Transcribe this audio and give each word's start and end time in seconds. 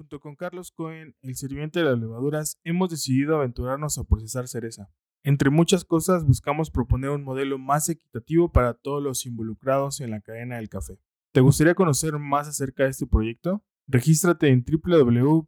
junto 0.00 0.18
con 0.18 0.34
Carlos 0.34 0.72
Cohen, 0.72 1.14
el 1.20 1.36
sirviente 1.36 1.80
de 1.80 1.84
las 1.84 1.98
levaduras, 1.98 2.58
hemos 2.64 2.88
decidido 2.88 3.36
aventurarnos 3.36 3.98
a 3.98 4.04
procesar 4.04 4.48
cereza. 4.48 4.88
Entre 5.22 5.50
muchas 5.50 5.84
cosas, 5.84 6.24
buscamos 6.24 6.70
proponer 6.70 7.10
un 7.10 7.22
modelo 7.22 7.58
más 7.58 7.90
equitativo 7.90 8.50
para 8.50 8.72
todos 8.72 9.02
los 9.02 9.26
involucrados 9.26 10.00
en 10.00 10.10
la 10.10 10.22
cadena 10.22 10.56
del 10.56 10.70
café. 10.70 10.98
¿Te 11.34 11.42
gustaría 11.42 11.74
conocer 11.74 12.18
más 12.18 12.48
acerca 12.48 12.84
de 12.84 12.90
este 12.90 13.06
proyecto? 13.06 13.62
Regístrate 13.86 14.48
en 14.48 14.64
www.amber.mx, 14.64 15.46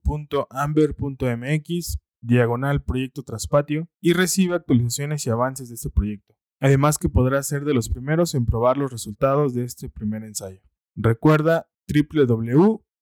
diagonal 2.21 2.85
proyecto 2.85 3.23
traspatio, 3.23 3.89
y 4.03 4.13
recibe 4.13 4.57
actualizaciones 4.57 5.27
y 5.27 5.31
avances 5.31 5.71
de 5.71 5.77
este 5.77 5.89
proyecto. 5.89 6.35
Además 6.61 6.99
que 6.99 7.09
podrás 7.09 7.49
ser 7.49 7.65
de 7.65 7.73
los 7.73 7.89
primeros 7.89 8.35
en 8.35 8.45
probar 8.45 8.77
los 8.77 8.93
resultados 8.93 9.55
de 9.55 9.65
este 9.65 9.89
primer 9.89 10.25
ensayo. 10.25 10.61
Recuerda 10.95 11.71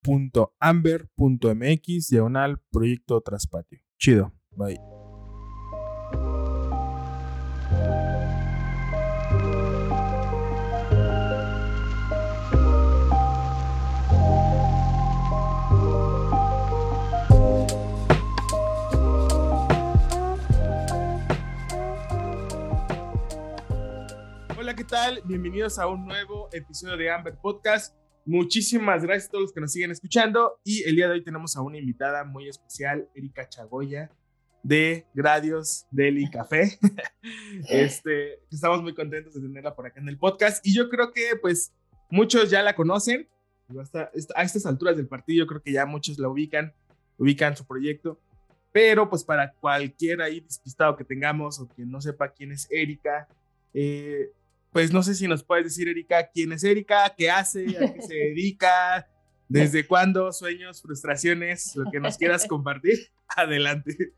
www.amber.mx, 0.02 2.08
diagonal 2.08 2.58
proyecto 2.70 3.20
traspatio. 3.20 3.80
Chido, 3.98 4.32
bye. 4.52 4.80
¿qué 24.76 24.84
tal? 24.84 25.20
Bienvenidos 25.24 25.78
a 25.78 25.88
un 25.88 26.06
nuevo 26.06 26.48
episodio 26.52 26.96
de 26.96 27.10
Amber 27.10 27.34
Podcast. 27.34 27.99
Muchísimas 28.26 29.02
gracias 29.02 29.28
a 29.28 29.30
todos 29.32 29.42
los 29.42 29.52
que 29.52 29.60
nos 29.60 29.72
siguen 29.72 29.90
escuchando. 29.90 30.60
Y 30.62 30.82
el 30.84 30.96
día 30.96 31.06
de 31.08 31.14
hoy 31.14 31.24
tenemos 31.24 31.56
a 31.56 31.62
una 31.62 31.78
invitada 31.78 32.24
muy 32.24 32.48
especial, 32.48 33.08
Erika 33.14 33.48
Chagoya, 33.48 34.10
de 34.62 35.06
Gradios 35.14 35.86
Deli 35.90 36.28
Café. 36.30 36.78
este, 37.68 38.40
estamos 38.50 38.82
muy 38.82 38.94
contentos 38.94 39.34
de 39.34 39.40
tenerla 39.40 39.74
por 39.74 39.86
acá 39.86 40.00
en 40.00 40.08
el 40.08 40.18
podcast. 40.18 40.64
Y 40.66 40.74
yo 40.74 40.88
creo 40.88 41.12
que, 41.12 41.36
pues, 41.40 41.72
muchos 42.10 42.50
ya 42.50 42.62
la 42.62 42.74
conocen. 42.74 43.28
Hasta, 43.80 44.10
a 44.34 44.42
estas 44.42 44.66
alturas 44.66 44.96
del 44.96 45.06
partido, 45.06 45.44
yo 45.44 45.46
creo 45.46 45.62
que 45.62 45.72
ya 45.72 45.86
muchos 45.86 46.18
la 46.18 46.28
ubican, 46.28 46.74
ubican 47.16 47.56
su 47.56 47.66
proyecto. 47.66 48.20
Pero, 48.70 49.08
pues, 49.08 49.24
para 49.24 49.52
cualquier 49.54 50.20
ahí 50.20 50.40
despistado 50.40 50.96
que 50.96 51.04
tengamos 51.04 51.58
o 51.58 51.68
quien 51.68 51.90
no 51.90 52.00
sepa 52.00 52.28
quién 52.28 52.52
es 52.52 52.68
Erika, 52.70 53.28
eh, 53.72 54.30
pues 54.72 54.92
no 54.92 55.02
sé 55.02 55.14
si 55.14 55.26
nos 55.26 55.42
puedes 55.44 55.64
decir, 55.64 55.88
Erika, 55.88 56.28
quién 56.28 56.52
es 56.52 56.64
Erika, 56.64 57.12
qué 57.16 57.30
hace, 57.30 57.66
a 57.76 57.92
qué 57.92 58.02
se 58.02 58.14
dedica, 58.14 59.08
desde 59.48 59.86
cuándo, 59.86 60.32
sueños, 60.32 60.80
frustraciones, 60.80 61.74
lo 61.74 61.90
que 61.90 62.00
nos 62.00 62.16
quieras 62.16 62.46
compartir. 62.48 62.98
Adelante. 63.28 64.14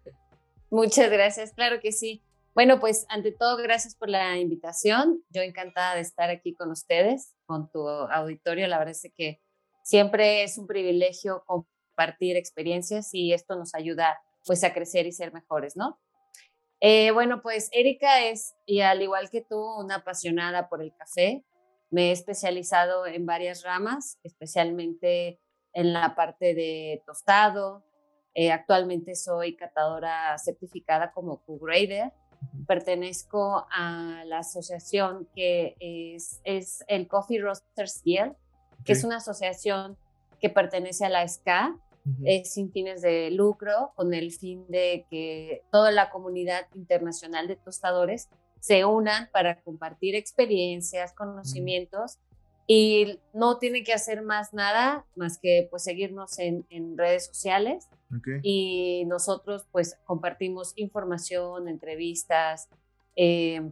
Muchas 0.71 1.11
gracias, 1.11 1.53
claro 1.53 1.81
que 1.81 1.93
sí. 1.93 2.23
Bueno, 2.55 2.81
pues 2.81 3.07
ante 3.09 3.33
todo, 3.33 3.57
gracias 3.57 3.95
por 3.95 4.11
la 4.11 4.39
invitación. 4.39 5.23
Yo 5.31 5.41
encantada 5.41 5.95
de 5.95 6.03
estar 6.03 6.29
aquí 6.29 6.55
con 6.55 6.71
ustedes, 6.71 7.35
con 7.47 7.71
tu 7.71 7.89
auditorio. 7.89 8.69
La 8.69 8.79
verdad 8.79 8.93
es 8.93 9.11
que 9.17 9.41
siempre 9.83 10.43
es 10.43 10.59
un 10.59 10.67
privilegio 10.67 11.45
compartir 11.47 12.37
experiencias 12.37 13.15
y 13.15 13.33
esto 13.33 13.57
nos 13.57 13.75
ayuda 13.75 14.21
pues 14.45 14.65
a 14.65 14.75
crecer 14.75 15.07
y 15.07 15.13
ser 15.13 15.33
mejores, 15.33 15.77
¿no? 15.77 15.99
Eh, 16.85 17.13
bueno, 17.13 17.43
pues 17.43 17.69
Erika 17.71 18.25
es, 18.25 18.57
y 18.67 18.81
al 18.81 19.03
igual 19.03 19.31
que 19.31 19.41
tú, 19.41 19.57
una 19.79 19.97
apasionada 19.97 20.69
por 20.69 20.83
el 20.83 20.93
café. 20.97 21.45
Me 21.91 22.09
he 22.09 22.11
especializado 22.11 23.07
en 23.07 23.25
varias 23.25 23.63
ramas, 23.63 24.19
especialmente 24.25 25.39
en 25.75 25.93
la 25.93 26.17
parte 26.17 26.55
de 26.55 27.01
tostado. 27.07 27.85
Eh, 28.35 28.51
actualmente 28.51 29.15
soy 29.15 29.55
catadora 29.55 30.37
certificada 30.39 31.13
como 31.13 31.45
Q-Grader. 31.45 32.13
Pertenezco 32.67 33.65
a 33.71 34.25
la 34.27 34.39
asociación 34.39 35.29
que 35.37 35.77
es, 35.79 36.41
es 36.43 36.83
el 36.89 37.07
Coffee 37.07 37.41
Roasters 37.41 38.03
Guild, 38.05 38.35
que 38.85 38.95
es 38.95 39.05
una 39.05 39.19
asociación 39.19 39.97
que 40.41 40.51
pertenece 40.51 41.05
a 41.05 41.11
la 41.11 41.29
SCA, 41.29 41.77
es 42.25 42.53
sin 42.53 42.73
fines 42.73 43.03
de 43.03 43.31
lucro, 43.31 43.93
con 43.95 44.13
el 44.15 44.33
fin 44.33 44.65
de 44.69 45.07
que 45.11 45.63
toda 45.71 45.91
la 45.93 46.11
comunidad 46.11 46.67
internacional 46.75 47.49
de 47.49 47.57
tostadores 47.57 48.29
se 48.61 48.85
unan 48.85 49.29
para 49.33 49.61
compartir 49.61 50.15
experiencias, 50.15 51.13
conocimientos 51.13 52.19
y 52.67 53.19
no 53.33 53.59
tienen 53.59 53.85
que 53.85 53.93
hacer 53.93 54.23
más 54.23 54.55
nada 54.55 55.05
más 55.17 55.39
que 55.39 55.67
pues 55.71 55.83
seguirnos 55.83 56.39
en, 56.39 56.65
en 56.71 56.97
redes 56.97 57.27
sociales 57.27 57.89
y 58.43 59.05
nosotros 59.07 59.67
pues 59.73 59.97
compartimos 60.05 60.75
información, 60.77 61.67
entrevistas, 61.67 62.69
eh, 63.17 63.63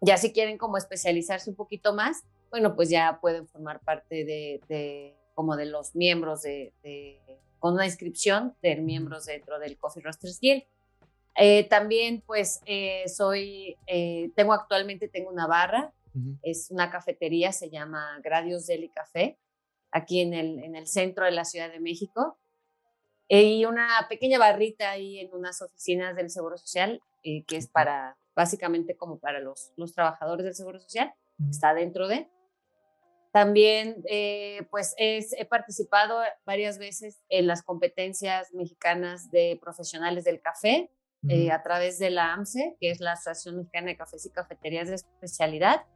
ya 0.00 0.16
si 0.16 0.32
quieren 0.32 0.58
como 0.58 0.76
especializarse 0.76 1.48
un 1.48 1.56
poquito 1.56 1.94
más, 1.94 2.24
bueno 2.50 2.74
pues 2.76 2.90
ya 2.90 3.18
pueden 3.20 3.46
formar 3.48 3.80
parte 3.80 4.24
de 4.24 5.16
como 5.34 5.56
de 5.56 5.66
los 5.66 5.94
miembros 5.94 6.42
de, 6.42 6.72
con 7.58 7.74
una 7.74 7.86
inscripción 7.86 8.56
de 8.62 8.76
miembros 8.76 9.26
dentro 9.26 9.58
del 9.58 9.78
Coffee 9.78 10.02
Roasters 10.02 10.40
Guild. 10.40 10.64
Eh, 11.36 11.64
también 11.68 12.22
pues 12.26 12.60
eh, 12.66 13.04
soy, 13.08 13.76
eh, 13.86 14.30
tengo 14.34 14.52
actualmente, 14.52 15.08
tengo 15.08 15.30
una 15.30 15.46
barra, 15.46 15.92
es 16.42 16.70
una 16.70 16.90
cafetería, 16.90 17.52
se 17.52 17.70
llama 17.70 18.20
Gradios 18.22 18.66
Deli 18.66 18.90
Café, 18.90 19.38
aquí 19.90 20.20
en 20.20 20.34
el, 20.34 20.58
en 20.58 20.76
el 20.76 20.86
centro 20.86 21.24
de 21.24 21.30
la 21.30 21.46
Ciudad 21.46 21.72
de 21.72 21.80
México. 21.80 22.36
y 23.28 23.64
una 23.64 23.88
pequeña 24.10 24.38
barrita 24.38 24.90
ahí 24.90 25.20
en 25.20 25.32
unas 25.32 25.62
oficinas 25.62 26.14
del 26.14 26.28
Seguro 26.28 26.58
Social, 26.58 27.00
que 27.22 27.56
es 27.56 27.66
para, 27.68 28.18
básicamente 28.34 28.94
como 28.94 29.18
para 29.18 29.40
los, 29.40 29.72
los 29.76 29.94
trabajadores 29.94 30.44
del 30.44 30.54
Seguro 30.54 30.78
Social, 30.80 31.14
está 31.48 31.72
dentro 31.72 32.08
de. 32.08 32.28
También, 33.32 34.04
eh, 34.10 34.66
pues, 34.70 34.94
he 34.98 35.44
participado 35.46 36.20
varias 36.44 36.78
veces 36.78 37.22
en 37.30 37.46
las 37.46 37.62
competencias 37.62 38.52
mexicanas 38.52 39.30
de 39.30 39.58
profesionales 39.60 40.24
del 40.24 40.42
café 40.42 40.90
eh, 41.28 41.50
a 41.50 41.62
través 41.62 41.98
de 41.98 42.10
la 42.10 42.34
AMSE, 42.34 42.76
que 42.78 42.90
es 42.90 43.00
la 43.00 43.12
Asociación 43.12 43.56
Mexicana 43.56 43.86
de 43.86 43.96
Cafés 43.96 44.26
y 44.26 44.30
Cafeterías 44.30 44.88
de 44.88 44.96
Especialidad. 44.96 45.86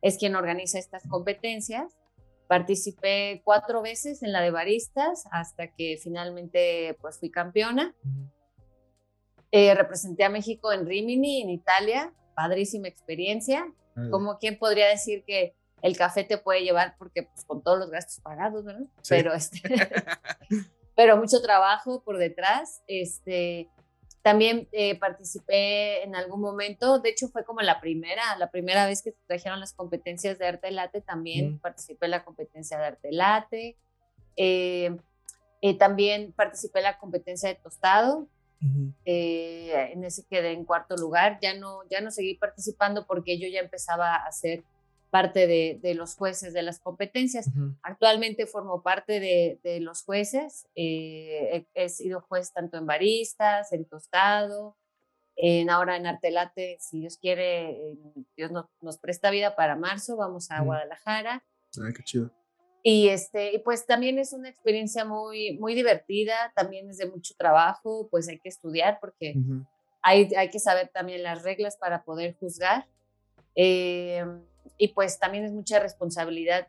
Es 0.00 0.16
quien 0.16 0.34
organiza 0.34 0.78
estas 0.78 1.06
competencias. 1.08 1.94
Participé 2.46 3.42
cuatro 3.44 3.82
veces 3.82 4.22
en 4.22 4.32
la 4.32 4.40
de 4.40 4.50
baristas 4.50 5.24
hasta 5.30 5.66
que 5.74 5.98
finalmente, 6.02 6.96
pues, 7.02 7.18
fui 7.18 7.30
campeona. 7.30 7.94
Eh, 9.50 9.74
representé 9.74 10.24
a 10.24 10.30
México 10.30 10.72
en 10.72 10.86
Rimini, 10.86 11.42
en 11.42 11.50
Italia. 11.50 12.14
Padrísima 12.34 12.88
experiencia. 12.88 13.70
Como 14.12 14.38
quien 14.38 14.60
podría 14.60 14.86
decir 14.86 15.24
que 15.26 15.56
el 15.82 15.96
café 15.96 16.24
te 16.24 16.38
puede 16.38 16.62
llevar 16.62 16.96
porque 16.98 17.24
pues 17.24 17.44
con 17.44 17.62
todos 17.62 17.78
los 17.78 17.90
gastos 17.90 18.20
pagados, 18.20 18.64
¿verdad? 18.64 18.86
Pero 19.08 19.34
este 19.34 19.60
pero 20.96 21.16
mucho 21.16 21.40
trabajo 21.40 22.02
por 22.02 22.18
detrás. 22.18 22.82
Este 22.88 23.68
también 24.22 24.68
eh, 24.72 24.98
participé 24.98 26.02
en 26.02 26.16
algún 26.16 26.40
momento, 26.40 26.98
de 26.98 27.10
hecho 27.10 27.28
fue 27.28 27.44
como 27.44 27.60
la 27.60 27.80
primera, 27.80 28.36
la 28.36 28.50
primera 28.50 28.84
vez 28.84 29.02
que 29.02 29.14
trajeron 29.26 29.60
las 29.60 29.72
competencias 29.72 30.38
de 30.38 30.46
arte 30.46 30.70
late, 30.70 31.00
también 31.00 31.54
mm. 31.54 31.58
participé 31.60 32.06
en 32.06 32.10
la 32.10 32.24
competencia 32.24 32.78
de 32.78 32.84
arte 32.84 33.12
late. 33.12 33.76
Eh, 34.36 34.96
eh, 35.62 35.78
también 35.78 36.32
participé 36.32 36.80
en 36.80 36.84
la 36.84 36.98
competencia 36.98 37.48
de 37.48 37.54
tostado. 37.54 38.26
en 39.04 40.04
ese 40.04 40.26
quedé 40.26 40.52
en 40.52 40.64
cuarto 40.64 40.96
lugar. 40.96 41.38
Ya 41.40 41.54
no, 41.54 41.82
ya 41.88 42.00
no 42.00 42.10
seguí 42.10 42.34
participando 42.34 43.06
porque 43.06 43.38
yo 43.38 43.48
ya 43.48 43.60
empezaba 43.60 44.16
a 44.16 44.26
hacer 44.26 44.64
parte 45.10 45.46
de, 45.46 45.94
los 45.94 46.14
jueces 46.14 46.52
de 46.52 46.62
las 46.62 46.78
competencias. 46.80 47.50
Actualmente 47.82 48.46
formo 48.46 48.82
parte 48.82 49.20
de, 49.20 49.80
los 49.80 50.02
jueces. 50.02 50.68
Eh, 50.74 51.66
he, 51.74 51.88
sido 51.88 52.20
juez 52.20 52.52
tanto 52.52 52.78
en 52.78 52.86
baristas, 52.86 53.72
en 53.72 53.84
tostado, 53.84 54.76
en 55.36 55.70
ahora 55.70 55.96
en 55.96 56.06
artelate, 56.06 56.76
si 56.80 57.00
Dios 57.00 57.16
quiere, 57.16 57.96
Dios 58.36 58.50
nos 58.80 58.98
presta 58.98 59.30
vida 59.30 59.54
para 59.54 59.76
marzo, 59.76 60.16
vamos 60.16 60.50
a 60.50 60.60
Guadalajara. 60.60 61.44
Ay, 61.84 61.92
qué 61.92 62.02
chido. 62.02 62.30
Y, 62.82 63.08
este, 63.08 63.54
y 63.54 63.58
pues 63.58 63.86
también 63.86 64.18
es 64.18 64.32
una 64.32 64.48
experiencia 64.48 65.04
muy, 65.04 65.58
muy 65.58 65.74
divertida, 65.74 66.52
también 66.54 66.88
es 66.90 66.98
de 66.98 67.08
mucho 67.08 67.34
trabajo, 67.36 68.08
pues 68.10 68.28
hay 68.28 68.38
que 68.38 68.48
estudiar 68.48 68.98
porque 69.00 69.34
hay, 70.02 70.28
hay 70.36 70.48
que 70.48 70.60
saber 70.60 70.88
también 70.88 71.22
las 71.22 71.42
reglas 71.42 71.76
para 71.76 72.04
poder 72.04 72.34
juzgar. 72.38 72.86
Eh, 73.54 74.24
y 74.78 74.88
pues 74.88 75.18
también 75.18 75.44
es 75.44 75.52
mucha 75.52 75.80
responsabilidad. 75.80 76.68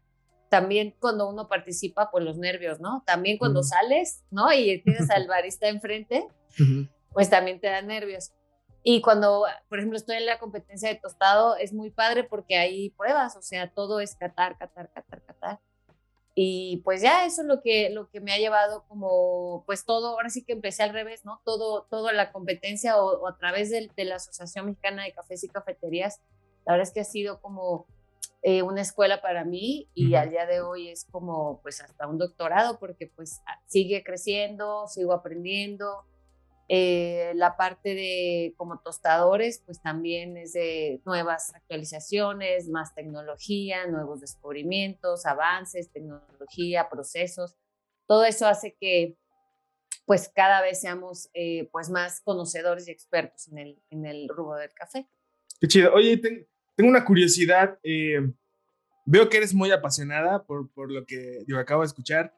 También 0.50 0.96
cuando 1.00 1.30
uno 1.30 1.48
participa, 1.48 2.10
pues 2.10 2.26
los 2.26 2.38
nervios, 2.38 2.80
¿no? 2.80 3.04
También 3.06 3.38
cuando 3.38 3.62
sales, 3.62 4.24
¿no? 4.32 4.52
Y 4.52 4.82
tienes 4.82 5.10
al 5.12 5.28
barista 5.28 5.70
enfrente, 5.70 6.28
pues 7.14 7.30
también 7.30 7.60
te 7.60 7.68
da 7.68 7.82
nervios. 7.84 8.32
Y 8.82 9.02
cuando, 9.02 9.46
por 9.68 9.78
ejemplo, 9.78 9.98
estoy 9.98 10.18
en 10.18 10.26
la 10.26 10.40
competencia 10.40 10.90
de 10.90 10.96
tostado, 10.96 11.56
es 11.58 11.74
muy 11.74 11.92
padre 11.92 12.24
porque 12.24 12.58
hay 12.58 12.90
pruebas, 12.92 13.36
o 13.36 13.42
sea, 13.42 13.72
todo 13.72 14.00
es 14.00 14.16
catar, 14.16 14.58
catar, 14.58 14.90
catar, 14.92 15.22
catar. 15.22 15.60
Y 16.34 16.78
pues 16.86 17.02
ya 17.02 17.26
eso 17.26 17.42
es 17.42 17.48
lo 17.48 17.62
que, 17.62 17.90
lo 17.90 18.10
que 18.10 18.22
me 18.22 18.32
ha 18.32 18.38
llevado 18.38 18.86
como, 18.88 19.64
pues 19.66 19.84
todo, 19.86 20.12
ahora 20.12 20.30
sí 20.30 20.46
que 20.46 20.54
empecé 20.54 20.84
al 20.84 20.94
revés, 20.94 21.26
¿no? 21.26 21.42
Todo, 21.44 21.86
toda 21.90 22.14
la 22.14 22.32
competencia 22.32 22.98
o, 22.98 23.28
a 23.28 23.38
través 23.38 23.70
de, 23.70 23.92
de, 23.96 24.06
la 24.06 24.16
Asociación 24.16 24.68
Mexicana 24.68 25.04
de 25.04 25.12
Cafés 25.12 25.44
y 25.44 25.50
Cafeterías, 25.50 26.22
la 26.66 26.74
verdad 26.74 26.88
es 26.88 26.94
que 26.94 27.02
ha 27.02 27.06
sido 27.06 27.42
como 27.42 27.86
eh, 28.42 28.62
una 28.62 28.82
escuela 28.82 29.22
para 29.22 29.44
mí 29.44 29.90
y 29.94 30.16
al 30.16 30.30
día 30.30 30.46
de 30.46 30.62
hoy 30.62 30.88
es 30.88 31.06
como 31.12 31.60
pues 31.62 31.82
hasta 31.82 32.08
un 32.08 32.18
doctorado 32.18 32.80
porque 32.80 33.12
pues 33.14 33.42
sigue 33.68 34.04
creciendo, 34.04 34.88
sigo 34.88 35.12
aprendiendo. 35.14 36.06
Eh, 36.72 37.34
la 37.36 37.58
parte 37.58 37.96
de 37.96 38.54
como 38.56 38.80
tostadores 38.80 39.62
pues 39.66 39.82
también 39.82 40.38
es 40.38 40.54
de 40.54 41.02
nuevas 41.04 41.54
actualizaciones, 41.54 42.70
más 42.70 42.96
tecnología, 42.96 43.88
nuevos 43.88 44.22
descubrimientos, 44.22 45.26
avances, 45.26 45.92
tecnología, 45.92 46.88
procesos. 46.90 47.58
Todo 48.08 48.24
eso 48.24 48.48
hace 48.48 48.78
que 48.80 49.18
pues 50.06 50.32
cada 50.34 50.62
vez 50.62 50.80
seamos 50.80 51.30
eh, 51.34 51.68
pues 51.74 51.90
más 51.90 52.22
conocedores 52.22 52.88
y 52.88 52.92
expertos 52.92 53.50
en 53.50 53.58
el, 53.58 53.84
en 53.90 54.06
el 54.06 54.30
rubro 54.30 54.56
del 54.56 54.74
café. 54.74 55.10
Qué 55.60 55.68
chido. 55.68 55.94
Oye, 55.94 56.22
tengo 56.80 56.92
una 56.92 57.04
curiosidad. 57.04 57.78
Eh, 57.84 58.22
veo 59.04 59.28
que 59.28 59.36
eres 59.36 59.54
muy 59.54 59.70
apasionada 59.70 60.44
por, 60.44 60.70
por 60.70 60.90
lo 60.90 61.06
que 61.06 61.44
yo 61.46 61.60
acabo 61.60 61.82
de 61.82 61.88
escuchar. 61.88 62.34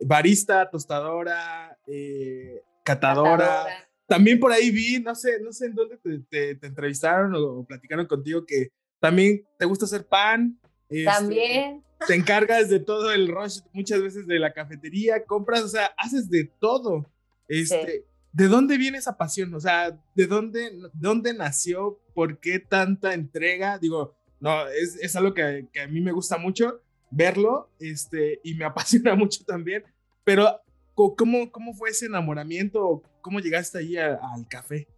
Barista, 0.00 0.68
tostadora, 0.68 1.78
eh, 1.86 2.60
catadora. 2.82 3.66
También 4.08 4.40
por 4.40 4.50
ahí 4.50 4.72
vi, 4.72 4.98
no 4.98 5.14
sé, 5.14 5.38
no 5.40 5.52
sé 5.52 5.66
en 5.66 5.76
dónde 5.76 5.96
te, 6.28 6.56
te, 6.56 6.66
entrevistaron 6.66 7.36
o, 7.36 7.64
platicaron 7.64 8.06
contigo 8.06 8.44
que 8.44 8.72
también 8.98 9.46
te 9.60 9.64
gusta 9.64 9.84
hacer 9.84 10.04
pan. 10.04 10.58
Este, 10.88 11.04
también. 11.04 11.84
Te 12.04 12.16
encargas 12.16 12.68
de 12.68 12.80
todo 12.80 13.12
el 13.12 13.28
rush, 13.28 13.60
muchas 13.72 14.02
veces 14.02 14.26
de 14.26 14.40
la 14.40 14.52
cafetería, 14.52 15.24
compras, 15.24 15.62
o 15.62 15.68
sea, 15.68 15.94
haces 15.98 16.28
de 16.28 16.50
todo. 16.58 17.06
Este, 17.46 18.04
¿De 18.34 18.48
dónde 18.48 18.76
viene 18.78 18.98
esa 18.98 19.16
pasión? 19.16 19.54
O 19.54 19.60
sea, 19.60 19.96
¿de 20.16 20.26
dónde, 20.26 20.90
dónde 20.92 21.32
nació? 21.32 22.00
¿Por 22.14 22.40
qué 22.40 22.58
tanta 22.58 23.14
entrega? 23.14 23.78
Digo, 23.78 24.16
no, 24.40 24.66
es, 24.66 24.96
es 25.00 25.14
algo 25.14 25.32
que, 25.32 25.68
a 25.80 25.86
mí 25.86 26.00
me 26.00 26.10
gusta 26.10 26.36
mucho 26.36 26.80
verlo 27.12 27.70
este, 27.78 28.40
y 28.42 28.54
me 28.54 28.64
apasiona 28.64 29.14
mucho 29.14 29.44
también. 29.44 29.84
Pero, 30.24 30.60
¿cómo, 30.96 31.52
cómo 31.52 31.74
fue 31.74 31.90
ese 31.90 32.06
enamoramiento? 32.06 33.04
¿Cómo 33.20 33.38
llegaste 33.38 33.78
ahí 33.78 33.96
al 33.96 34.48
café? 34.48 34.88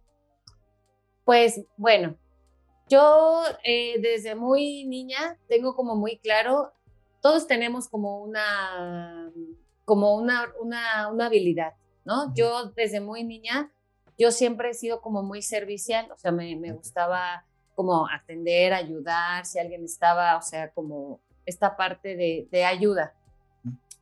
Pues 1.23 1.61
bueno, 1.77 2.17
yo 2.89 3.43
eh, 3.63 3.99
desde 4.01 4.33
muy 4.33 4.85
niña 4.85 5.37
tengo 5.47 5.75
como 5.75 5.95
muy 5.95 6.17
claro, 6.17 6.73
todos 7.21 7.45
tenemos 7.45 7.87
como 7.87 8.23
una, 8.23 9.31
como 9.85 10.15
una, 10.15 10.51
una 11.11 11.25
habilidad. 11.27 11.73
¿No? 12.07 12.33
Yo 12.33 12.71
desde 12.71 13.01
muy 13.01 13.25
niña, 13.25 13.69
yo 14.17 14.31
siempre 14.31 14.69
he 14.69 14.73
sido 14.73 15.01
como 15.01 15.23
muy 15.23 15.41
servicial, 15.41 16.09
o 16.09 16.17
sea, 16.17 16.31
me, 16.31 16.55
me 16.55 16.71
gustaba 16.71 17.45
como 17.75 18.07
atender, 18.07 18.73
ayudar, 18.73 19.45
si 19.45 19.59
alguien 19.59 19.83
estaba, 19.83 20.37
o 20.37 20.41
sea, 20.41 20.71
como 20.71 21.19
esta 21.45 21.75
parte 21.75 22.15
de, 22.15 22.47
de 22.49 22.63
ayuda. 22.63 23.13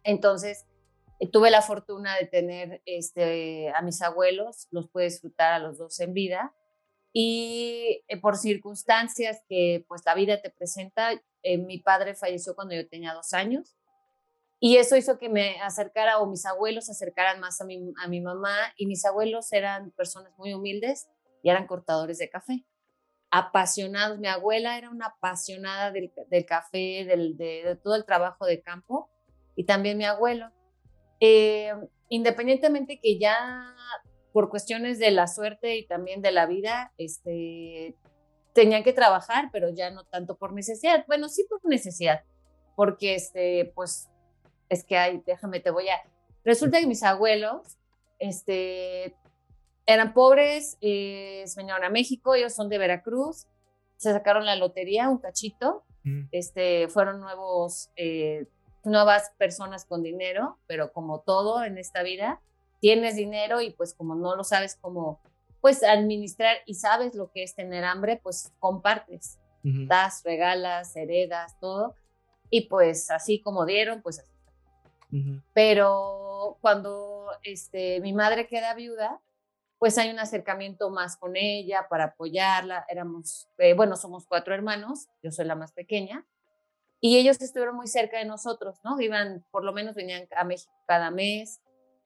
Entonces, 0.03 0.65
eh, 1.19 1.27
tuve 1.27 1.49
la 1.49 1.63
fortuna 1.63 2.15
de 2.15 2.27
tener 2.27 2.81
este, 2.85 3.71
a 3.71 3.81
mis 3.81 4.01
abuelos, 4.03 4.67
los 4.69 4.87
pude 4.87 5.05
disfrutar 5.05 5.53
a 5.53 5.59
los 5.59 5.79
dos 5.79 5.99
en 5.99 6.13
vida, 6.13 6.53
y 7.11 8.03
eh, 8.07 8.21
por 8.21 8.37
circunstancias 8.37 9.41
que 9.49 9.83
pues 9.87 10.03
la 10.05 10.13
vida 10.13 10.41
te 10.41 10.51
presenta, 10.51 11.09
eh, 11.41 11.57
mi 11.57 11.79
padre 11.79 12.13
falleció 12.13 12.53
cuando 12.53 12.75
yo 12.75 12.87
tenía 12.87 13.13
dos 13.13 13.33
años, 13.33 13.75
y 14.59 14.77
eso 14.77 14.95
hizo 14.95 15.17
que 15.17 15.29
me 15.29 15.59
acercara 15.61 16.19
o 16.19 16.27
mis 16.27 16.45
abuelos 16.45 16.89
acercaran 16.89 17.39
más 17.39 17.61
a 17.61 17.65
mi, 17.65 17.93
a 18.01 18.07
mi 18.07 18.21
mamá 18.21 18.55
y 18.77 18.87
mis 18.87 19.05
abuelos 19.05 19.51
eran 19.51 19.91
personas 19.91 20.31
muy 20.37 20.53
humildes 20.53 21.07
y 21.43 21.49
eran 21.49 21.67
cortadores 21.67 22.17
de 22.17 22.29
café. 22.29 22.65
Apasionados. 23.31 24.17
Mi 24.19 24.27
abuela 24.27 24.77
era 24.77 24.89
una 24.89 25.07
apasionada 25.07 25.91
del, 25.91 26.11
del 26.29 26.45
café, 26.45 27.05
del, 27.05 27.35
de, 27.37 27.77
todo 27.83 27.95
el 27.95 28.05
trabajo 28.05 28.45
de 28.45 28.61
campo 28.61 29.09
y 29.55 29.65
también 29.65 29.97
mi 29.97 30.05
abuelo. 30.05 30.49
Eh, 31.19 31.73
independientemente 32.09 32.99
que 32.99 33.19
ya 33.19 33.75
por 34.31 34.49
cuestiones 34.49 34.99
de 34.99 35.11
la 35.11 35.27
suerte 35.27 35.77
y 35.77 35.85
también 35.85 36.21
de 36.21 36.31
la 36.31 36.45
vida, 36.45 36.93
este, 36.97 37.95
tenían 38.53 38.83
que 38.83 38.93
trabajar, 38.93 39.49
pero 39.51 39.69
ya 39.69 39.91
no 39.91 40.05
tanto 40.05 40.37
por 40.37 40.53
necesidad. 40.53 41.05
Bueno, 41.07 41.29
sí 41.29 41.45
por 41.49 41.63
necesidad, 41.63 42.23
porque 42.75 43.15
este, 43.15 43.71
pues 43.75 44.09
es 44.69 44.83
que 44.83 44.97
hay, 44.97 45.21
déjame, 45.25 45.59
te 45.59 45.71
voy 45.71 45.89
a... 45.89 46.01
Resulta 46.43 46.79
que 46.79 46.87
mis 46.87 47.03
abuelos, 47.03 47.77
este, 48.19 49.15
eran 49.85 50.13
pobres, 50.13 50.77
eh, 50.81 51.43
se 51.45 51.59
vinieron 51.59 51.83
a 51.83 51.89
México, 51.89 52.35
ellos 52.35 52.53
son 52.53 52.69
de 52.69 52.77
Veracruz, 52.77 53.47
se 53.97 54.11
sacaron 54.11 54.45
la 54.45 54.55
lotería, 54.55 55.09
un 55.09 55.17
cachito, 55.17 55.83
mm. 56.03 56.27
este, 56.31 56.87
fueron 56.87 57.19
nuevos, 57.19 57.89
eh, 57.95 58.47
nuevas 58.83 59.31
personas 59.37 59.85
con 59.85 60.03
dinero, 60.03 60.57
pero 60.67 60.91
como 60.91 61.21
todo 61.21 61.63
en 61.63 61.77
esta 61.77 62.03
vida, 62.03 62.41
tienes 62.79 63.15
dinero 63.15 63.61
y 63.61 63.71
pues 63.71 63.93
como 63.93 64.15
no 64.15 64.35
lo 64.35 64.43
sabes 64.43 64.75
cómo, 64.79 65.19
pues 65.61 65.83
administrar 65.83 66.57
y 66.65 66.75
sabes 66.75 67.15
lo 67.15 67.31
que 67.31 67.43
es 67.43 67.55
tener 67.55 67.83
hambre, 67.83 68.19
pues 68.21 68.51
compartes, 68.59 69.39
das, 69.63 70.21
regalas, 70.23 70.95
heredas, 70.95 71.59
todo, 71.59 71.95
y 72.51 72.67
pues 72.67 73.09
así 73.09 73.41
como 73.41 73.65
dieron, 73.65 74.03
pues 74.03 74.19
así 74.19 74.34
pero 75.53 76.57
cuando 76.61 77.27
este, 77.43 77.99
mi 78.01 78.13
madre 78.13 78.47
queda 78.47 78.73
viuda, 78.73 79.21
pues 79.77 79.97
hay 79.97 80.09
un 80.09 80.19
acercamiento 80.19 80.89
más 80.89 81.17
con 81.17 81.35
ella 81.35 81.87
para 81.89 82.05
apoyarla. 82.05 82.85
Éramos, 82.87 83.47
eh, 83.57 83.73
bueno, 83.73 83.95
somos 83.95 84.25
cuatro 84.25 84.53
hermanos, 84.53 85.07
yo 85.21 85.31
soy 85.31 85.45
la 85.45 85.55
más 85.55 85.73
pequeña, 85.73 86.25
y 86.99 87.17
ellos 87.17 87.39
estuvieron 87.41 87.75
muy 87.75 87.87
cerca 87.87 88.17
de 88.17 88.25
nosotros, 88.25 88.79
¿no? 88.83 88.99
Iban, 88.99 89.45
por 89.51 89.63
lo 89.63 89.73
menos 89.73 89.95
venían 89.95 90.27
a 90.35 90.43
México 90.43 90.73
cada 90.87 91.11
mes, 91.11 91.61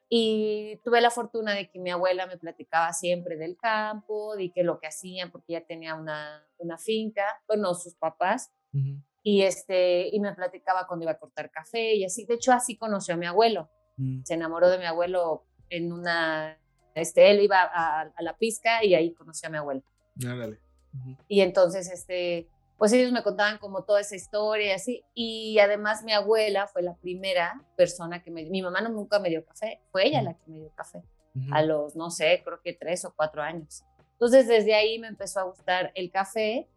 y 0.10 0.78
tuve 0.84 1.00
la 1.02 1.12
fortuna 1.12 1.54
de 1.54 1.70
que 1.70 1.80
mi 1.80 1.92
abuela 1.92 2.26
me 2.26 2.38
platicaba 2.38 2.92
siempre 2.94 3.38
del 3.38 3.56
campo, 3.56 4.36
de 4.36 4.52
que 4.52 4.64
lo 4.64 4.80
que 4.80 4.88
hacían, 4.88 5.32
porque 5.32 5.54
ella 5.56 5.66
tenía 5.66 5.94
una, 5.94 6.46
una 6.58 6.80
finca, 6.80 7.42
bueno, 7.48 7.76
sus 7.76 7.94
papás, 7.96 8.52
y, 9.30 9.44
este, 9.44 10.10
y 10.12 10.20
me 10.20 10.34
platicaba 10.34 10.88
cuando 10.88 11.04
iba 11.04 11.12
a 11.12 11.20
cortar 11.20 11.52
café 11.52 11.94
y 11.94 12.04
así. 12.04 12.26
De 12.26 12.34
hecho, 12.34 12.52
así 12.52 12.76
conoció 12.78 13.14
a 13.14 13.18
mi 13.18 13.28
abuelo. 13.28 13.70
Mm. 13.98 14.24
Se 14.24 14.34
enamoró 14.34 14.70
de 14.70 14.80
mi 14.80 14.86
abuelo 14.86 15.46
en 15.70 15.94
una... 15.94 16.58
Este, 16.96 17.30
él 17.30 17.42
iba 17.42 17.62
a, 17.62 18.12
la 18.22 18.38
pizca 18.38 18.84
y 18.84 18.96
ahí 18.96 19.14
conoció 19.14 19.48
a 19.48 19.52
mi 19.52 19.58
abuelo. 19.60 19.84
Y 21.28 21.42
entonces, 21.42 21.92
este, 21.92 22.50
pues 22.80 22.92
ellos 22.92 23.12
me 23.12 23.22
contaban 23.22 23.60
como 23.60 23.84
toda 23.84 24.02
esa 24.02 24.16
historia 24.16 24.70
y 24.70 24.72
así. 24.72 25.06
Y 25.14 25.60
además 25.60 26.04
mi 26.04 26.12
abuela 26.12 26.66
fue 26.66 26.82
la 26.82 26.96
primera 26.96 27.64
persona 27.78 28.24
que 28.24 28.32
me... 28.32 28.46
Mi 28.46 28.64
mamá 28.64 28.82
no, 28.82 28.90
nunca 28.90 29.20
me 29.20 29.30
dio 29.30 29.46
café, 29.46 29.80
fue 29.92 30.08
ella 30.08 30.24
la 30.24 30.34
que 30.34 30.50
me 30.50 30.58
dio 30.58 30.72
café. 30.74 31.04
A 31.52 31.62
los, 31.62 31.96
no 31.96 32.10
sé, 32.10 32.42
creo 32.44 32.60
que 32.64 32.74
tres 32.74 33.06
o 33.06 33.14
cuatro 33.16 33.44
años. 33.44 33.84
Entonces 34.14 34.48
desde 34.48 34.74
ahí 34.74 34.98
me 34.98 35.08
empezó 35.08 35.40
a 35.40 35.44
gustar 35.44 35.92
el 35.94 36.10
café 36.10 36.68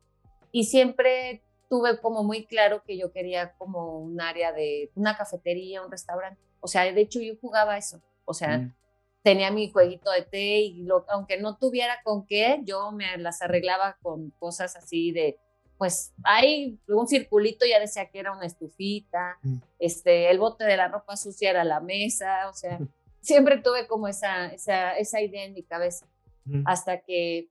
y 0.52 0.64
siempre 0.64 1.42
tuve 1.72 1.98
como 2.00 2.22
muy 2.22 2.44
claro 2.44 2.82
que 2.84 2.98
yo 2.98 3.12
quería 3.12 3.54
como 3.56 3.98
un 3.98 4.20
área 4.20 4.52
de 4.52 4.90
una 4.94 5.16
cafetería, 5.16 5.82
un 5.82 5.90
restaurante. 5.90 6.38
O 6.60 6.68
sea, 6.68 6.82
de 6.82 7.00
hecho 7.00 7.18
yo 7.18 7.32
jugaba 7.40 7.78
eso. 7.78 8.02
O 8.26 8.34
sea, 8.34 8.58
mm. 8.58 8.74
tenía 9.22 9.50
mi 9.50 9.70
jueguito 9.70 10.10
de 10.10 10.20
té 10.20 10.60
y 10.60 10.86
aunque 11.08 11.40
no 11.40 11.56
tuviera 11.56 12.02
con 12.04 12.26
qué, 12.26 12.60
yo 12.64 12.92
me 12.92 13.16
las 13.16 13.40
arreglaba 13.40 13.96
con 14.02 14.28
cosas 14.38 14.76
así 14.76 15.12
de, 15.12 15.38
pues 15.78 16.12
hay 16.24 16.78
un 16.88 17.08
circulito, 17.08 17.64
ya 17.64 17.80
decía 17.80 18.10
que 18.10 18.18
era 18.18 18.32
una 18.32 18.44
estufita, 18.44 19.38
mm. 19.40 19.56
este, 19.78 20.30
el 20.30 20.38
bote 20.38 20.64
de 20.64 20.76
la 20.76 20.88
ropa 20.88 21.16
sucia 21.16 21.48
era 21.48 21.64
la 21.64 21.80
mesa, 21.80 22.50
o 22.50 22.52
sea, 22.52 22.78
siempre 23.22 23.62
tuve 23.62 23.86
como 23.86 24.08
esa, 24.08 24.48
esa, 24.48 24.98
esa 24.98 25.22
idea 25.22 25.44
en 25.44 25.54
mi 25.54 25.62
cabeza. 25.62 26.06
Mm. 26.44 26.64
Hasta 26.66 26.98
que 27.00 27.48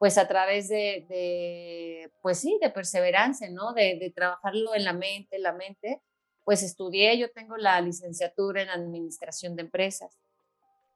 pues 0.00 0.16
a 0.16 0.26
través 0.26 0.70
de, 0.70 2.10
pues 2.22 2.38
sí, 2.38 2.58
de 2.62 2.70
perseverancia, 2.70 3.50
¿no? 3.50 3.74
De, 3.74 4.10
trabajarlo 4.16 4.74
en 4.74 4.84
la 4.84 4.94
mente, 4.94 5.36
en 5.36 5.42
la 5.42 5.52
mente, 5.52 6.00
pues 6.42 6.62
estudié, 6.62 7.18
yo 7.18 7.30
tengo 7.30 7.58
la 7.58 7.78
licenciatura 7.82 8.62
en 8.62 8.70
administración 8.70 9.56
de 9.56 9.62
empresas. 9.62 10.18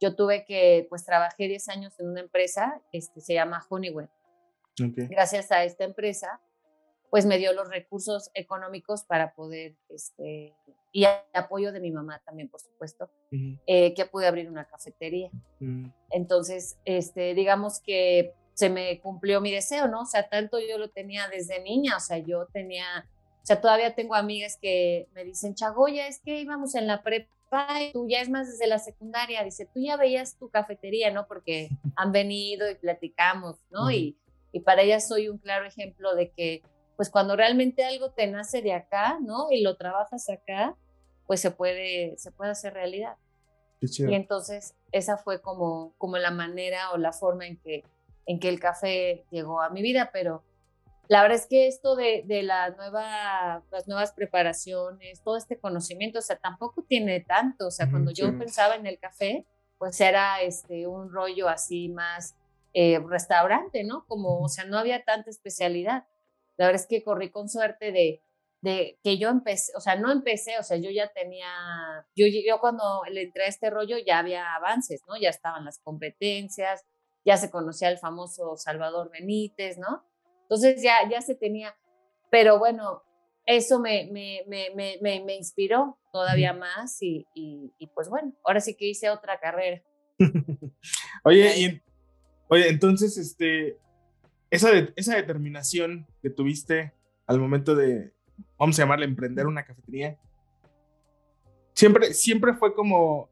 Yo 0.00 0.16
tuve 0.16 0.46
que, 0.46 0.86
pues 0.88 1.04
trabajé 1.04 1.48
10 1.48 1.68
años 1.68 2.00
en 2.00 2.08
una 2.08 2.22
empresa, 2.22 2.80
este, 2.92 3.20
se 3.20 3.34
llama 3.34 3.62
Honeywell. 3.68 4.08
Gracias 4.78 5.52
a 5.52 5.64
esta 5.64 5.84
empresa, 5.84 6.40
pues 7.10 7.26
me 7.26 7.36
dio 7.36 7.52
los 7.52 7.68
recursos 7.68 8.30
económicos 8.32 9.04
para 9.04 9.34
poder, 9.34 9.76
este, 9.90 10.54
y 10.92 11.04
apoyo 11.34 11.72
de 11.72 11.80
mi 11.80 11.90
mamá 11.90 12.22
también, 12.24 12.48
por 12.48 12.60
supuesto, 12.62 13.10
eh, 13.66 13.92
que 13.92 14.06
pude 14.06 14.26
abrir 14.26 14.48
una 14.48 14.64
cafetería. 14.64 15.30
Mm. 15.60 15.88
Entonces, 16.08 16.78
este, 16.86 17.34
digamos 17.34 17.80
que 17.82 18.32
se 18.54 18.70
me 18.70 19.00
cumplió 19.00 19.40
mi 19.40 19.50
deseo, 19.50 19.88
¿no? 19.88 20.02
O 20.02 20.06
sea, 20.06 20.28
tanto 20.28 20.58
yo 20.60 20.78
lo 20.78 20.88
tenía 20.90 21.28
desde 21.28 21.60
niña, 21.60 21.96
o 21.96 22.00
sea, 22.00 22.18
yo 22.18 22.46
tenía 22.46 23.06
O 23.42 23.46
sea, 23.46 23.60
todavía 23.60 23.94
tengo 23.94 24.14
amigas 24.14 24.56
que 24.60 25.08
me 25.12 25.24
dicen, 25.24 25.54
Chagoya, 25.54 26.06
es 26.06 26.20
que 26.20 26.40
íbamos 26.40 26.74
en 26.74 26.86
la 26.86 27.02
prepa 27.02 27.82
y 27.82 27.92
tú 27.92 28.08
ya 28.08 28.20
es 28.20 28.30
más 28.30 28.46
desde 28.46 28.66
la 28.66 28.78
secundaria. 28.78 29.44
Dice, 29.44 29.66
tú 29.66 29.80
ya 29.80 29.96
veías 29.96 30.38
tu 30.38 30.48
cafetería, 30.48 31.10
¿no? 31.10 31.26
Porque 31.26 31.68
han 31.96 32.12
venido 32.12 32.70
y 32.70 32.76
platicamos, 32.76 33.58
¿no? 33.70 33.90
y, 33.90 34.16
y 34.52 34.60
para 34.60 34.82
ellas 34.82 35.08
soy 35.08 35.28
un 35.28 35.38
claro 35.38 35.66
ejemplo 35.66 36.14
de 36.14 36.30
que, 36.30 36.62
pues 36.96 37.10
cuando 37.10 37.34
realmente 37.34 37.84
algo 37.84 38.12
te 38.12 38.28
nace 38.28 38.62
de 38.62 38.72
acá, 38.72 39.18
¿no? 39.20 39.50
Y 39.50 39.62
lo 39.62 39.76
trabajas 39.76 40.28
acá, 40.30 40.76
pues 41.26 41.40
se 41.40 41.50
puede, 41.50 42.16
se 42.18 42.30
puede 42.30 42.52
hacer 42.52 42.72
realidad. 42.72 43.16
Y 43.80 44.14
entonces 44.14 44.74
esa 44.92 45.16
fue 45.16 45.40
como, 45.42 45.94
como 45.98 46.16
la 46.18 46.30
manera 46.30 46.92
o 46.92 46.96
la 46.96 47.12
forma 47.12 47.46
en 47.46 47.58
que, 47.58 47.84
en 48.26 48.40
que 48.40 48.48
el 48.48 48.60
café 48.60 49.24
llegó 49.30 49.60
a 49.60 49.70
mi 49.70 49.82
vida, 49.82 50.10
pero 50.12 50.44
la 51.08 51.22
verdad 51.22 51.38
es 51.38 51.46
que 51.46 51.66
esto 51.66 51.96
de, 51.96 52.22
de 52.26 52.42
la 52.42 52.70
nueva, 52.70 53.62
las 53.70 53.86
nuevas 53.86 54.12
preparaciones, 54.12 55.22
todo 55.22 55.36
este 55.36 55.58
conocimiento, 55.58 56.20
o 56.20 56.22
sea, 56.22 56.36
tampoco 56.36 56.82
tiene 56.82 57.20
tanto, 57.20 57.66
o 57.66 57.70
sea, 57.70 57.90
cuando 57.90 58.10
yo 58.10 58.36
pensaba 58.38 58.76
en 58.76 58.86
el 58.86 58.98
café, 58.98 59.46
pues 59.78 60.00
era 60.00 60.40
este, 60.40 60.86
un 60.86 61.12
rollo 61.12 61.48
así 61.48 61.90
más 61.90 62.34
eh, 62.72 62.98
restaurante, 63.06 63.84
¿no? 63.84 64.06
Como, 64.06 64.40
o 64.40 64.48
sea, 64.48 64.64
no 64.64 64.78
había 64.78 65.04
tanta 65.04 65.30
especialidad. 65.30 66.06
La 66.56 66.66
verdad 66.66 66.80
es 66.80 66.88
que 66.88 67.04
corrí 67.04 67.30
con 67.30 67.48
suerte 67.50 67.92
de, 67.92 68.22
de 68.62 68.98
que 69.02 69.18
yo 69.18 69.28
empecé, 69.28 69.72
o 69.76 69.80
sea, 69.80 69.96
no 69.96 70.10
empecé, 70.10 70.58
o 70.58 70.62
sea, 70.62 70.78
yo 70.78 70.90
ya 70.90 71.12
tenía, 71.12 71.46
yo, 72.16 72.26
yo 72.26 72.60
cuando 72.60 73.02
le 73.10 73.24
entré 73.24 73.44
a 73.44 73.48
este 73.48 73.68
rollo 73.68 73.96
ya 73.98 74.20
había 74.20 74.54
avances, 74.54 75.02
¿no? 75.06 75.18
Ya 75.18 75.28
estaban 75.28 75.66
las 75.66 75.78
competencias, 75.80 76.86
ya 77.24 77.36
se 77.36 77.50
conocía 77.50 77.88
el 77.88 77.98
famoso 77.98 78.56
Salvador 78.56 79.10
Benítez, 79.10 79.78
¿no? 79.78 80.04
Entonces 80.42 80.82
ya, 80.82 81.08
ya 81.10 81.20
se 81.22 81.34
tenía, 81.34 81.74
pero 82.30 82.58
bueno, 82.58 83.02
eso 83.46 83.78
me, 83.80 84.08
me, 84.12 84.42
me, 84.46 84.98
me, 85.00 85.22
me 85.24 85.36
inspiró 85.36 85.98
todavía 86.12 86.52
más 86.52 87.00
y, 87.02 87.26
y, 87.34 87.72
y, 87.78 87.86
pues 87.88 88.08
bueno, 88.08 88.32
ahora 88.44 88.60
sí 88.60 88.74
que 88.74 88.88
hice 88.88 89.10
otra 89.10 89.38
carrera. 89.38 89.82
oye, 91.24 91.58
y, 91.58 91.82
oye, 92.48 92.68
entonces, 92.68 93.16
este, 93.18 93.78
esa, 94.50 94.70
esa 94.96 95.16
determinación 95.16 96.06
que 96.22 96.30
tuviste 96.30 96.92
al 97.26 97.40
momento 97.40 97.74
de, 97.74 98.12
vamos 98.58 98.78
a 98.78 98.82
llamarle 98.82 99.06
emprender 99.06 99.46
una 99.46 99.64
cafetería, 99.64 100.18
siempre, 101.74 102.14
siempre 102.14 102.54
fue 102.54 102.74
como 102.74 103.28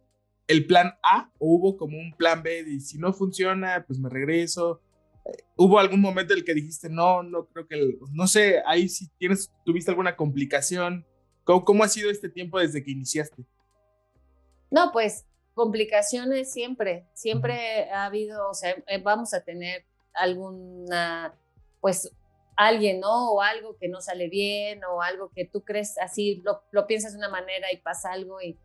el 0.52 0.66
plan 0.66 0.94
A 1.02 1.30
o 1.38 1.54
hubo 1.56 1.76
como 1.76 1.98
un 1.98 2.12
plan 2.12 2.42
B 2.42 2.64
y 2.68 2.80
si 2.80 2.98
no 2.98 3.12
funciona, 3.12 3.84
pues 3.86 3.98
me 3.98 4.08
regreso. 4.08 4.80
Eh, 5.24 5.44
¿Hubo 5.56 5.78
algún 5.78 6.00
momento 6.00 6.32
en 6.32 6.40
el 6.40 6.44
que 6.44 6.54
dijiste, 6.54 6.88
no, 6.88 7.22
no 7.22 7.46
creo 7.46 7.66
que, 7.66 7.98
no 8.12 8.26
sé, 8.26 8.62
ahí 8.66 8.88
si 8.88 9.08
tienes, 9.18 9.50
tuviste 9.64 9.90
alguna 9.90 10.16
complicación? 10.16 11.06
¿Cómo, 11.44 11.64
¿Cómo 11.64 11.84
ha 11.84 11.88
sido 11.88 12.10
este 12.10 12.28
tiempo 12.28 12.58
desde 12.58 12.84
que 12.84 12.90
iniciaste? 12.90 13.44
No, 14.70 14.92
pues 14.92 15.26
complicaciones 15.54 16.52
siempre, 16.52 17.06
siempre 17.14 17.90
ha 17.90 18.06
habido, 18.06 18.48
o 18.48 18.54
sea, 18.54 18.70
eh, 18.86 19.02
vamos 19.02 19.34
a 19.34 19.42
tener 19.42 19.84
alguna, 20.14 21.34
pues 21.80 22.10
alguien, 22.56 23.00
¿no? 23.00 23.32
O 23.32 23.42
algo 23.42 23.76
que 23.76 23.88
no 23.88 24.00
sale 24.00 24.28
bien 24.28 24.82
o 24.84 25.02
algo 25.02 25.30
que 25.34 25.46
tú 25.46 25.62
crees 25.64 25.98
así, 25.98 26.42
lo, 26.44 26.86
piensas 26.86 27.12
de 27.12 27.18
una 27.18 27.28
manera 27.28 27.72
y 27.72 27.78
pasa 27.78 28.12
algo 28.12 28.40
y... 28.40 28.58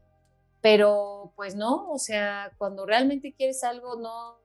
Pero 0.70 1.32
pues 1.38 1.56
no, 1.56 1.90
o 1.92 1.98
sea, 1.98 2.52
cuando 2.58 2.86
realmente 2.86 3.34
quieres 3.34 3.64
algo, 3.64 3.96
no, 3.96 4.38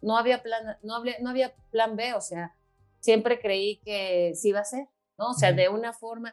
no 0.00 0.16
había 0.16 0.40
plan, 0.40 0.78
no 0.84 0.94
había, 0.94 1.16
no 1.18 1.30
había 1.30 1.52
plan 1.72 1.96
B, 1.96 2.14
o 2.14 2.20
sea, 2.20 2.54
siempre 3.00 3.40
creí 3.40 3.78
que 3.78 4.36
sí 4.36 4.50
iba 4.50 4.60
a 4.60 4.64
ser, 4.64 4.86
¿no? 5.18 5.30
O 5.30 5.34
sea, 5.34 5.52
de 5.52 5.68
una 5.68 5.92
forma, 5.92 6.32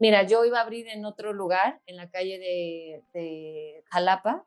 mira, 0.00 0.24
yo 0.24 0.44
iba 0.44 0.58
a 0.58 0.62
abrir 0.62 0.88
en 0.88 1.04
otro 1.04 1.32
lugar, 1.32 1.80
en 1.86 1.94
la 1.94 2.10
calle 2.10 2.40
de, 2.40 3.04
de 3.14 3.84
Jalapa, 3.92 4.44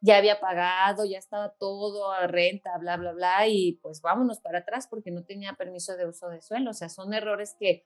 ya 0.00 0.16
había 0.16 0.40
pagado, 0.40 1.04
ya 1.04 1.18
estaba 1.18 1.50
todo 1.50 2.12
a 2.12 2.26
renta, 2.26 2.78
bla, 2.78 2.96
bla, 2.96 3.12
bla, 3.12 3.46
y 3.46 3.78
pues 3.82 4.00
vámonos 4.00 4.40
para 4.40 4.60
atrás 4.60 4.86
porque 4.88 5.10
no 5.10 5.22
tenía 5.22 5.52
permiso 5.52 5.98
de 5.98 6.06
uso 6.06 6.30
de 6.30 6.40
suelo. 6.40 6.70
O 6.70 6.74
sea, 6.74 6.88
son 6.88 7.12
errores 7.12 7.56
que 7.60 7.84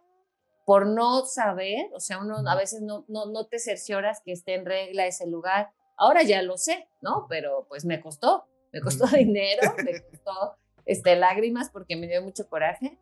por 0.68 0.86
no 0.86 1.24
saber, 1.24 1.88
o 1.94 1.98
sea, 1.98 2.18
uno 2.18 2.46
a 2.46 2.54
veces 2.54 2.82
no, 2.82 3.06
no, 3.08 3.24
no 3.24 3.46
te 3.46 3.58
cercioras 3.58 4.20
que 4.22 4.32
esté 4.32 4.52
en 4.52 4.66
regla 4.66 5.06
ese 5.06 5.26
lugar. 5.26 5.70
Ahora 5.96 6.24
ya 6.24 6.42
lo 6.42 6.58
sé, 6.58 6.90
¿no? 7.00 7.24
Pero 7.26 7.64
pues 7.70 7.86
me 7.86 8.02
costó, 8.02 8.44
me 8.70 8.82
costó 8.82 9.06
dinero, 9.16 9.62
me 9.82 9.98
costó 10.02 10.58
este, 10.84 11.16
lágrimas 11.16 11.70
porque 11.70 11.96
me 11.96 12.06
dio 12.06 12.20
mucho 12.20 12.50
coraje, 12.50 12.98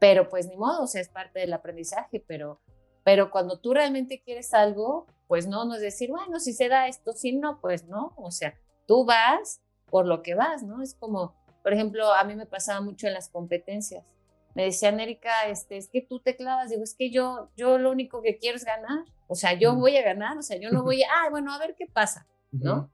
pero 0.00 0.28
pues 0.28 0.48
ni 0.48 0.56
modo, 0.56 0.82
o 0.82 0.86
sea, 0.88 1.00
es 1.00 1.08
parte 1.08 1.38
del 1.38 1.52
aprendizaje, 1.52 2.18
pero, 2.26 2.60
pero 3.04 3.30
cuando 3.30 3.60
tú 3.60 3.74
realmente 3.74 4.20
quieres 4.20 4.52
algo, 4.52 5.06
pues 5.28 5.46
no, 5.46 5.66
no 5.66 5.76
es 5.76 5.80
decir, 5.80 6.10
bueno, 6.10 6.40
si 6.40 6.52
se 6.52 6.68
da 6.68 6.88
esto, 6.88 7.12
si 7.12 7.30
no, 7.30 7.60
pues 7.60 7.84
no, 7.84 8.12
o 8.16 8.32
sea, 8.32 8.58
tú 8.88 9.04
vas 9.04 9.60
por 9.88 10.04
lo 10.04 10.20
que 10.24 10.34
vas, 10.34 10.64
¿no? 10.64 10.82
Es 10.82 10.96
como, 10.96 11.36
por 11.62 11.72
ejemplo, 11.72 12.12
a 12.12 12.24
mí 12.24 12.34
me 12.34 12.46
pasaba 12.46 12.80
mucho 12.80 13.06
en 13.06 13.14
las 13.14 13.28
competencias. 13.28 14.17
Me 14.58 14.64
decían, 14.64 14.98
Erika, 14.98 15.46
este, 15.46 15.76
es 15.76 15.88
que 15.88 16.02
tú 16.02 16.18
te 16.18 16.34
clavas, 16.34 16.70
digo, 16.70 16.82
es 16.82 16.92
que 16.92 17.10
yo, 17.10 17.48
yo 17.56 17.78
lo 17.78 17.92
único 17.92 18.22
que 18.22 18.38
quiero 18.38 18.56
es 18.56 18.64
ganar, 18.64 19.04
o 19.28 19.36
sea, 19.36 19.52
yo 19.52 19.76
voy 19.76 19.96
a 19.96 20.02
ganar, 20.02 20.36
o 20.36 20.42
sea, 20.42 20.58
yo 20.58 20.70
no 20.70 20.82
voy 20.82 21.04
a, 21.04 21.06
ah, 21.12 21.30
bueno, 21.30 21.54
a 21.54 21.58
ver 21.58 21.76
qué 21.78 21.86
pasa, 21.86 22.26
¿no? 22.50 22.90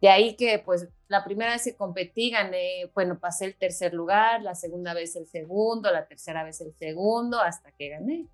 De 0.00 0.08
ahí 0.08 0.36
que, 0.36 0.60
pues, 0.60 0.86
la 1.08 1.24
primera 1.24 1.50
vez 1.50 1.64
que 1.64 1.74
competí, 1.74 2.30
gané, 2.30 2.92
bueno, 2.94 3.18
pasé 3.18 3.46
el 3.46 3.56
tercer 3.56 3.92
lugar, 3.92 4.40
la 4.42 4.54
segunda 4.54 4.94
vez 4.94 5.16
el 5.16 5.26
segundo, 5.26 5.90
la 5.90 6.06
tercera 6.06 6.44
vez 6.44 6.60
el 6.60 6.72
segundo, 6.74 7.40
hasta 7.40 7.72
que 7.72 7.88
gané. 7.88 8.28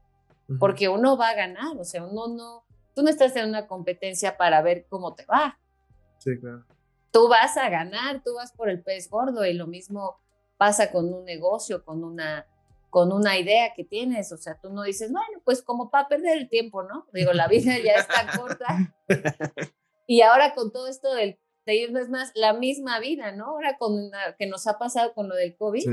Porque 0.59 0.91
uno 0.91 1.17
va 1.17 1.31
a 1.31 1.35
ganar, 1.35 1.79
o 1.79 1.85
sea, 1.85 2.05
uno 2.05 2.29
no, 2.29 2.65
Tú 2.95 3.03
no 3.03 3.09
estás 3.09 3.35
en 3.37 3.49
una 3.49 3.67
competencia 3.67 4.37
para 4.37 4.61
ver 4.61 4.85
cómo 4.91 5.15
te 5.15 5.25
va. 5.25 5.59
Sí, 6.19 6.39
claro. 6.39 6.67
Tú 7.11 7.27
vas 7.27 7.57
a 7.57 7.71
ganar, 7.71 8.23
tú 8.23 8.35
vas 8.35 8.53
por 8.53 8.69
el 8.69 8.83
pez 8.83 9.09
gordo 9.09 9.47
y 9.47 9.55
lo 9.55 9.67
mismo 9.67 10.19
pasa 10.61 10.93
con 10.93 11.11
un 11.11 11.25
negocio, 11.25 11.83
con 11.83 12.05
una, 12.05 12.47
con 12.91 13.13
una 13.13 13.39
idea 13.39 13.73
que 13.75 13.85
tienes. 13.85 14.33
O 14.33 14.37
sea, 14.37 14.59
tú 14.61 14.71
no 14.71 14.83
dices, 14.83 15.11
bueno, 15.11 15.41
pues 15.45 15.63
como 15.63 15.91
para 15.91 16.09
perder 16.09 16.37
el 16.37 16.49
tiempo, 16.49 16.83
¿no? 16.83 17.07
Digo, 17.13 17.33
la 17.33 17.49
vida 17.49 17.79
ya 17.79 17.93
está 17.93 18.39
corta. 18.39 18.95
Y 20.07 20.23
ahora 20.23 20.55
con 20.55 20.73
todo 20.73 20.89
esto 20.89 21.15
del 21.15 21.39
es 21.67 22.09
más 22.09 22.33
la 22.35 22.53
misma 22.53 22.99
vida, 22.99 23.31
¿no? 23.31 23.47
Ahora 23.47 23.79
con 23.79 24.11
que 24.39 24.47
nos 24.47 24.67
ha 24.67 24.77
pasado 24.77 25.15
con 25.15 25.29
lo 25.29 25.37
del 25.37 25.57
COVID, 25.57 25.87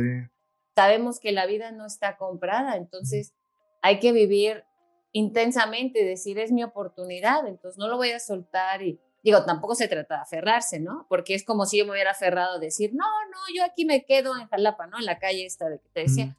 sabemos 0.76 1.20
que 1.20 1.32
la 1.32 1.46
vida 1.46 1.72
no 1.72 1.86
está 1.86 2.18
comprada, 2.18 2.78
entonces 2.78 3.34
hay 3.82 4.00
que 4.00 4.12
vivir 4.12 4.64
intensamente, 5.12 6.04
decir 6.04 6.40
es 6.40 6.52
mi 6.52 6.64
oportunidad, 6.64 7.48
entonces 7.48 7.78
no 7.78 7.88
lo 7.88 7.98
voy 7.98 8.10
a 8.10 8.20
soltar 8.20 8.82
y 8.82 9.00
digo, 9.24 9.44
tampoco 9.46 9.76
se 9.76 9.88
trata 9.88 10.16
de 10.16 10.22
aferrarse, 10.22 10.80
¿no? 10.80 11.06
Porque 11.10 11.36
es 11.36 11.44
como 11.44 11.66
si 11.66 11.78
yo 11.78 11.86
me 11.86 11.92
hubiera 11.92 12.12
aferrado 12.12 12.56
a 12.56 12.60
decir, 12.60 12.94
no, 12.94 13.06
no, 13.32 13.38
yo 13.56 13.64
aquí 13.64 13.86
me 13.86 14.06
quedo 14.06 14.38
en 14.38 14.48
Jalapa, 14.48 14.88
¿no? 14.88 14.98
En 14.98 15.06
la 15.06 15.20
calle 15.20 15.46
esta 15.46 15.70
de 15.70 15.80
que 15.80 15.90
te 15.90 16.00
decía. 16.02 16.36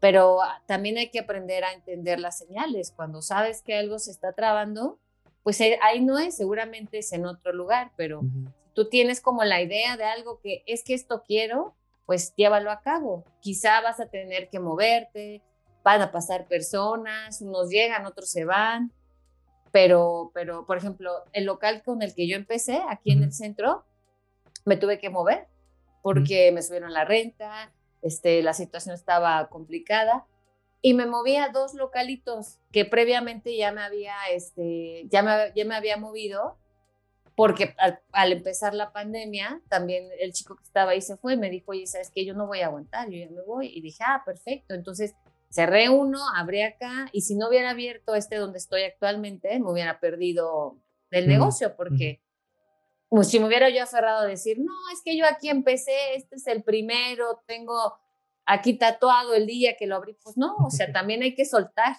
Pero 0.00 0.42
ah, 0.42 0.62
también 0.66 0.98
hay 0.98 1.10
que 1.10 1.20
aprender 1.20 1.64
a 1.64 1.72
entender 1.72 2.20
las 2.20 2.38
señales. 2.38 2.92
Cuando 2.94 3.22
sabes 3.22 3.62
que 3.62 3.76
algo 3.76 3.98
se 3.98 4.10
está 4.10 4.32
trabando, 4.32 4.98
pues 5.42 5.60
eh, 5.60 5.78
ahí 5.82 6.04
no 6.04 6.18
es, 6.18 6.36
seguramente 6.36 6.98
es 6.98 7.12
en 7.12 7.24
otro 7.24 7.52
lugar, 7.52 7.92
pero 7.96 8.22
tú 8.74 8.88
tienes 8.88 9.20
como 9.20 9.44
la 9.44 9.62
idea 9.62 9.96
de 9.96 10.04
algo 10.04 10.40
que 10.40 10.62
es 10.66 10.84
que 10.84 10.94
esto 10.94 11.22
quiero, 11.26 11.74
pues 12.04 12.34
llévalo 12.36 12.70
a 12.70 12.80
cabo. 12.80 13.24
Quizá 13.40 13.80
vas 13.80 14.00
a 14.00 14.06
tener 14.06 14.48
que 14.50 14.60
moverte, 14.60 15.42
van 15.82 16.02
a 16.02 16.10
pasar 16.10 16.46
personas, 16.46 17.40
unos 17.40 17.70
llegan, 17.70 18.06
otros 18.06 18.30
se 18.30 18.44
van, 18.44 18.92
pero, 19.70 20.30
pero, 20.34 20.66
por 20.66 20.78
ejemplo, 20.78 21.12
el 21.32 21.44
local 21.44 21.82
con 21.84 22.02
el 22.02 22.14
que 22.14 22.26
yo 22.26 22.36
empecé, 22.36 22.80
aquí 22.88 23.12
en 23.12 23.22
el 23.22 23.32
centro, 23.32 23.84
me 24.64 24.76
tuve 24.76 24.98
que 24.98 25.10
mover 25.10 25.48
porque 26.02 26.50
me 26.50 26.62
subieron 26.62 26.92
la 26.92 27.04
renta, 27.04 27.72
este, 28.02 28.42
la 28.42 28.54
situación 28.54 28.94
estaba 28.94 29.48
complicada 29.48 30.26
y 30.82 30.94
me 30.94 31.06
moví 31.06 31.36
a 31.36 31.48
dos 31.48 31.74
localitos 31.74 32.58
que 32.70 32.84
previamente 32.84 33.56
ya 33.56 33.72
me 33.72 33.82
había, 33.82 34.14
este, 34.30 35.06
ya 35.08 35.22
me, 35.22 35.52
ya 35.54 35.64
me 35.64 35.74
había 35.74 35.96
movido 35.96 36.58
porque 37.34 37.74
al, 37.78 38.00
al, 38.12 38.32
empezar 38.32 38.72
la 38.72 38.92
pandemia, 38.92 39.60
también 39.68 40.08
el 40.20 40.32
chico 40.32 40.56
que 40.56 40.62
estaba 40.62 40.92
ahí 40.92 41.02
se 41.02 41.16
fue 41.16 41.34
y 41.34 41.36
me 41.36 41.50
dijo, 41.50 41.72
oye, 41.72 41.86
¿sabes 41.86 42.10
qué? 42.14 42.24
Yo 42.24 42.34
no 42.34 42.46
voy 42.46 42.60
a 42.60 42.66
aguantar, 42.66 43.10
yo 43.10 43.18
ya 43.18 43.30
me 43.30 43.42
voy. 43.42 43.66
Y 43.66 43.82
dije, 43.82 44.02
ah, 44.06 44.22
perfecto. 44.24 44.74
Entonces 44.74 45.14
cerré 45.50 45.90
uno, 45.90 46.18
abrí 46.34 46.62
acá 46.62 47.08
y 47.12 47.22
si 47.22 47.34
no 47.34 47.48
hubiera 47.48 47.70
abierto 47.70 48.14
este 48.14 48.36
donde 48.36 48.58
estoy 48.58 48.82
actualmente, 48.82 49.58
me 49.58 49.70
hubiera 49.70 50.00
perdido 50.00 50.78
del 51.10 51.28
negocio 51.28 51.76
porque 51.76 52.20
pues, 53.08 53.28
si 53.28 53.38
me 53.38 53.46
hubiera 53.46 53.68
yo 53.70 53.82
aferrado 53.82 54.20
a 54.20 54.26
decir, 54.26 54.58
no, 54.58 54.72
es 54.92 55.00
que 55.04 55.16
yo 55.16 55.24
aquí 55.26 55.48
empecé, 55.48 56.14
este 56.14 56.36
es 56.36 56.46
el 56.46 56.62
primero, 56.62 57.42
tengo 57.46 57.98
aquí 58.44 58.74
tatuado 58.74 59.34
el 59.34 59.46
día 59.46 59.76
que 59.76 59.86
lo 59.86 59.96
abrí, 59.96 60.16
pues 60.22 60.36
no, 60.36 60.56
o 60.56 60.70
sea, 60.70 60.92
también 60.92 61.22
hay 61.22 61.34
que 61.34 61.44
soltar, 61.44 61.96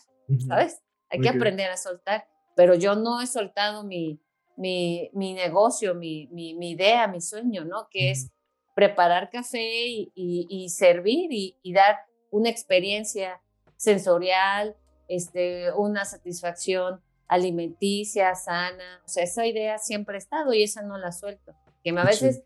¿sabes? 0.47 0.81
Hay 1.09 1.21
que 1.21 1.29
aprender 1.29 1.69
a 1.71 1.77
soltar, 1.77 2.27
pero 2.55 2.75
yo 2.75 2.95
no 2.95 3.21
he 3.21 3.27
soltado 3.27 3.83
mi, 3.83 4.19
mi, 4.57 5.09
mi 5.13 5.33
negocio, 5.33 5.95
mi, 5.95 6.27
mi, 6.31 6.53
mi, 6.53 6.71
idea, 6.71 7.07
mi 7.07 7.21
sueño, 7.21 7.63
¿no? 7.63 7.87
Que 7.89 8.11
es 8.11 8.29
preparar 8.75 9.29
café 9.29 9.87
y, 9.87 10.11
y, 10.15 10.47
y 10.49 10.69
servir 10.69 11.31
y, 11.31 11.57
y 11.63 11.73
dar 11.73 11.95
una 12.29 12.49
experiencia 12.49 13.41
sensorial, 13.77 14.75
este, 15.07 15.71
una 15.73 16.03
satisfacción 16.03 17.01
alimenticia, 17.27 18.33
sana. 18.35 19.01
O 19.05 19.07
sea, 19.07 19.23
esa 19.23 19.45
idea 19.45 19.77
siempre 19.77 20.15
ha 20.15 20.17
estado 20.17 20.53
y 20.53 20.63
esa 20.63 20.81
no 20.81 20.97
la 20.97 21.11
suelto. 21.11 21.55
Que 21.83 21.91
a 21.91 22.03
veces 22.03 22.43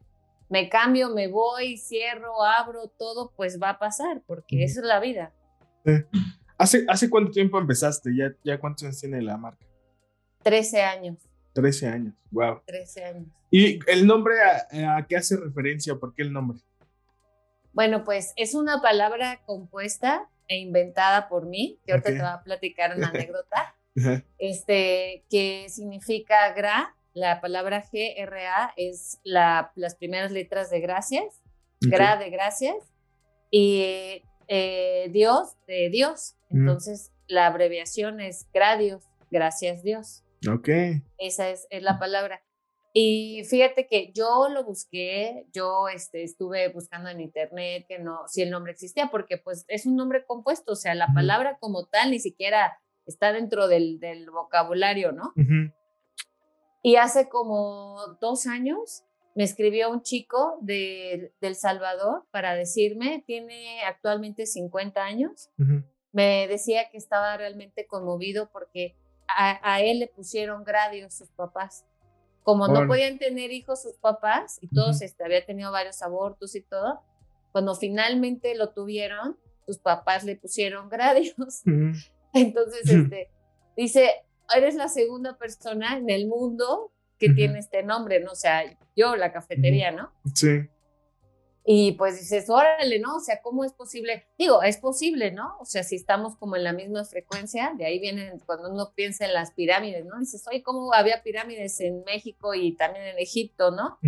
me 0.49 0.69
cambio, 0.69 1.09
me 1.09 1.27
voy, 1.27 1.77
cierro, 1.77 2.43
abro, 2.43 2.87
todo, 2.87 3.31
pues 3.35 3.59
va 3.61 3.71
a 3.71 3.79
pasar, 3.79 4.21
porque 4.27 4.63
esa 4.63 4.81
es 4.81 4.85
la 4.85 4.99
vida. 4.99 5.33
¿Hace, 6.57 6.85
¿Hace 6.87 7.09
cuánto 7.09 7.31
tiempo 7.31 7.57
empezaste? 7.57 8.11
¿Ya, 8.15 8.35
¿Ya 8.43 8.59
cuántos 8.59 8.83
años 8.83 8.99
tiene 8.99 9.21
la 9.21 9.37
marca? 9.37 9.65
Trece 10.43 10.81
años. 10.81 11.17
Trece 11.53 11.87
años, 11.87 12.13
wow. 12.31 12.61
Trece 12.65 13.03
años. 13.03 13.27
¿Y 13.49 13.79
el 13.89 14.07
nombre 14.07 14.35
a, 14.41 15.05
qué 15.07 15.17
hace 15.17 15.37
referencia? 15.37 15.95
¿Por 15.95 16.13
qué 16.15 16.21
el 16.21 16.31
nombre? 16.31 16.59
Bueno, 17.73 18.03
pues 18.03 18.33
es 18.37 18.53
una 18.55 18.81
palabra 18.81 19.41
compuesta 19.45 20.29
e 20.47 20.57
inventada 20.57 21.29
por 21.29 21.45
mí, 21.45 21.79
que 21.85 21.91
ahorita 21.91 22.09
te 22.09 22.17
voy 22.17 22.27
a 22.27 22.43
platicar 22.43 22.95
una 22.95 23.07
anécdota, 23.09 23.75
este, 24.37 25.25
que 25.29 25.67
significa 25.69 26.53
gra, 26.53 26.95
la 27.13 27.41
palabra 27.41 27.83
G-R-A 27.83 28.73
es 28.77 29.19
la, 29.23 29.71
las 29.75 29.95
primeras 29.95 30.31
letras 30.31 30.69
de 30.69 30.79
gracias, 30.79 31.41
gra 31.81 32.15
de 32.17 32.29
gracias, 32.29 32.75
y 33.49 34.23
eh, 34.47 35.09
Dios 35.11 35.57
de 35.67 35.89
Dios. 35.89 36.35
Entonces, 36.49 37.11
la 37.27 37.47
abreviación 37.47 38.19
es 38.19 38.47
gradios, 38.53 39.03
gracias 39.29 39.83
Dios. 39.83 40.23
Ok. 40.49 40.69
Esa 41.17 41.49
es, 41.49 41.67
es, 41.69 41.83
la 41.83 41.99
palabra. 41.99 42.41
Y 42.93 43.43
fíjate 43.45 43.87
que 43.87 44.11
yo 44.13 44.49
lo 44.49 44.65
busqué, 44.65 45.45
yo 45.53 45.87
este, 45.87 46.23
estuve 46.23 46.67
buscando 46.69 47.09
en 47.09 47.21
internet 47.21 47.85
que 47.87 47.99
no, 47.99 48.27
si 48.27 48.41
el 48.41 48.49
nombre 48.49 48.73
existía, 48.73 49.07
porque 49.09 49.37
pues 49.37 49.63
es 49.69 49.85
un 49.85 49.95
nombre 49.95 50.25
compuesto, 50.25 50.73
o 50.73 50.75
sea, 50.75 50.93
la 50.93 51.07
palabra 51.13 51.57
como 51.59 51.85
tal 51.85 52.11
ni 52.11 52.19
siquiera 52.19 52.80
está 53.05 53.33
dentro 53.33 53.67
del, 53.67 53.99
del 53.99 54.29
vocabulario, 54.29 55.11
¿no? 55.11 55.33
Y 56.83 56.95
hace 56.95 57.29
como 57.29 57.97
dos 58.19 58.47
años 58.47 59.03
me 59.35 59.43
escribió 59.43 59.89
un 59.89 60.01
chico 60.01 60.57
de, 60.61 61.33
del 61.39 61.55
Salvador 61.55 62.25
para 62.31 62.53
decirme, 62.53 63.23
tiene 63.25 63.83
actualmente 63.83 64.45
50 64.45 65.03
años, 65.03 65.49
me 66.11 66.47
decía 66.47 66.89
que 66.89 66.97
estaba 66.97 67.37
realmente 67.37 67.85
conmovido 67.87 68.49
porque 68.51 68.95
a, 69.27 69.59
a 69.73 69.81
él 69.81 69.99
le 69.99 70.07
pusieron 70.07 70.63
gradios 70.63 71.13
sus 71.13 71.29
papás. 71.29 71.85
Como 72.43 72.67
no 72.67 72.87
podían 72.87 73.19
tener 73.19 73.51
hijos 73.51 73.83
sus 73.83 73.97
papás 73.97 74.57
y 74.61 74.67
todos 74.67 75.01
este, 75.03 75.23
había 75.23 75.45
tenido 75.45 75.71
varios 75.71 76.01
abortos 76.01 76.55
y 76.55 76.61
todo, 76.61 77.01
cuando 77.51 77.75
finalmente 77.75 78.55
lo 78.55 78.69
tuvieron, 78.69 79.37
sus 79.65 79.77
papás 79.77 80.23
le 80.23 80.35
pusieron 80.35 80.89
gradios. 80.89 81.61
Entonces, 82.33 82.89
este, 82.89 83.29
dice, 83.75 84.11
eres 84.55 84.75
la 84.75 84.87
segunda 84.87 85.37
persona 85.37 85.97
en 85.97 86.09
el 86.09 86.27
mundo 86.27 86.91
que 87.17 87.29
tiene 87.29 87.59
este 87.59 87.83
nombre, 87.83 88.19
¿no? 88.19 88.31
O 88.31 88.35
sea, 88.35 88.63
yo, 88.95 89.15
la 89.15 89.31
cafetería, 89.31 89.91
¿no? 89.91 90.11
Sí. 90.33 90.67
Y 91.63 91.91
pues 91.91 92.19
dices, 92.19 92.49
órale, 92.49 92.99
¿no? 92.99 93.17
O 93.17 93.19
sea, 93.19 93.39
¿cómo 93.43 93.63
es 93.63 93.73
posible? 93.73 94.25
Digo, 94.37 94.63
es 94.63 94.77
posible, 94.77 95.31
¿no? 95.31 95.57
O 95.59 95.65
sea, 95.65 95.83
si 95.83 95.95
estamos 95.95 96.35
como 96.35 96.55
en 96.55 96.63
la 96.63 96.73
misma 96.73 97.05
frecuencia, 97.05 97.73
de 97.77 97.85
ahí 97.85 97.99
vienen 97.99 98.39
cuando 98.47 98.71
uno 98.71 98.93
piensa 98.95 99.25
en 99.25 99.33
las 99.33 99.51
pirámides, 99.51 100.03
¿no? 100.05 100.17
Dices, 100.19 100.43
oye, 100.47 100.63
¿cómo 100.63 100.91
había 100.93 101.21
pirámides 101.21 101.79
en 101.81 102.03
México 102.03 102.55
y 102.55 102.75
también 102.75 103.05
en 103.05 103.19
Egipto, 103.19 103.69
¿no? 103.69 103.99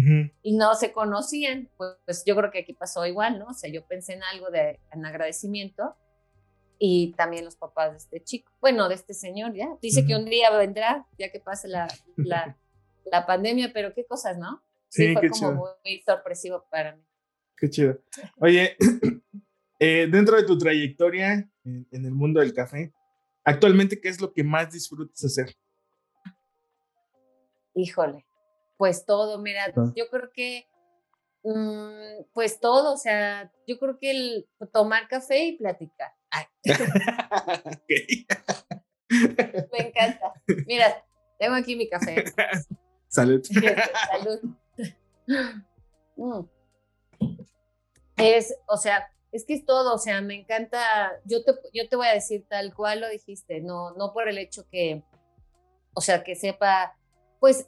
Y 0.42 0.58
no 0.58 0.74
se 0.74 0.92
conocían. 0.92 1.70
Pues, 1.77 1.92
pues, 2.06 2.24
yo 2.25 2.36
creo 2.36 2.50
que 2.50 2.60
aquí 2.60 2.74
pasó 2.74 3.06
igual, 3.06 3.38
¿no? 3.38 3.46
O 3.46 3.53
sea, 3.53 3.70
yo 3.70 3.86
pensé 3.86 4.13
en 4.13 4.24
algo 4.24 4.50
de 4.50 4.80
en 4.92 5.06
agradecimiento 5.06 5.96
y 6.80 7.13
también 7.13 7.46
los 7.46 7.56
papás 7.56 7.92
de 7.92 7.98
este 7.98 8.24
chico, 8.24 8.51
bueno, 8.60 8.89
de 8.89 8.96
este 8.96 9.13
señor, 9.13 9.53
ya. 9.53 9.70
Dice 9.82 10.06
que 10.06 10.15
un 10.15 10.25
día 10.25 10.50
vendrá, 10.51 11.08
ya 11.18 11.32
que 11.32 11.39
pase 11.39 11.68
la, 11.68 11.88
la, 12.18 12.58
la 13.06 13.25
pandemia, 13.25 13.72
pero 13.74 13.94
qué 13.94 14.06
cosas, 14.06 14.38
¿no? 14.38 14.62
Sí, 14.89 15.13
fue 15.13 15.30
como 15.30 15.70
muy 15.84 16.03
sorpresivo 16.06 16.65
para 16.70 16.96
mí. 16.96 17.03
Qué 17.58 17.70
chido. 17.70 18.00
Oye, 18.38 18.77
eh, 19.80 20.08
dentro 20.12 20.38
de 20.38 20.43
tu 20.43 20.58
trayectoria 20.58 21.50
en, 21.63 21.88
el 21.91 22.12
mundo 22.12 22.39
del 22.39 22.54
café, 22.54 22.93
actualmente, 23.43 24.00
¿qué 24.00 24.10
es 24.10 24.21
lo 24.21 24.32
que 24.32 24.43
más 24.43 24.71
disfrutas 24.71 25.24
hacer? 25.24 25.56
Híjole, 27.74 28.26
pues 28.78 29.06
todo, 29.06 29.39
mira, 29.39 29.74
yo 29.95 30.10
creo 30.12 30.30
que, 30.32 30.67
mm, 31.43 32.26
pues 32.34 32.60
todo, 32.60 32.93
o 32.93 32.97
sea, 32.97 33.52
yo 33.65 33.80
creo 33.80 33.97
que 33.97 34.12
el 34.12 34.47
tomar 34.71 35.08
café 35.08 35.45
y 35.45 35.58
platicar. 35.58 36.12
Me 39.10 39.88
encanta. 39.88 40.34
Mira, 40.65 41.06
tengo 41.38 41.56
aquí 41.56 41.76
mi 41.76 41.88
café. 41.88 42.26
Salud. 43.08 43.41
Salud. 44.12 44.39
Mm. 46.15 46.46
Es, 48.17 48.56
o 48.67 48.78
sea, 48.78 49.10
es 49.32 49.46
que 49.46 49.56
es 49.56 49.65
todo, 49.65 49.96
o 49.96 49.98
sea, 49.98 50.22
me 50.22 50.36
encanta, 50.36 51.12
yo 51.26 51.43
te, 51.43 51.54
yo 51.74 51.89
te 51.89 51.96
voy 51.96 52.08
a 52.08 52.13
decir 52.13 52.46
tal 52.48 52.74
cual 52.74 53.02
lo 53.02 53.10
dijiste, 53.10 53.62
no, 53.62 53.91
no 53.96 54.13
por 54.13 54.30
el 54.30 54.38
hecho 54.38 54.67
que, 54.69 55.04
o 55.96 56.02
sea, 56.02 56.24
que 56.24 56.36
sepa, 56.36 56.96
pues 57.39 57.67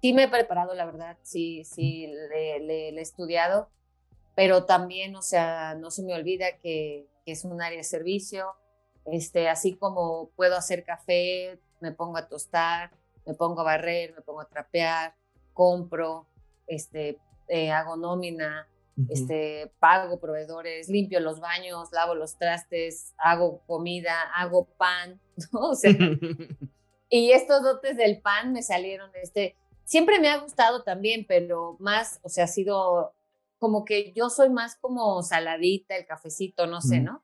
sí 0.00 0.14
me 0.14 0.24
he 0.24 0.28
preparado, 0.28 0.74
la 0.74 0.86
verdad, 0.86 1.18
sí, 1.22 1.64
sí, 1.64 2.06
le, 2.06 2.88
he 2.88 3.00
estudiado, 3.00 3.68
pero 4.34 4.64
también, 4.64 5.14
o 5.14 5.22
sea, 5.22 5.74
no 5.74 5.90
se 5.90 6.02
me 6.02 6.14
olvida 6.14 6.56
que, 6.58 7.06
que, 7.24 7.32
es 7.32 7.44
un 7.44 7.60
área 7.60 7.78
de 7.78 7.84
servicio, 7.84 8.54
este, 9.06 9.48
así 9.48 9.74
como 9.74 10.30
puedo 10.36 10.56
hacer 10.56 10.84
café, 10.84 11.58
me 11.80 11.92
pongo 11.92 12.16
a 12.16 12.28
tostar, 12.28 12.90
me 13.26 13.34
pongo 13.34 13.60
a 13.60 13.64
barrer, 13.64 14.14
me 14.14 14.22
pongo 14.22 14.40
a 14.40 14.48
trapear, 14.48 15.14
compro, 15.52 16.26
este, 16.66 17.18
eh, 17.48 17.70
hago 17.70 17.96
nómina, 17.96 18.68
este, 19.08 19.72
pago 19.78 20.20
proveedores, 20.20 20.88
limpio 20.88 21.20
los 21.20 21.40
baños, 21.40 21.90
lavo 21.92 22.14
los 22.14 22.36
trastes, 22.36 23.14
hago 23.18 23.62
comida, 23.66 24.14
hago 24.34 24.66
pan, 24.76 25.20
¿no? 25.52 25.70
O 25.70 25.74
sea, 25.74 25.90
y 27.08 27.32
estos 27.32 27.62
dotes 27.62 27.96
del 27.96 28.20
pan 28.20 28.52
me 28.52 28.62
salieron, 28.62 29.10
este, 29.22 29.56
siempre 29.84 30.20
me 30.20 30.28
ha 30.28 30.38
gustado 30.38 30.82
también, 30.82 31.26
pero 31.26 31.76
más, 31.80 32.20
o 32.22 32.28
sea, 32.28 32.44
ha 32.44 32.48
sido 32.48 33.14
como 33.62 33.84
que 33.84 34.12
yo 34.12 34.28
soy 34.28 34.50
más 34.50 34.74
como 34.74 35.22
saladita, 35.22 35.94
el 35.94 36.04
cafecito, 36.04 36.66
no 36.66 36.80
sé, 36.80 36.98
¿no? 36.98 37.22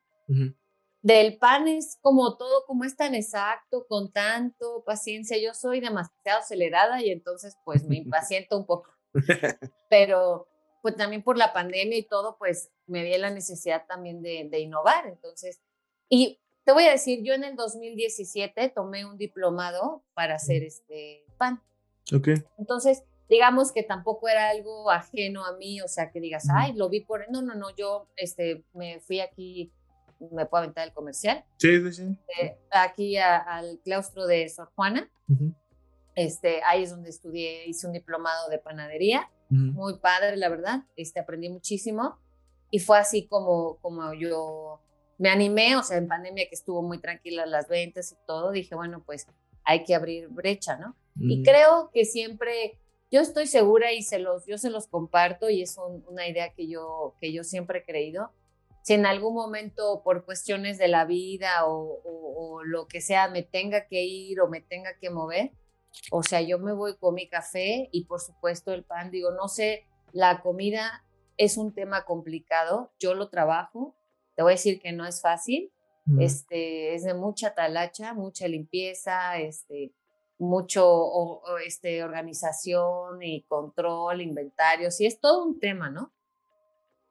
Del 1.02 1.36
pan 1.36 1.66
es 1.66 1.98
como 2.00 2.36
todo, 2.36 2.64
como 2.64 2.84
es 2.84 2.96
tan 2.96 3.16
exacto, 3.16 3.86
con 3.88 4.12
tanto 4.12 4.84
paciencia, 4.86 5.36
yo 5.36 5.52
soy 5.52 5.80
demasiado 5.80 6.38
acelerada 6.38 7.02
y 7.02 7.10
entonces 7.10 7.56
pues 7.64 7.82
me 7.82 7.96
impaciento 8.04 8.56
un 8.56 8.66
poco. 8.66 8.88
Pero 9.90 10.46
pues 10.80 10.94
también 10.94 11.24
por 11.24 11.36
la 11.36 11.52
pandemia 11.52 11.98
y 11.98 12.06
todo, 12.06 12.36
pues 12.38 12.70
me 12.86 13.02
vi 13.02 13.18
la 13.18 13.30
necesidad 13.30 13.84
también 13.88 14.22
de, 14.22 14.46
de 14.48 14.60
innovar. 14.60 15.08
Entonces, 15.08 15.60
y 16.08 16.38
te 16.62 16.70
voy 16.70 16.84
a 16.84 16.92
decir, 16.92 17.24
yo 17.24 17.34
en 17.34 17.42
el 17.42 17.56
2017 17.56 18.68
tomé 18.68 19.04
un 19.04 19.18
diplomado 19.18 20.04
para 20.14 20.36
hacer 20.36 20.62
este 20.62 21.26
pan. 21.36 21.60
Ok. 22.14 22.28
Entonces, 22.58 23.02
digamos 23.28 23.72
que 23.72 23.82
tampoco 23.82 24.28
era 24.28 24.50
algo 24.50 24.90
ajeno 24.90 25.44
a 25.44 25.56
mí, 25.56 25.80
o 25.80 25.88
sea, 25.88 26.10
que 26.10 26.20
digas, 26.20 26.46
ay, 26.54 26.72
lo 26.74 26.88
vi 26.88 27.00
por... 27.00 27.30
No, 27.30 27.42
no, 27.42 27.54
no, 27.54 27.74
yo 27.76 28.08
este, 28.16 28.64
me 28.72 29.00
fui 29.00 29.20
aquí, 29.20 29.72
me 30.32 30.46
puedo 30.46 30.64
aventar 30.64 30.86
el 30.86 30.94
comercial. 30.94 31.44
Sí, 31.58 31.80
sí, 31.80 31.92
sí. 31.92 32.18
Eh, 32.40 32.58
aquí 32.70 33.16
al 33.16 33.80
claustro 33.84 34.26
de 34.26 34.48
Sor 34.48 34.70
Juana. 34.74 35.10
este, 36.14 36.62
ahí 36.64 36.82
es 36.82 36.90
donde 36.90 37.10
estudié, 37.10 37.68
hice 37.68 37.86
un 37.86 37.92
diplomado 37.92 38.48
de 38.48 38.58
panadería 38.58 39.30
muy 39.50 39.98
padre, 39.98 40.36
la 40.36 40.48
verdad. 40.48 40.84
Este, 40.96 41.20
aprendí 41.20 41.48
muchísimo 41.48 42.18
y 42.70 42.80
fue 42.80 42.98
así 42.98 43.26
como, 43.26 43.78
como 43.80 44.12
yo 44.14 44.80
me 45.18 45.30
animé, 45.30 45.76
o 45.76 45.82
sea, 45.82 45.96
en 45.96 46.06
pandemia 46.06 46.48
que 46.48 46.54
estuvo 46.54 46.82
muy 46.82 47.00
tranquila 47.00 47.46
las 47.46 47.68
ventas 47.68 48.12
y 48.12 48.16
todo, 48.26 48.52
dije, 48.52 48.74
bueno, 48.74 49.02
pues 49.04 49.26
hay 49.64 49.84
que 49.84 49.94
abrir 49.94 50.28
brecha, 50.28 50.76
¿no? 50.76 50.96
Y 51.20 51.42
creo 51.42 51.90
que 51.92 52.04
siempre, 52.04 52.78
yo 53.10 53.20
estoy 53.20 53.46
segura 53.46 53.92
y 53.92 54.02
se 54.02 54.18
los, 54.18 54.46
yo 54.46 54.58
se 54.58 54.70
los 54.70 54.86
comparto 54.86 55.50
y 55.50 55.62
es 55.62 55.76
una 56.06 56.28
idea 56.28 56.52
que 56.52 56.68
yo, 56.68 57.14
que 57.20 57.32
yo 57.32 57.44
siempre 57.44 57.80
he 57.80 57.84
creído. 57.84 58.32
Si 58.82 58.94
en 58.94 59.06
algún 59.06 59.34
momento 59.34 60.02
por 60.02 60.24
cuestiones 60.24 60.78
de 60.78 60.88
la 60.88 61.04
vida 61.04 61.66
o, 61.66 62.00
o 62.04 62.64
lo 62.64 62.86
que 62.86 63.00
sea 63.00 63.28
me 63.28 63.42
tenga 63.42 63.86
que 63.86 64.04
ir 64.04 64.40
o 64.40 64.48
me 64.48 64.60
tenga 64.60 64.98
que 64.98 65.10
mover, 65.10 65.52
o 66.10 66.22
sea, 66.22 66.40
yo 66.40 66.58
me 66.58 66.72
voy 66.72 66.96
con 66.96 67.14
mi 67.14 67.28
café 67.28 67.88
y 67.92 68.04
por 68.04 68.20
supuesto 68.20 68.72
el 68.72 68.84
pan. 68.84 69.10
Digo, 69.10 69.30
no 69.32 69.48
sé, 69.48 69.86
la 70.12 70.42
comida 70.42 71.04
es 71.36 71.56
un 71.56 71.74
tema 71.74 72.04
complicado. 72.04 72.92
Yo 72.98 73.14
lo 73.14 73.28
trabajo. 73.28 73.94
Te 74.36 74.42
voy 74.42 74.52
a 74.52 74.54
decir 74.54 74.80
que 74.80 74.92
no 74.92 75.06
es 75.06 75.20
fácil. 75.20 75.72
Este, 76.18 76.94
es 76.94 77.04
de 77.04 77.12
mucha 77.12 77.54
talacha, 77.54 78.14
mucha 78.14 78.48
limpieza, 78.48 79.36
este, 79.36 79.92
mucho 80.38 81.42
este, 81.64 82.02
organización 82.02 83.22
y 83.22 83.42
control, 83.42 84.20
inventarios, 84.20 85.00
y 85.00 85.06
es 85.06 85.20
todo 85.20 85.44
un 85.44 85.58
tema, 85.58 85.90
¿no? 85.90 86.12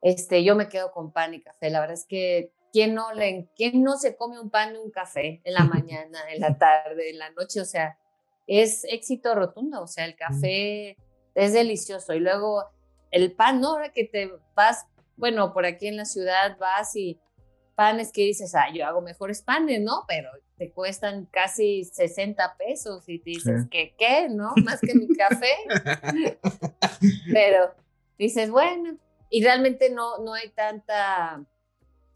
Este, 0.00 0.44
yo 0.44 0.54
me 0.54 0.68
quedo 0.68 0.92
con 0.92 1.12
pan 1.12 1.34
y 1.34 1.42
café. 1.42 1.70
La 1.70 1.80
verdad 1.80 1.94
es 1.94 2.06
que 2.06 2.52
¿quién 2.72 2.94
no, 2.94 3.12
le, 3.12 3.48
¿quién 3.56 3.82
no 3.82 3.96
se 3.96 4.16
come 4.16 4.38
un 4.38 4.50
pan 4.50 4.74
y 4.74 4.78
un 4.78 4.90
café 4.90 5.40
en 5.44 5.54
la 5.54 5.64
mañana, 5.64 6.20
en 6.30 6.40
la 6.40 6.56
tarde, 6.56 7.10
en 7.10 7.18
la 7.18 7.30
noche? 7.30 7.60
O 7.60 7.64
sea, 7.64 7.98
es 8.46 8.84
éxito 8.84 9.34
rotundo, 9.34 9.82
o 9.82 9.86
sea, 9.86 10.04
el 10.04 10.16
café 10.16 10.96
es 11.34 11.52
delicioso. 11.52 12.14
Y 12.14 12.20
luego 12.20 12.64
el 13.10 13.32
pan, 13.32 13.60
¿no? 13.60 13.72
Ahora 13.72 13.92
que 13.92 14.04
te 14.04 14.32
vas, 14.54 14.86
bueno, 15.16 15.52
por 15.52 15.66
aquí 15.66 15.86
en 15.86 15.96
la 15.96 16.04
ciudad 16.04 16.56
vas 16.58 16.96
y 16.96 17.20
panes 17.74 18.10
que 18.12 18.22
dices, 18.22 18.54
ah, 18.54 18.66
yo 18.72 18.86
hago 18.86 19.00
mejores 19.00 19.42
panes, 19.42 19.80
¿no? 19.80 20.04
Pero 20.08 20.30
te 20.58 20.72
cuestan 20.72 21.26
casi 21.26 21.84
60 21.84 22.56
pesos 22.56 23.08
y 23.08 23.18
dices, 23.18 23.66
¿qué 23.70 23.94
qué? 23.96 24.28
¿No? 24.28 24.52
Más 24.64 24.80
que 24.80 24.94
mi 24.94 25.08
café. 25.16 25.54
Pero 27.32 27.74
dices, 28.18 28.50
bueno, 28.50 28.98
y 29.30 29.44
realmente 29.44 29.90
no, 29.90 30.18
no 30.18 30.34
hay 30.34 30.48
tanta 30.50 31.44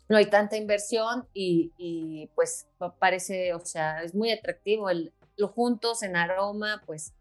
no 0.08 0.18
hay 0.18 0.26
tanta 0.26 0.58
inversión 0.58 1.26
y, 1.32 1.72
y, 1.78 2.28
pues 2.34 2.66
parece, 2.98 3.54
o 3.54 3.64
sea, 3.64 4.02
es 4.02 4.14
muy 4.14 4.30
atractivo 4.30 4.90
el, 4.90 5.14
lo 5.36 5.48
juntos 5.48 6.02
en 6.02 6.16
aroma, 6.16 6.82
pues, 6.84 7.14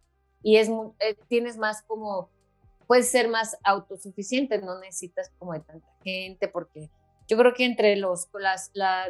y 0.44 0.58
es 0.58 0.68
eh, 1.00 1.16
tienes 1.30 1.58
más 1.58 1.84
como, 1.84 2.30
puedes 2.88 3.10
ser 3.10 3.30
más 3.30 3.58
autosuficiente, 3.64 4.58
no 4.60 4.78
necesitas 4.80 5.32
como 5.40 5.54
de 5.54 5.62
tanta 5.62 5.88
gente, 6.04 6.50
porque 6.50 6.90
yo 7.32 7.38
creo 7.38 7.54
que 7.54 7.64
entre 7.64 7.96
los, 7.96 8.28
las, 8.34 8.72
la, 8.74 9.06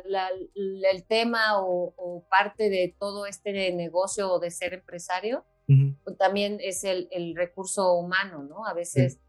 el 0.54 1.04
tema 1.08 1.60
o, 1.60 2.24
parte 2.30 2.70
de 2.70 2.96
todo 3.00 3.26
este 3.26 3.74
negocio 3.74 4.32
o 4.32 4.40
de 4.40 4.52
ser 4.52 4.76
empresario, 4.76 5.44
pues 6.04 6.18
también 6.20 6.60
es 6.62 6.84
el, 6.84 7.08
el, 7.10 7.36
recurso 7.36 7.94
humano, 7.94 8.44
¿no? 8.44 8.68
A 8.68 8.76
veces 8.76 9.20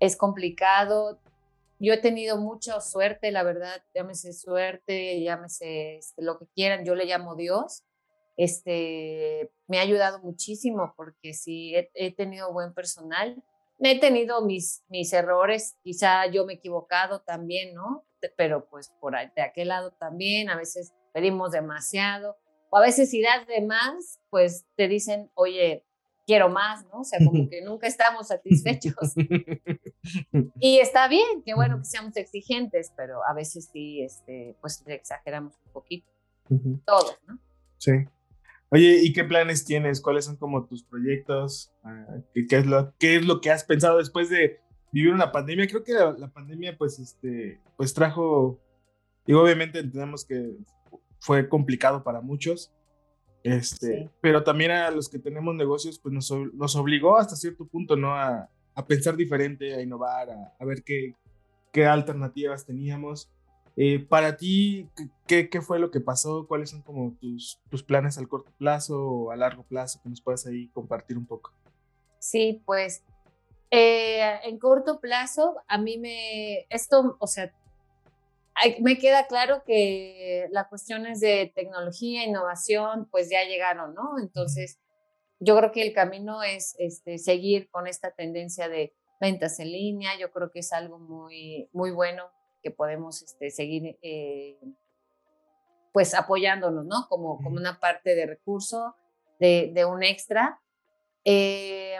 es 0.00 0.16
complicado. 0.16 1.20
Yo 1.78 1.92
he 1.92 1.98
tenido 1.98 2.38
mucha 2.38 2.80
suerte, 2.80 3.30
la 3.32 3.42
verdad, 3.42 3.82
llámese 3.94 4.32
suerte, 4.32 5.20
llámese 5.20 5.98
este, 5.98 6.22
lo 6.22 6.38
que 6.38 6.46
quieran, 6.54 6.86
yo 6.86 6.94
le 6.94 7.04
llamo 7.04 7.36
Dios. 7.36 7.84
Este, 8.38 9.52
me 9.66 9.78
ha 9.78 9.82
ayudado 9.82 10.20
muchísimo 10.20 10.94
porque 10.96 11.34
sí, 11.34 11.74
he, 11.74 11.90
he 11.92 12.14
tenido 12.14 12.50
buen 12.50 12.72
personal 12.72 13.36
he 13.78 14.00
tenido 14.00 14.42
mis, 14.42 14.84
mis 14.88 15.12
errores, 15.12 15.76
quizá 15.82 16.26
yo 16.26 16.46
me 16.46 16.54
he 16.54 16.56
equivocado 16.56 17.20
también, 17.20 17.74
¿no? 17.74 18.05
Pero 18.36 18.66
pues 18.68 18.92
por 19.00 19.12
de 19.12 19.42
aquel 19.42 19.68
lado 19.68 19.92
también, 19.92 20.48
a 20.48 20.56
veces 20.56 20.92
pedimos 21.12 21.52
demasiado, 21.52 22.36
o 22.70 22.76
a 22.78 22.80
veces 22.80 23.10
si 23.10 23.22
das 23.22 23.46
de 23.46 23.62
más, 23.62 24.20
pues 24.30 24.66
te 24.76 24.88
dicen, 24.88 25.30
oye, 25.34 25.84
quiero 26.26 26.48
más, 26.48 26.84
¿no? 26.86 27.00
O 27.00 27.04
sea, 27.04 27.18
como 27.24 27.48
que 27.50 27.62
nunca 27.62 27.86
estamos 27.86 28.28
satisfechos. 28.28 29.14
y 30.60 30.78
está 30.78 31.08
bien, 31.08 31.42
qué 31.44 31.54
bueno 31.54 31.78
que 31.78 31.84
seamos 31.84 32.16
exigentes, 32.16 32.92
pero 32.96 33.20
a 33.26 33.32
veces 33.32 33.70
sí, 33.72 34.02
este, 34.02 34.56
pues 34.60 34.82
exageramos 34.86 35.54
un 35.66 35.72
poquito. 35.72 36.10
Todos, 36.84 37.18
¿no? 37.26 37.38
Sí. 37.78 37.92
Oye, 38.70 39.00
¿y 39.02 39.12
qué 39.12 39.24
planes 39.24 39.64
tienes? 39.64 40.00
¿Cuáles 40.00 40.24
son 40.24 40.36
como 40.36 40.66
tus 40.66 40.82
proyectos? 40.84 41.72
Ah, 41.84 42.18
¿Qué, 42.34 42.46
es, 42.50 42.66
lo, 42.66 42.94
qué 42.98 43.16
es 43.16 43.24
lo 43.24 43.40
que 43.40 43.50
has 43.50 43.64
pensado 43.64 43.98
después 43.98 44.28
de 44.28 44.60
vivir 44.92 45.12
una 45.12 45.32
pandemia? 45.32 45.66
Creo 45.66 45.84
que 45.84 45.92
la, 45.92 46.28
pandemia 46.28 46.76
pues, 46.76 46.98
este, 46.98 47.60
pues 47.76 47.94
trajo, 47.94 48.58
y 49.26 49.32
obviamente 49.32 49.78
entendemos 49.80 50.24
que 50.24 50.56
fue 51.18 51.48
complicado 51.48 52.02
para 52.02 52.20
muchos, 52.20 52.72
este, 53.42 54.10
pero 54.20 54.42
también 54.42 54.72
a 54.72 54.90
los 54.90 55.08
que 55.08 55.20
tenemos 55.20 55.54
negocios 55.54 56.00
pues 56.00 56.12
nos, 56.12 56.30
nos 56.52 56.74
obligó 56.74 57.16
hasta 57.16 57.36
cierto 57.36 57.66
punto, 57.66 57.96
¿no? 57.96 58.14
A, 58.14 58.50
a 58.74 58.86
pensar 58.86 59.16
diferente, 59.16 59.74
a 59.74 59.80
innovar, 59.80 60.30
a, 60.30 60.54
a 60.58 60.64
ver 60.64 60.82
qué, 60.82 61.14
qué 61.72 61.86
alternativas 61.86 62.66
teníamos. 62.66 63.30
Eh, 63.76 63.98
para 63.98 64.38
ti, 64.38 64.88
¿qué, 65.26 65.50
¿qué, 65.50 65.60
fue 65.60 65.78
lo 65.78 65.90
que 65.90 66.00
pasó? 66.00 66.46
¿Cuáles 66.48 66.70
son 66.70 66.80
como 66.80 67.14
tus, 67.20 67.60
tus 67.68 67.82
planes 67.82 68.16
al 68.16 68.26
corto 68.26 68.50
plazo 68.56 69.06
o 69.06 69.30
a 69.30 69.36
largo 69.36 69.64
plazo 69.64 70.00
que 70.02 70.08
nos 70.08 70.22
puedas 70.22 70.46
ahí 70.46 70.68
compartir 70.68 71.18
un 71.18 71.26
poco? 71.26 71.52
Sí, 72.18 72.62
pues 72.64 73.04
eh, 73.70 74.40
en 74.44 74.58
corto 74.58 75.00
plazo, 75.00 75.56
a 75.66 75.78
mí 75.78 75.98
me, 75.98 76.66
esto, 76.70 77.16
o 77.18 77.26
sea, 77.26 77.52
me 78.80 78.98
queda 78.98 79.26
claro 79.26 79.62
que 79.64 80.48
las 80.50 80.68
cuestiones 80.68 81.20
de 81.20 81.52
tecnología, 81.54 82.24
innovación, 82.24 83.08
pues 83.10 83.28
ya 83.28 83.44
llegaron, 83.44 83.94
¿no? 83.94 84.18
Entonces, 84.18 84.78
yo 85.40 85.56
creo 85.56 85.72
que 85.72 85.82
el 85.82 85.92
camino 85.92 86.42
es 86.42 86.74
este, 86.78 87.18
seguir 87.18 87.68
con 87.70 87.86
esta 87.86 88.12
tendencia 88.12 88.68
de 88.68 88.94
ventas 89.20 89.58
en 89.60 89.72
línea, 89.72 90.18
yo 90.18 90.30
creo 90.30 90.50
que 90.50 90.60
es 90.60 90.72
algo 90.72 90.98
muy, 90.98 91.68
muy 91.72 91.90
bueno 91.90 92.24
que 92.62 92.70
podemos 92.70 93.22
este, 93.22 93.50
seguir 93.50 93.98
eh, 94.02 94.58
pues 95.92 96.14
apoyándonos, 96.14 96.84
¿no? 96.84 97.06
Como, 97.08 97.36
como 97.38 97.56
una 97.56 97.78
parte 97.80 98.14
de 98.14 98.26
recurso, 98.26 98.96
de, 99.38 99.70
de 99.74 99.84
un 99.84 100.02
extra. 100.02 100.60
Eh, 101.24 101.98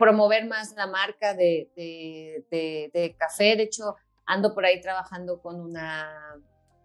promover 0.00 0.46
más 0.46 0.74
la 0.74 0.86
marca 0.86 1.34
de, 1.34 1.70
de, 1.76 2.90
de, 2.92 3.16
café. 3.16 3.54
De 3.54 3.64
hecho, 3.64 3.96
ando 4.26 4.54
por 4.54 4.64
ahí 4.64 4.80
trabajando 4.80 5.42
con 5.42 5.60
una, 5.60 6.40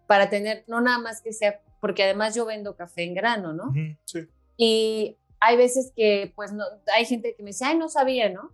para 0.05 0.29
tener, 0.29 0.65
no 0.67 0.81
nada 0.81 0.99
más 0.99 1.21
que 1.21 1.31
sea, 1.31 1.61
porque 1.79 2.03
además 2.03 2.35
yo 2.35 2.45
vendo 2.45 2.75
café 2.75 3.03
en 3.03 3.15
grano, 3.15 3.53
¿no? 3.53 3.73
Sí. 4.03 4.27
Y 4.57 5.17
hay 5.39 5.55
veces 5.55 5.93
que, 5.95 6.33
pues, 6.35 6.51
no, 6.51 6.65
hay 6.93 7.05
gente 7.05 7.35
que 7.35 7.41
me 7.41 7.51
dice, 7.51 7.63
ay, 7.63 7.77
no 7.77 7.87
sabía, 7.87 8.29
¿no? 8.29 8.51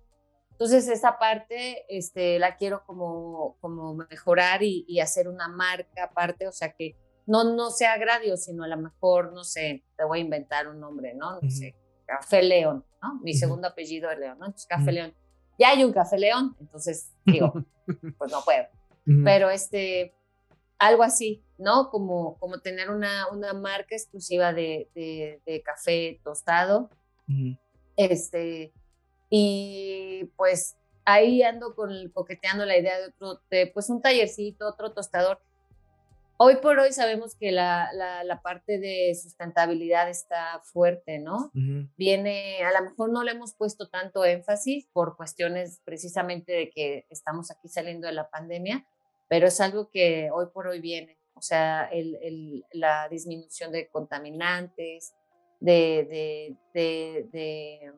Entonces, 0.52 0.88
esa 0.90 1.18
parte 1.18 1.86
este, 1.90 2.38
la 2.38 2.56
quiero 2.56 2.86
como, 2.86 3.58
como 3.62 3.96
mejorar 3.96 4.62
y, 4.62 5.00
hacer 5.00 5.28
una 5.28 5.48
marca 5.48 6.04
aparte, 6.04 6.48
o 6.48 6.52
sea, 6.52 6.72
que 6.74 6.96
no, 7.26 7.56
no 7.56 7.72
sea 7.72 7.98
Gradio, 7.98 8.38
sino 8.38 8.64
a 8.64 8.68
lo 8.68 8.78
mejor, 8.78 9.34
no 9.34 9.44
sé, 9.44 9.84
te 9.98 10.04
voy 10.04 10.20
a 10.20 10.22
inventar 10.22 10.68
un 10.68 10.80
nombre, 10.80 11.16
¿no? 11.16 11.42
No 11.42 11.50
sé, 11.50 11.76
Café 12.06 12.44
León, 12.44 12.86
¿no? 13.02 13.20
Mi 13.22 13.34
segundo 13.34 13.68
apellido 13.68 14.10
es 14.10 14.20
León, 14.20 14.38
¿no? 14.40 14.46
Entonces, 14.46 14.68
Café 14.68 14.92
León. 14.92 15.14
Ya 15.60 15.70
hay 15.70 15.84
un 15.84 15.94
Café 15.94 16.18
León, 16.18 16.56
entonces 16.60 17.12
digo, 17.26 17.54
pues 18.18 18.32
no 18.32 18.42
puedo. 18.44 18.66
Pero 19.24 19.50
este, 19.50 20.14
algo 20.78 21.04
así, 21.04 21.44
¿no? 21.58 21.90
Como, 21.90 22.38
como 22.40 22.60
tener 22.60 22.90
una, 22.90 23.28
una 23.32 23.54
marca 23.54 23.96
exclusiva 23.96 24.54
de, 24.54 24.90
de, 24.96 25.62
café 25.64 26.20
tostado. 26.24 26.90
Este, 27.96 28.74
y 29.30 30.32
pues 30.36 30.76
ahí 31.06 31.44
ando 31.44 31.76
con 31.76 32.10
coqueteando 32.10 32.66
la 32.66 32.78
idea 32.78 33.00
de 33.00 33.08
otro, 33.08 33.42
pues 33.74 33.90
un 33.90 34.02
tallercito, 34.02 34.68
otro 34.68 34.94
tostador. 34.94 35.40
Hoy 36.44 36.56
por 36.56 36.80
hoy 36.80 36.92
sabemos 36.92 37.36
que 37.36 37.52
la, 37.52 37.92
la, 37.94 38.42
parte 38.42 38.80
de 38.80 39.14
sustentabilidad 39.14 40.10
está 40.10 40.60
fuerte, 40.64 41.20
¿no? 41.20 41.52
Viene, 41.98 42.64
a 42.64 42.82
lo 42.82 42.90
mejor 42.90 43.12
no 43.12 43.24
le 43.24 43.34
hemos 43.34 43.54
puesto 43.54 43.90
tanto 43.90 44.26
énfasis 44.26 44.88
por 44.92 45.16
cuestiones 45.18 45.82
precisamente 45.86 46.52
de 46.52 46.72
que 46.72 47.06
estamos 47.12 47.52
aquí 47.52 47.68
saliendo 47.68 48.08
de 48.08 48.14
la 48.14 48.28
pandemia, 48.32 48.88
pero 49.30 49.46
es 49.46 49.62
algo 49.62 49.92
que 49.92 50.32
hoy 50.34 50.48
por 50.52 50.66
hoy 50.66 50.82
viene. 50.82 51.16
O 51.36 51.44
sea, 51.44 51.86
el, 51.92 52.18
el, 52.24 52.66
la 52.72 53.08
disminución 53.08 53.72
de 53.72 53.88
contaminantes, 53.90 55.14
de, 55.60 56.08
de, 56.10 56.58
de, 56.74 57.30
de 57.32 57.94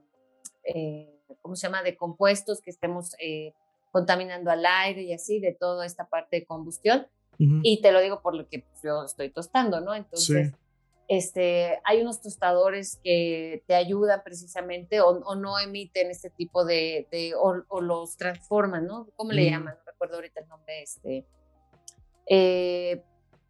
eh, 0.66 1.22
¿cómo 1.42 1.56
se 1.56 1.68
llama?, 1.68 1.82
de 1.82 1.96
compuestos 1.96 2.60
que 2.60 2.72
estemos 2.72 3.16
eh, 3.22 3.54
contaminando 3.94 4.52
al 4.52 4.66
aire 4.66 5.04
y 5.04 5.14
así, 5.14 5.40
de 5.40 5.54
toda 5.54 5.86
esta 5.86 6.10
parte 6.10 6.42
de 6.42 6.46
combustión. 6.46 7.08
Y 7.64 7.82
te 7.82 7.92
lo 7.92 8.02
digo 8.02 8.22
por 8.22 8.36
lo 8.36 8.48
que 8.48 8.64
yo 8.84 9.04
estoy 9.04 9.30
tostando, 9.30 9.82
¿no? 9.82 9.94
Entonces, 9.94 10.54
este, 11.08 11.80
hay 11.84 12.02
unos 12.02 12.22
tostadores 12.22 13.00
que 13.04 13.64
te 13.68 13.76
ayudan 13.76 14.22
precisamente 14.24 15.02
o, 15.02 15.36
no 15.36 15.60
emiten 15.60 16.10
este 16.10 16.30
tipo 16.30 16.66
de, 16.66 17.08
de 17.12 17.34
o, 17.36 17.82
los 17.82 18.18
transforman, 18.18 18.88
¿no? 18.88 19.08
¿Cómo 19.16 19.32
le 19.32 19.50
llaman? 19.50 19.76
No 19.76 19.92
recuerdo 19.92 20.16
ahorita 20.16 20.42
el 20.42 20.48
nombre, 20.48 20.82
este. 20.82 21.26
Eh, 22.28 23.04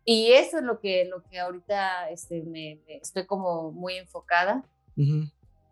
y 0.05 0.33
eso 0.33 0.57
es 0.57 0.63
lo 0.63 0.79
que, 0.79 1.05
lo 1.05 1.23
que 1.23 1.39
ahorita 1.39 2.09
este, 2.09 2.41
me, 2.41 2.81
estoy 2.87 3.25
como 3.25 3.71
muy 3.71 3.97
enfocada 3.97 4.63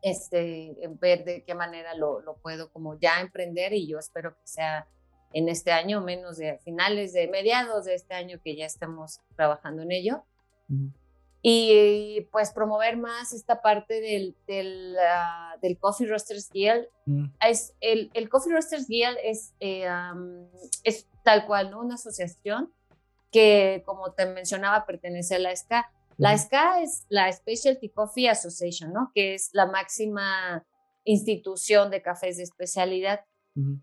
este, 0.01 0.75
ver 0.99 1.23
de 1.23 1.43
qué 1.43 1.53
manera 1.53 1.95
lo, 1.95 2.21
lo, 2.21 2.35
puedo 2.37 2.71
como 2.71 2.99
ya 2.99 3.19
emprender 3.21 3.73
y 3.73 3.87
yo 3.87 3.99
espero 3.99 4.33
que 4.33 4.47
sea 4.47 4.87
en 5.33 5.49
este 5.49 5.71
año, 5.71 6.01
menos 6.01 6.37
de 6.37 6.57
finales 6.59 7.13
de 7.13 7.27
mediados 7.27 7.85
de 7.85 7.95
este 7.95 8.13
año 8.13 8.39
que 8.43 8.55
ya 8.55 8.65
estemos 8.65 9.19
trabajando 9.35 9.83
en 9.83 9.91
ello. 9.91 10.23
Y 11.41 12.27
pues 12.31 12.51
promover 12.51 12.97
más 12.97 13.33
esta 13.33 13.61
parte 13.61 13.99
del, 13.99 14.35
del, 14.47 14.95
ah, 14.99 15.55
del 15.61 15.77
Coffee 15.77 16.07
Roasters 16.07 16.49
Guild. 16.51 16.87
Mm. 17.05 17.25
Es, 17.47 17.73
el, 17.81 18.11
el, 18.13 18.29
Coffee 18.29 18.53
Roasters 18.53 18.87
Guild 18.87 19.17
es, 19.23 19.53
eh, 19.59 19.87
es 20.83 21.07
tal 21.23 21.45
cual, 21.47 21.71
¿no? 21.71 21.81
Una 21.81 21.95
asociación 21.95 22.71
que, 23.31 23.83
como 23.85 24.13
te 24.13 24.25
mencionaba, 24.27 24.85
pertenece 24.85 25.35
a 25.35 25.39
la 25.39 25.55
SCA 25.55 25.91
la 26.21 26.37
SCA 26.37 26.83
es 26.83 27.05
la 27.09 27.31
Specialty 27.31 27.89
Coffee 27.89 28.29
Association, 28.29 28.93
¿no? 28.93 29.11
Que 29.15 29.33
es 29.33 29.49
la 29.53 29.65
máxima 29.65 30.63
institución 31.03 31.89
de 31.89 32.03
cafés 32.03 32.37
de 32.37 32.43
especialidad. 32.43 33.21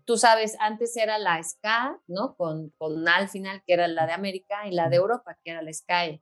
Tú 0.05 0.17
sabes, 0.17 0.57
antes 0.59 0.97
era 0.97 1.19
la 1.19 1.41
SCA, 1.43 1.99
¿no? 2.07 2.35
Con, 2.35 2.69
con 2.77 3.07
al 3.07 3.29
final, 3.29 3.61
que 3.65 3.73
era 3.73 3.87
la 3.87 4.07
de 4.07 4.13
América, 4.13 4.67
y 4.67 4.71
la 4.71 4.89
de 4.89 4.95
Europa, 4.95 5.37
que 5.43 5.51
era 5.51 5.61
la 5.61 5.71
SCAE. 5.71 6.21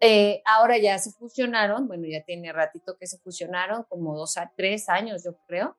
Eh, 0.00 0.42
ahora 0.44 0.76
ya 0.78 0.98
se 0.98 1.12
fusionaron, 1.12 1.88
bueno, 1.88 2.06
ya 2.06 2.22
tiene 2.22 2.52
ratito 2.52 2.98
que 2.98 3.06
se 3.06 3.18
fusionaron, 3.18 3.84
como 3.84 4.16
dos 4.16 4.36
a 4.36 4.52
tres 4.54 4.88
años, 4.88 5.24
yo 5.24 5.36
creo. 5.46 5.76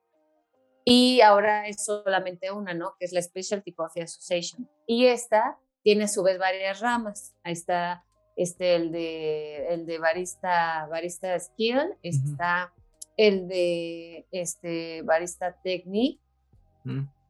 Y 0.85 1.21
ahora 1.21 1.67
es 1.67 1.85
solamente 1.85 2.51
una, 2.51 2.73
¿no? 2.73 2.95
Que 2.97 3.05
es 3.05 3.13
la 3.13 3.21
Specialty 3.21 3.73
Coffee 3.73 4.03
Association. 4.03 4.67
Y 4.87 5.05
esta 5.05 5.59
tiene 5.83 6.05
a 6.05 6.07
su 6.07 6.23
vez 6.23 6.39
varias 6.39 6.79
ramas. 6.79 7.35
Ahí 7.43 7.53
está 7.53 8.03
este, 8.35 8.75
el 8.75 8.91
de, 8.91 9.67
el 9.67 9.85
de 9.85 9.99
barista, 9.99 10.87
barista 10.87 11.39
skill, 11.39 11.95
está 12.01 12.73
el 13.17 13.47
de 13.47 14.25
este, 14.31 15.03
barista 15.03 15.53
technique 15.61 16.22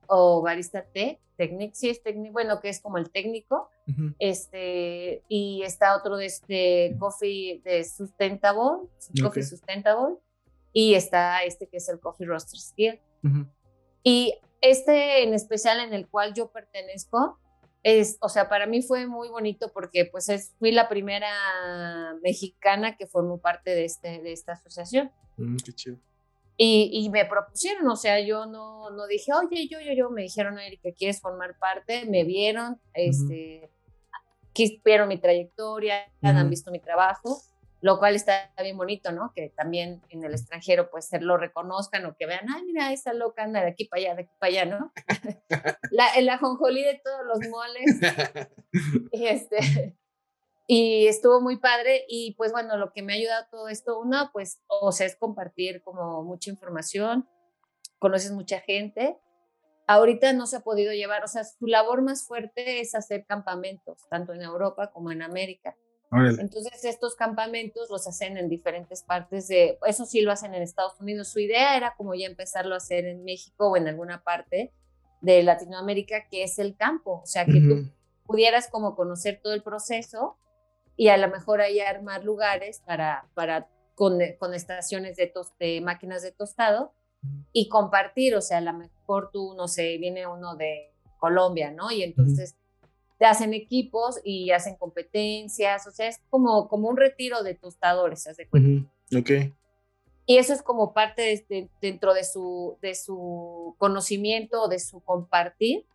o 0.08 0.42
barista 0.42 0.84
tech, 0.84 1.20
technique, 1.38 1.76
sí 1.76 1.90
es 1.90 2.04
técnico, 2.04 2.34
bueno, 2.34 2.60
que 2.60 2.70
es 2.70 2.80
como 2.80 2.98
el 2.98 3.10
técnico, 3.10 3.70
este, 4.20 5.24
y 5.28 5.64
está 5.64 5.96
otro 5.96 6.18
de 6.18 6.28
este 6.28 6.96
coffee 7.00 7.62
de 7.64 7.84
sustainable, 7.84 8.88
coffee 9.22 9.44
sustainable, 9.44 10.18
y 10.72 10.96
está 10.96 11.44
este 11.44 11.68
que 11.68 11.78
es 11.78 11.90
el 11.90 12.00
coffee 12.00 12.28
roaster 12.28 12.60
skill. 12.60 13.00
Y 14.04 14.36
este 14.62 15.24
en 15.24 15.34
especial 15.34 15.80
en 15.80 15.94
el 15.94 16.08
cual 16.08 16.34
yo 16.34 16.52
pertenezco, 16.52 17.40
es, 17.84 18.18
o 18.22 18.30
sea, 18.30 18.48
para 18.48 18.66
mí 18.66 18.82
fue 18.82 19.08
muy 19.08 19.28
bonito 19.28 19.72
porque 19.74 20.06
pues 20.06 20.30
es, 20.30 20.54
fui 20.58 20.72
la 20.72 20.88
primera 20.88 22.16
mexicana 22.24 22.96
que 22.96 23.08
formó 23.08 23.40
parte 23.40 23.72
de, 23.72 23.86
este, 23.86 24.22
de 24.22 24.32
esta 24.32 24.54
asociación. 24.54 25.12
Mm, 25.38 25.58
qué 25.58 25.74
chido. 25.74 25.98
Y, 26.56 26.90
y, 26.94 27.10
me 27.10 27.26
propusieron, 27.26 27.88
o 27.88 27.96
sea, 27.96 28.20
yo 28.20 28.46
no, 28.46 28.92
no 28.92 29.08
dije, 29.08 29.32
oye, 29.34 29.68
yo, 29.68 29.80
yo, 29.80 29.94
yo, 29.94 30.10
me 30.12 30.22
dijeron, 30.22 30.60
Erika, 30.60 30.90
¿quieres 30.96 31.20
formar 31.20 31.58
parte? 31.58 32.06
Me 32.06 32.24
vieron, 32.24 32.80
este, 32.94 33.72
vieron 34.86 35.08
mi 35.08 35.18
trayectoria, 35.18 36.06
han 36.22 36.50
visto 36.50 36.72
mi 36.72 36.80
trabajo 36.80 37.42
lo 37.84 38.00
cual 38.00 38.16
está 38.16 38.50
bien 38.62 38.78
bonito, 38.78 39.12
¿no? 39.12 39.34
Que 39.36 39.50
también 39.50 40.02
en 40.08 40.24
el 40.24 40.32
extranjero 40.32 40.90
pues 40.90 41.06
se 41.06 41.20
lo 41.20 41.36
reconozcan 41.36 42.06
o 42.06 42.16
que 42.16 42.26
vean, 42.26 42.46
ay, 42.50 42.64
mira, 42.64 42.94
esa 42.94 43.14
loca 43.14 43.44
anda 43.44 43.60
de 43.60 43.68
aquí 43.68 43.84
para 43.84 44.02
allá, 44.02 44.16
de 44.16 44.22
aquí 44.22 44.32
para 44.40 44.50
allá, 44.50 44.66
¿no? 44.66 44.94
la, 45.92 46.08
el 46.16 46.30
ajonjolí 46.30 46.82
de 46.82 47.02
todos 47.04 47.20
los 47.26 47.50
moles. 47.50 48.00
y, 49.12 49.26
este, 49.28 49.98
y 50.68 51.08
estuvo 51.08 51.42
muy 51.42 51.58
padre 51.58 52.06
y 52.08 52.36
pues 52.36 52.52
bueno, 52.52 52.78
lo 52.78 52.92
que 52.94 53.02
me 53.02 53.14
ha 53.14 53.16
ayudado 53.18 53.46
todo 53.52 53.68
esto, 53.68 54.00
uno, 54.00 54.30
pues, 54.32 54.62
o 54.68 54.92
sea, 54.92 55.08
es 55.08 55.16
compartir 55.16 55.82
como 55.84 56.24
mucha 56.24 56.50
información, 56.50 57.28
conoces 58.00 58.32
mucha 58.32 58.60
gente. 58.60 59.18
Ahorita 59.88 60.32
no 60.34 60.48
se 60.48 60.58
ha 60.58 60.62
podido 60.62 60.94
llevar, 60.94 61.24
o 61.24 61.28
sea, 61.28 61.44
su 61.44 61.68
labor 61.68 62.02
más 62.02 62.26
fuerte 62.26 62.80
es 62.80 62.96
hacer 62.96 63.26
campamentos, 63.26 64.08
tanto 64.10 64.34
en 64.34 64.42
Europa 64.42 64.92
como 64.92 65.12
en 65.12 65.22
América 65.22 65.76
entonces 66.40 66.86
estos 66.86 67.16
campamentos 67.16 67.90
los 67.90 68.08
hacen 68.08 68.38
en 68.38 68.50
diferentes 68.50 69.04
partes 69.04 69.48
de, 69.48 69.80
eso 69.88 70.06
sí 70.06 70.22
lo 70.22 70.32
hacen 70.32 70.54
en 70.54 70.62
Estados 70.62 71.00
Unidos. 71.00 71.30
Su 71.30 71.40
idea 71.40 71.76
era 71.76 71.96
como 71.96 72.14
ya 72.14 72.28
empezarlo 72.28 72.76
a 72.76 72.78
hacer 72.78 73.06
en 73.06 73.24
México 73.24 73.72
o 73.72 73.78
en 73.78 73.88
alguna 73.88 74.24
parte 74.24 74.72
de 75.22 75.42
Latinoamérica, 75.42 76.28
que 76.30 76.44
es 76.44 76.60
el 76.60 76.76
campo, 76.76 77.22
o 77.24 77.26
sea, 77.26 77.46
que 77.46 77.54
tú 77.54 77.90
pudieras 78.26 78.68
como 78.70 78.96
conocer 78.96 79.40
todo 79.42 79.54
el 79.54 79.64
proceso 79.64 80.38
y 81.04 81.10
a 81.10 81.18
lo 81.18 81.28
mejor 81.28 81.60
ahí 81.60 81.82
armar 81.82 82.24
lugares 82.24 82.82
para, 82.86 83.28
para 83.34 83.68
con, 83.94 84.20
con 84.40 84.54
estaciones 84.54 85.18
de, 85.18 85.28
tos, 85.28 85.52
de 85.60 85.82
máquinas 85.82 86.22
de 86.22 86.32
tostado 86.32 86.94
y 87.52 87.68
compartir, 87.68 88.36
o 88.36 88.42
sea, 88.42 88.60
a 88.60 88.62
lo 88.62 88.72
mejor 88.72 89.30
tú, 89.34 89.54
no 89.58 89.68
sé, 89.68 89.98
viene 89.98 90.26
uno 90.28 90.56
de 90.56 90.94
Colombia, 91.20 91.72
¿no? 91.72 91.92
Y 91.92 92.04
entonces 92.04 92.56
hacen 93.20 93.54
equipos 93.54 94.22
y 94.24 94.52
hacen 94.52 94.78
competencias, 94.78 95.88
o 95.88 95.92
sea, 95.92 96.08
es 96.08 96.22
como, 96.30 96.70
como 96.70 96.88
un 96.88 96.96
retiro 96.96 97.44
de 97.44 97.56
tostadores, 97.56 98.24
¿se 98.24 98.48
cuenta? 98.48 98.90
Ok. 99.14 99.54
Y 100.26 100.38
eso 100.38 100.54
es 100.54 100.62
como 100.62 100.94
parte 100.94 101.44
de, 101.50 101.70
dentro 101.82 102.14
de 102.14 102.24
su, 102.24 102.78
de 102.82 102.96
su 102.96 103.76
conocimiento, 103.78 104.70
de 104.70 104.80
su 104.80 105.02
compartir. 105.02 105.86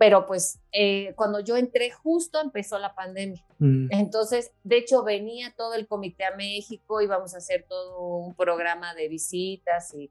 Pero 0.00 0.24
pues 0.24 0.58
eh, 0.72 1.12
cuando 1.14 1.40
yo 1.40 1.58
entré 1.58 1.90
justo 1.90 2.40
empezó 2.40 2.78
la 2.78 2.94
pandemia. 2.94 3.44
Mm. 3.58 3.88
Entonces, 3.90 4.50
de 4.64 4.78
hecho, 4.78 5.04
venía 5.04 5.52
todo 5.54 5.74
el 5.74 5.86
comité 5.86 6.24
a 6.24 6.34
México, 6.34 7.02
íbamos 7.02 7.34
a 7.34 7.36
hacer 7.36 7.66
todo 7.68 8.00
un 8.00 8.34
programa 8.34 8.94
de 8.94 9.08
visitas 9.08 9.92
y, 9.92 10.10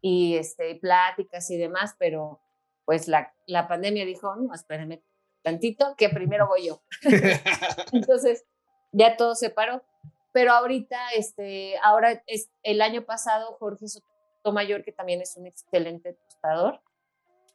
y 0.00 0.36
este, 0.36 0.76
pláticas 0.76 1.50
y 1.50 1.58
demás, 1.58 1.96
pero 1.98 2.40
pues 2.86 3.08
la, 3.08 3.34
la 3.44 3.68
pandemia 3.68 4.06
dijo, 4.06 4.34
no, 4.36 4.54
espérenme 4.54 5.02
tantito, 5.42 5.96
que 5.98 6.08
primero 6.08 6.46
voy 6.46 6.68
yo. 6.68 6.80
Entonces, 7.92 8.46
ya 8.92 9.18
todo 9.18 9.34
se 9.34 9.50
paró. 9.50 9.82
Pero 10.32 10.52
ahorita, 10.52 11.10
este, 11.14 11.74
ahora 11.82 12.22
es 12.26 12.48
el 12.62 12.80
año 12.80 13.04
pasado, 13.04 13.54
Jorge 13.58 13.84
Sotomayor, 13.86 14.82
que 14.82 14.92
también 14.92 15.20
es 15.20 15.36
un 15.36 15.46
excelente 15.46 16.14
tostador, 16.14 16.80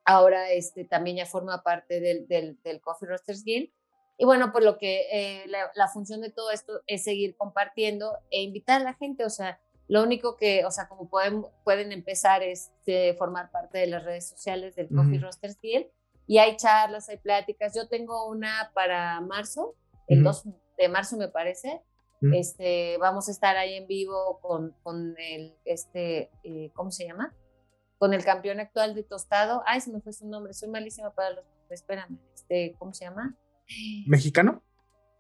ahora 0.06 0.52
este, 0.52 0.86
también 0.86 1.18
ya 1.18 1.26
forma 1.26 1.64
parte 1.64 2.00
del, 2.00 2.28
del, 2.28 2.82
Coffee 2.82 3.10
Roasters 3.10 3.44
Guild. 3.44 3.70
Y 4.18 4.26
bueno, 4.26 4.52
pues 4.52 4.64
lo 4.64 4.78
que 4.78 5.08
eh, 5.12 5.46
la, 5.48 5.88
función 5.88 6.22
de 6.22 6.32
todo 6.32 6.52
esto 6.52 6.82
es 6.86 7.04
seguir 7.04 7.36
compartiendo 7.36 8.18
e 8.30 8.42
invitar 8.44 8.82
a 8.82 8.84
la 8.84 8.94
gente, 8.94 9.26
o 9.26 9.30
sea, 9.30 9.60
lo 9.88 10.04
único 10.04 10.38
que, 10.38 10.64
o 10.64 10.72
sea, 10.72 10.88
como 10.88 11.10
pueden, 11.10 11.44
pueden 11.64 11.92
empezar 11.92 12.44
es 12.44 12.72
este, 12.80 13.14
formar 13.16 13.52
parte 13.52 13.80
de 13.80 13.88
las 13.88 14.04
redes 14.06 14.30
sociales 14.30 14.76
del 14.76 14.88
Coffee 14.90 15.20
Roasters 15.20 15.60
Guild 15.60 15.88
y 16.28 16.38
hay 16.38 16.56
charlas, 16.56 17.10
hay 17.10 17.18
pláticas. 17.18 17.76
Yo 17.76 17.90
tengo 17.90 18.30
una 18.30 18.72
para 18.74 19.20
marzo, 19.20 19.76
el 20.08 20.24
2 20.24 20.46
de 20.78 20.88
marzo 20.88 21.18
me 21.18 21.28
parece. 21.28 21.82
Este, 22.22 22.98
vamos 23.00 23.28
a 23.28 23.32
estar 23.32 23.58
ahí 23.58 23.74
en 23.74 23.88
vivo 23.88 24.40
con, 24.42 24.76
con 24.84 25.16
el, 25.18 25.56
este, 25.66 26.30
eh, 26.44 26.72
¿cómo 26.74 26.92
se 26.92 27.08
llama? 27.08 27.34
Con 28.02 28.16
el 28.16 28.26
campeón 28.26 28.60
actual 28.60 28.96
de 28.96 29.04
tostado. 29.04 29.62
Ay, 29.68 29.80
se 29.80 29.92
me 29.92 30.02
fue 30.02 30.12
su 30.12 30.28
nombre, 30.28 30.56
soy 30.56 30.70
malísima 30.70 31.14
para 31.14 31.30
los 31.30 31.46
espérame, 31.70 32.18
este, 32.34 32.76
¿cómo 32.80 32.96
se 32.96 33.06
llama? 33.06 33.36
¿Mexicano? 34.08 34.64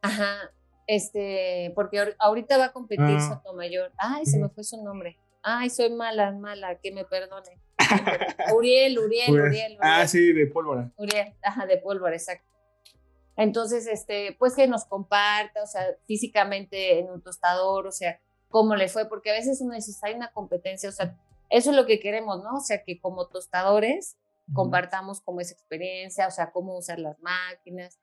Ajá, 0.01 0.51
este, 0.87 1.71
porque 1.75 2.15
ahorita 2.17 2.57
va 2.57 2.65
a 2.65 2.71
competir 2.73 3.05
ah. 3.05 3.35
Sotomayor. 3.35 3.91
Ay, 3.99 4.25
se 4.25 4.39
me 4.39 4.49
fue 4.49 4.63
su 4.63 4.83
nombre. 4.83 5.19
Ay, 5.43 5.69
soy 5.69 5.91
mala, 5.91 6.31
mala, 6.31 6.79
que 6.79 6.91
me 6.91 7.05
perdone. 7.05 7.59
Uriel, 8.55 8.97
Uriel, 8.97 9.27
pues, 9.27 9.43
Uriel, 9.43 9.77
Ah, 9.79 10.07
sí, 10.07 10.33
de 10.33 10.47
pólvora. 10.47 10.91
Uriel, 10.97 11.35
ajá, 11.43 11.67
de 11.67 11.77
pólvora, 11.77 12.15
exacto. 12.15 12.47
Entonces, 13.37 13.85
este, 13.85 14.35
pues 14.39 14.55
que 14.55 14.67
nos 14.67 14.85
comparta, 14.85 15.61
o 15.61 15.67
sea, 15.67 15.85
físicamente 16.07 16.97
en 16.97 17.11
un 17.11 17.21
tostador, 17.21 17.85
o 17.85 17.91
sea, 17.91 18.19
cómo 18.49 18.75
le 18.75 18.87
fue, 18.89 19.07
porque 19.07 19.29
a 19.29 19.33
veces 19.33 19.61
uno 19.61 19.75
dice, 19.75 19.93
hay 20.01 20.15
una 20.15 20.31
competencia, 20.31 20.89
o 20.89 20.91
sea, 20.91 21.15
eso 21.51 21.69
es 21.71 21.75
lo 21.75 21.85
que 21.85 21.99
queremos, 21.99 22.41
¿no? 22.43 22.55
O 22.55 22.61
sea, 22.61 22.83
que 22.83 22.99
como 22.99 23.27
tostadores 23.27 24.17
compartamos 24.53 25.21
como 25.21 25.39
esa 25.39 25.53
experiencia, 25.53 26.27
o 26.27 26.31
sea, 26.31 26.51
cómo 26.51 26.77
usar 26.77 26.99
las 26.99 27.19
máquinas. 27.19 27.99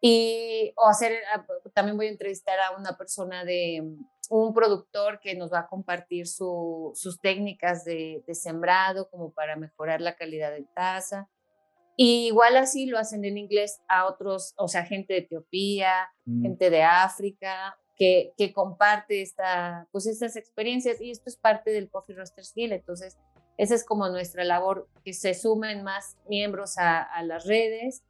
Y, 0.00 0.72
o 0.76 0.86
hacer, 0.86 1.12
ah, 1.34 1.44
también 1.74 1.96
voy 1.96 2.06
a 2.06 2.10
entrevistar 2.10 2.60
a 2.60 2.76
una 2.76 2.96
persona 2.96 3.44
de, 3.44 3.82
un 4.30 4.52
productor 4.54 5.20
que 5.20 5.34
nos 5.34 5.52
va 5.52 5.60
a 5.60 5.66
compartir 5.68 6.26
sus 6.26 7.18
técnicas 7.22 7.84
de, 7.84 8.22
sembrado 8.32 9.08
como 9.10 9.32
para 9.32 9.56
mejorar 9.56 10.00
la 10.00 10.16
calidad 10.16 10.52
de 10.52 10.64
taza. 10.74 11.28
Y 11.96 12.26
igual 12.26 12.56
así 12.56 12.86
lo 12.86 12.98
hacen 12.98 13.24
en 13.24 13.38
inglés 13.38 13.80
a 13.88 14.06
otros, 14.06 14.52
o 14.58 14.68
sea, 14.68 14.84
gente 14.84 15.14
de 15.14 15.20
Etiopía, 15.20 16.10
mm. 16.26 16.42
gente 16.42 16.70
de 16.70 16.82
África, 16.82 17.78
que, 17.96 18.32
que, 18.36 18.52
comparte 18.52 19.22
esta, 19.22 19.88
pues 19.92 20.06
estas 20.06 20.36
experiencias 20.36 21.00
y 21.00 21.10
esto 21.10 21.30
es 21.30 21.36
parte 21.36 21.70
del 21.70 21.88
Coffee 21.88 22.14
Roasters 22.14 22.52
Guild. 22.54 22.74
Entonces, 22.74 23.16
esa 23.56 23.74
es 23.74 23.84
como 23.84 24.08
nuestra 24.08 24.44
labor, 24.44 24.88
que 25.04 25.12
se 25.12 25.34
sumen 25.34 25.82
más 25.82 26.16
miembros 26.28 26.76
a, 26.78 27.22
las 27.22 27.46
redes 27.46 28.02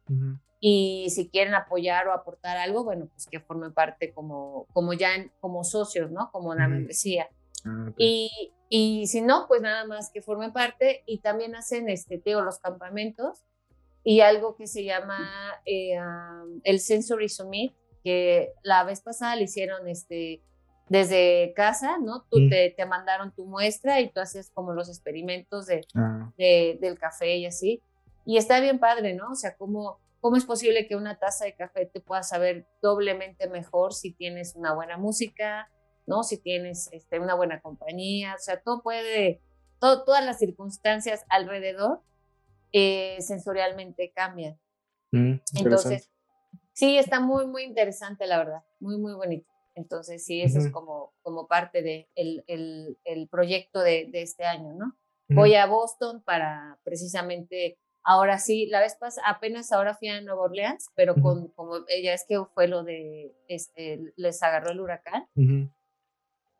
y 0.59 1.07
si 1.09 1.29
quieren 1.29 1.53
apoyar 1.53 2.07
o 2.07 2.13
aportar 2.13 2.57
algo, 2.57 2.83
bueno, 2.83 3.07
pues 3.07 3.27
que 3.27 3.39
formen 3.39 3.73
parte 3.73 4.11
como, 4.13 4.67
como 4.73 4.93
ya 4.93 5.09
como 5.39 5.63
socios, 5.63 6.11
¿no? 6.11 6.29
Como 6.31 6.53
la 6.53 6.67
membresía. 6.67 7.29
Ah, 7.65 7.91
y, 7.97 8.51
y, 8.69 9.07
si 9.07 9.21
no, 9.21 9.45
pues 9.47 9.61
nada 9.61 9.85
más 9.85 10.11
que 10.11 10.21
formen 10.21 10.51
parte 10.51 11.03
y 11.05 11.19
también 11.19 11.55
hacen, 11.55 11.89
este, 11.89 12.17
teo, 12.17 12.41
los 12.41 12.59
campamentos 12.59 13.45
y 14.03 14.21
algo 14.21 14.55
que 14.55 14.67
se 14.67 14.83
llama 14.83 15.19
eh, 15.65 15.97
el 16.63 16.79
Sensory 16.79 17.29
Summit, 17.29 17.73
que 18.07 18.53
la 18.63 18.83
vez 18.83 19.01
pasada 19.01 19.35
le 19.35 19.43
hicieron 19.43 19.87
este, 19.87 20.41
desde 20.89 21.53
casa, 21.55 21.97
¿no? 21.97 22.25
Tú 22.29 22.47
te, 22.49 22.73
te, 22.75 22.85
mandaron 22.85 23.33
tu 23.33 23.45
muestra 23.45 23.99
y 23.99 24.09
tú 24.09 24.19
haces 24.19 24.49
como 24.53 24.73
los 24.73 24.87
experimentos 24.87 25.65
de, 25.65 25.85
ah. 25.95 26.31
de, 26.37 26.77
del 26.79 26.97
café 26.97 27.35
y 27.37 27.45
así. 27.45 27.81
Y 28.25 28.37
está 28.37 28.59
bien 28.59 28.79
padre, 28.79 29.13
¿no? 29.13 29.31
O 29.31 29.35
sea, 29.35 29.55
como 29.55 29.99
¿Cómo 30.19 30.35
es 30.35 30.45
posible 30.45 30.87
que 30.87 30.95
una 30.95 31.19
taza 31.19 31.45
de 31.45 31.55
café 31.55 31.85
te 31.85 32.01
pueda 32.01 32.23
saber 32.23 32.67
doblemente 32.81 33.47
mejor 33.47 33.93
si 33.93 34.11
tienes 34.11 34.55
una 34.55 34.73
buena 34.73 34.97
música, 34.97 35.69
¿no? 36.07 36.23
Si 36.23 36.37
tienes 36.37 36.89
este, 36.91 37.19
una 37.19 37.35
buena 37.35 37.61
compañía, 37.61 38.33
o 38.35 38.39
sea, 38.39 38.59
todo 38.59 38.81
puede 38.81 39.41
todas 39.79 40.25
las 40.25 40.39
circunstancias 40.39 41.23
alrededor 41.29 42.01
eh, 42.73 43.17
sensorialmente 43.19 44.11
cambian. 44.13 44.59
Mm, 45.11 45.35
Entonces, 45.55 46.09
sí, 46.77 46.95
está 46.99 47.19
muy, 47.19 47.47
muy 47.47 47.63
interesante, 47.63 48.27
la 48.27 48.37
verdad, 48.37 48.63
muy, 48.79 48.97
muy 48.97 49.13
bonito. 49.13 49.51
Entonces, 49.73 50.23
sí, 50.23 50.41
eso 50.41 50.59
es 50.59 50.71
como, 50.71 51.13
como 51.23 51.47
parte 51.47 51.81
del 51.81 52.07
de 52.15 52.43
el, 52.47 52.97
el, 53.03 53.27
proyecto 53.27 53.79
de, 53.79 54.07
de, 54.11 54.21
este 54.21 54.45
año, 54.45 54.73
¿no? 54.73 54.95
Voy 55.29 55.55
a 55.55 55.65
Boston 55.65 56.21
para 56.23 56.79
precisamente, 56.83 57.77
ahora 58.03 58.37
sí, 58.37 58.67
la 58.67 58.79
vez 58.79 58.95
pasada, 58.95 59.27
apenas 59.27 59.71
ahora 59.71 59.95
fui 59.95 60.07
a 60.07 60.21
Nueva 60.21 60.43
Orleans, 60.43 60.89
pero 60.95 61.15
con, 61.15 61.49
como 61.49 61.77
ella 61.89 62.13
es 62.13 62.25
que 62.27 62.39
fue 62.53 62.67
lo 62.67 62.83
de, 62.83 63.35
este, 63.47 64.13
les 64.15 64.41
agarró 64.41 64.71
el 64.71 64.79
huracán, 64.79 65.27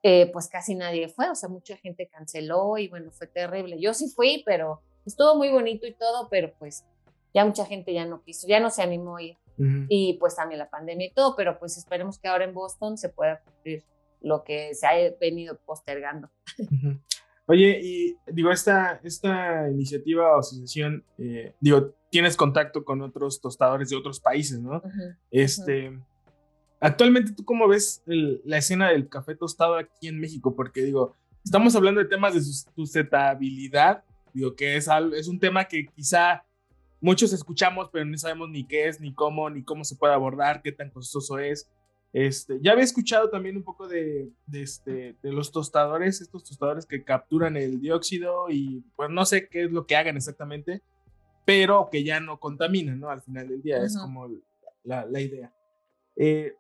eh, 0.04 0.30
pues 0.32 0.48
casi 0.48 0.76
nadie 0.76 1.10
fue, 1.10 1.30
o 1.30 1.36
sea, 1.36 1.50
mucha 1.50 1.78
gente 1.78 2.08
canceló 2.08 2.78
y 2.78 2.88
bueno, 2.88 3.12
fue 3.12 3.28
terrible. 3.28 3.80
Yo 3.80 3.94
sí 3.94 4.10
fui, 4.10 4.44
pero 4.46 4.82
estuvo 5.06 5.36
muy 5.36 5.50
bonito 5.50 5.88
y 5.88 5.94
todo, 5.94 6.28
pero 6.30 6.54
pues 6.60 6.86
ya 7.34 7.46
mucha 7.46 7.66
gente 7.66 7.94
ya 7.94 8.06
no 8.06 8.22
quiso, 8.24 8.48
ya 8.48 8.60
no 8.60 8.70
se 8.70 8.82
animó 8.84 9.18
a 9.18 9.24
ir 9.24 9.38
y 9.58 10.14
pues 10.20 10.36
también 10.36 10.60
la 10.60 10.70
pandemia 10.70 11.08
y 11.08 11.14
todo, 11.14 11.36
pero 11.36 11.58
pues 11.58 11.78
esperemos 11.78 12.20
que 12.20 12.28
ahora 12.28 12.46
en 12.46 12.54
Boston 12.54 12.98
se 12.98 13.10
pueda 13.10 13.42
cumplir 13.42 13.84
lo 14.22 14.44
que 14.44 14.74
se 14.76 14.88
ha 14.88 14.92
venido 15.20 15.58
postergando. 15.66 16.30
Oye, 17.48 17.80
y 17.82 18.18
digo, 18.28 18.52
esta, 18.52 19.00
esta 19.04 19.70
iniciativa 19.70 20.36
o 20.36 20.40
asociación, 20.40 21.06
eh, 21.18 21.54
digo, 21.62 21.96
tienes 22.12 22.36
contacto 22.36 22.84
con 22.84 23.02
otros 23.02 23.40
tostadores 23.40 23.90
de 23.90 23.96
otros 23.96 24.20
países, 24.20 24.60
¿no? 24.60 24.82
este, 25.32 25.98
actualmente, 26.82 27.32
¿tú 27.32 27.46
cómo 27.46 27.68
ves 27.68 28.04
la 28.06 28.58
escena 28.58 28.90
del 28.90 29.08
café 29.08 29.34
tostado 29.36 29.76
aquí 29.76 30.10
en 30.10 30.20
México? 30.20 30.56
Porque 30.56 30.82
digo, 30.82 31.16
estamos 31.44 31.74
hablando 31.76 32.02
de 32.02 32.10
temas 32.10 32.34
de 32.34 32.42
sustentabilidad, 32.42 34.04
digo, 34.34 34.54
que 34.54 34.76
es, 34.76 34.90
es 35.16 35.28
un 35.30 35.40
tema 35.40 35.66
que 35.66 35.88
quizá 35.88 36.44
muchos 37.02 37.34
escuchamos, 37.34 37.90
pero 37.92 38.06
no 38.06 38.18
sabemos 38.18 38.50
ni 38.50 38.66
qué 38.66 38.88
es, 38.88 39.00
ni 39.00 39.14
cómo, 39.14 39.50
ni 39.50 39.64
cómo 39.64 39.84
se 39.84 39.96
puede 39.96 40.14
abordar, 40.14 40.62
qué 40.62 40.72
tan 40.72 40.90
costoso 40.90 41.40
es. 41.40 41.70
Este, 42.14 42.60
ya 42.62 42.72
había 42.72 42.84
escuchado 42.84 43.30
también 43.30 43.58
un 43.58 43.64
poco 43.64 43.88
de, 43.88 44.32
de, 44.46 44.62
este, 44.62 45.16
de 45.22 45.32
los 45.32 45.52
tostadores, 45.52 46.22
estos 46.22 46.44
tostadores 46.44 46.86
que 46.86 47.04
capturan 47.04 47.58
el 47.58 47.80
dióxido 47.82 48.50
y 48.50 48.84
pues 48.96 49.10
no 49.10 49.26
sé 49.26 49.50
qué 49.50 49.66
es 49.66 49.72
lo 49.72 49.86
que 49.86 49.96
hagan 49.96 50.16
exactamente, 50.16 50.82
pero 51.46 51.90
que 51.92 52.04
ya 52.04 52.20
no 52.20 52.40
contaminan, 52.40 53.00
¿no? 53.00 53.10
Al 53.10 53.22
final 53.22 53.48
del 53.48 53.62
día, 53.62 53.84
es 53.84 53.98
como 53.98 54.30
la, 54.84 55.06
la 55.06 55.22
idea. 55.22 55.54
Eh, 56.16 56.56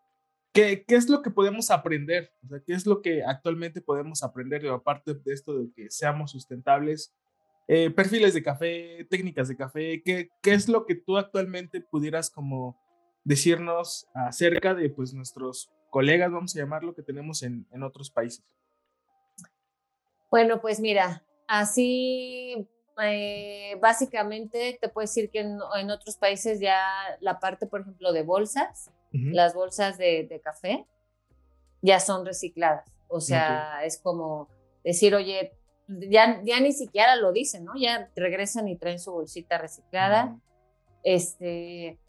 ¿qué, 0.54 0.86
¿qué, 0.88 0.96
es 0.96 1.10
lo 1.10 1.22
que 1.22 1.32
podemos 1.32 1.72
aprender? 1.72 2.32
O 2.46 2.50
sea, 2.50 2.60
¿qué 2.66 2.74
es 2.74 2.86
lo 2.86 3.02
que 3.02 3.24
actualmente 3.24 3.82
podemos 3.82 4.24
aprender, 4.24 4.68
aparte 4.68 5.14
de 5.14 5.34
esto 5.34 5.58
de 5.58 5.72
que 5.74 5.90
seamos 5.90 6.32
sustentables? 6.32 7.14
Eh, 7.68 7.90
perfiles 7.92 8.34
de 8.34 8.44
café, 8.44 9.06
técnicas 9.10 9.50
de 9.50 9.58
café, 9.58 10.02
¿qué, 10.04 10.30
¿qué, 10.42 10.54
es 10.54 10.70
lo 10.70 10.86
que 10.86 10.96
tú 10.96 11.18
actualmente 11.18 11.82
pudieras 11.82 12.30
como 12.30 12.80
decirnos 13.26 14.08
acerca 14.14 14.74
de 14.74 14.90
pues 14.90 15.14
nuestros 15.14 15.70
colegas, 15.90 16.32
vamos 16.32 16.56
a 16.56 16.60
llamarlo, 16.60 16.96
que 16.96 17.04
tenemos 17.04 17.44
en, 17.44 17.68
en 17.72 17.84
otros 17.84 18.10
países? 18.10 18.46
Bueno, 20.32 20.62
pues 20.62 20.80
mira, 20.80 21.26
así 21.46 22.70
eh, 23.02 23.78
básicamente 23.82 24.78
te 24.82 24.90
puedo 24.90 25.04
decir 25.04 25.30
que 25.30 25.42
en, 25.42 25.60
en, 25.78 25.92
otros 25.92 26.18
países 26.18 26.60
ya 26.60 26.82
la 27.20 27.40
parte, 27.40 27.68
por 27.68 27.82
ejemplo, 27.82 28.12
de 28.12 28.24
bolsas, 28.24 28.92
las 29.12 29.54
bolsas 29.54 29.98
de, 29.98 30.28
de, 30.30 30.40
café, 30.40 30.86
ya 31.82 32.00
son 32.00 32.26
recicladas. 32.26 32.90
O 33.08 33.20
sea, 33.20 33.84
es 33.84 33.98
como 33.98 34.48
decir, 34.84 35.16
oye, 35.16 35.57
ya, 35.88 36.42
ya 36.44 36.60
ni 36.60 36.74
siquiera 36.74 37.16
lo 37.16 37.32
dicen, 37.32 37.66
¿no? 37.66 37.74
Ya 37.80 38.10
regresan 38.16 38.68
y 38.68 38.78
traen 38.78 39.00
su 39.00 39.12
bolsita 39.12 39.58
reciclada. 39.58 40.38
Este, 41.04 42.00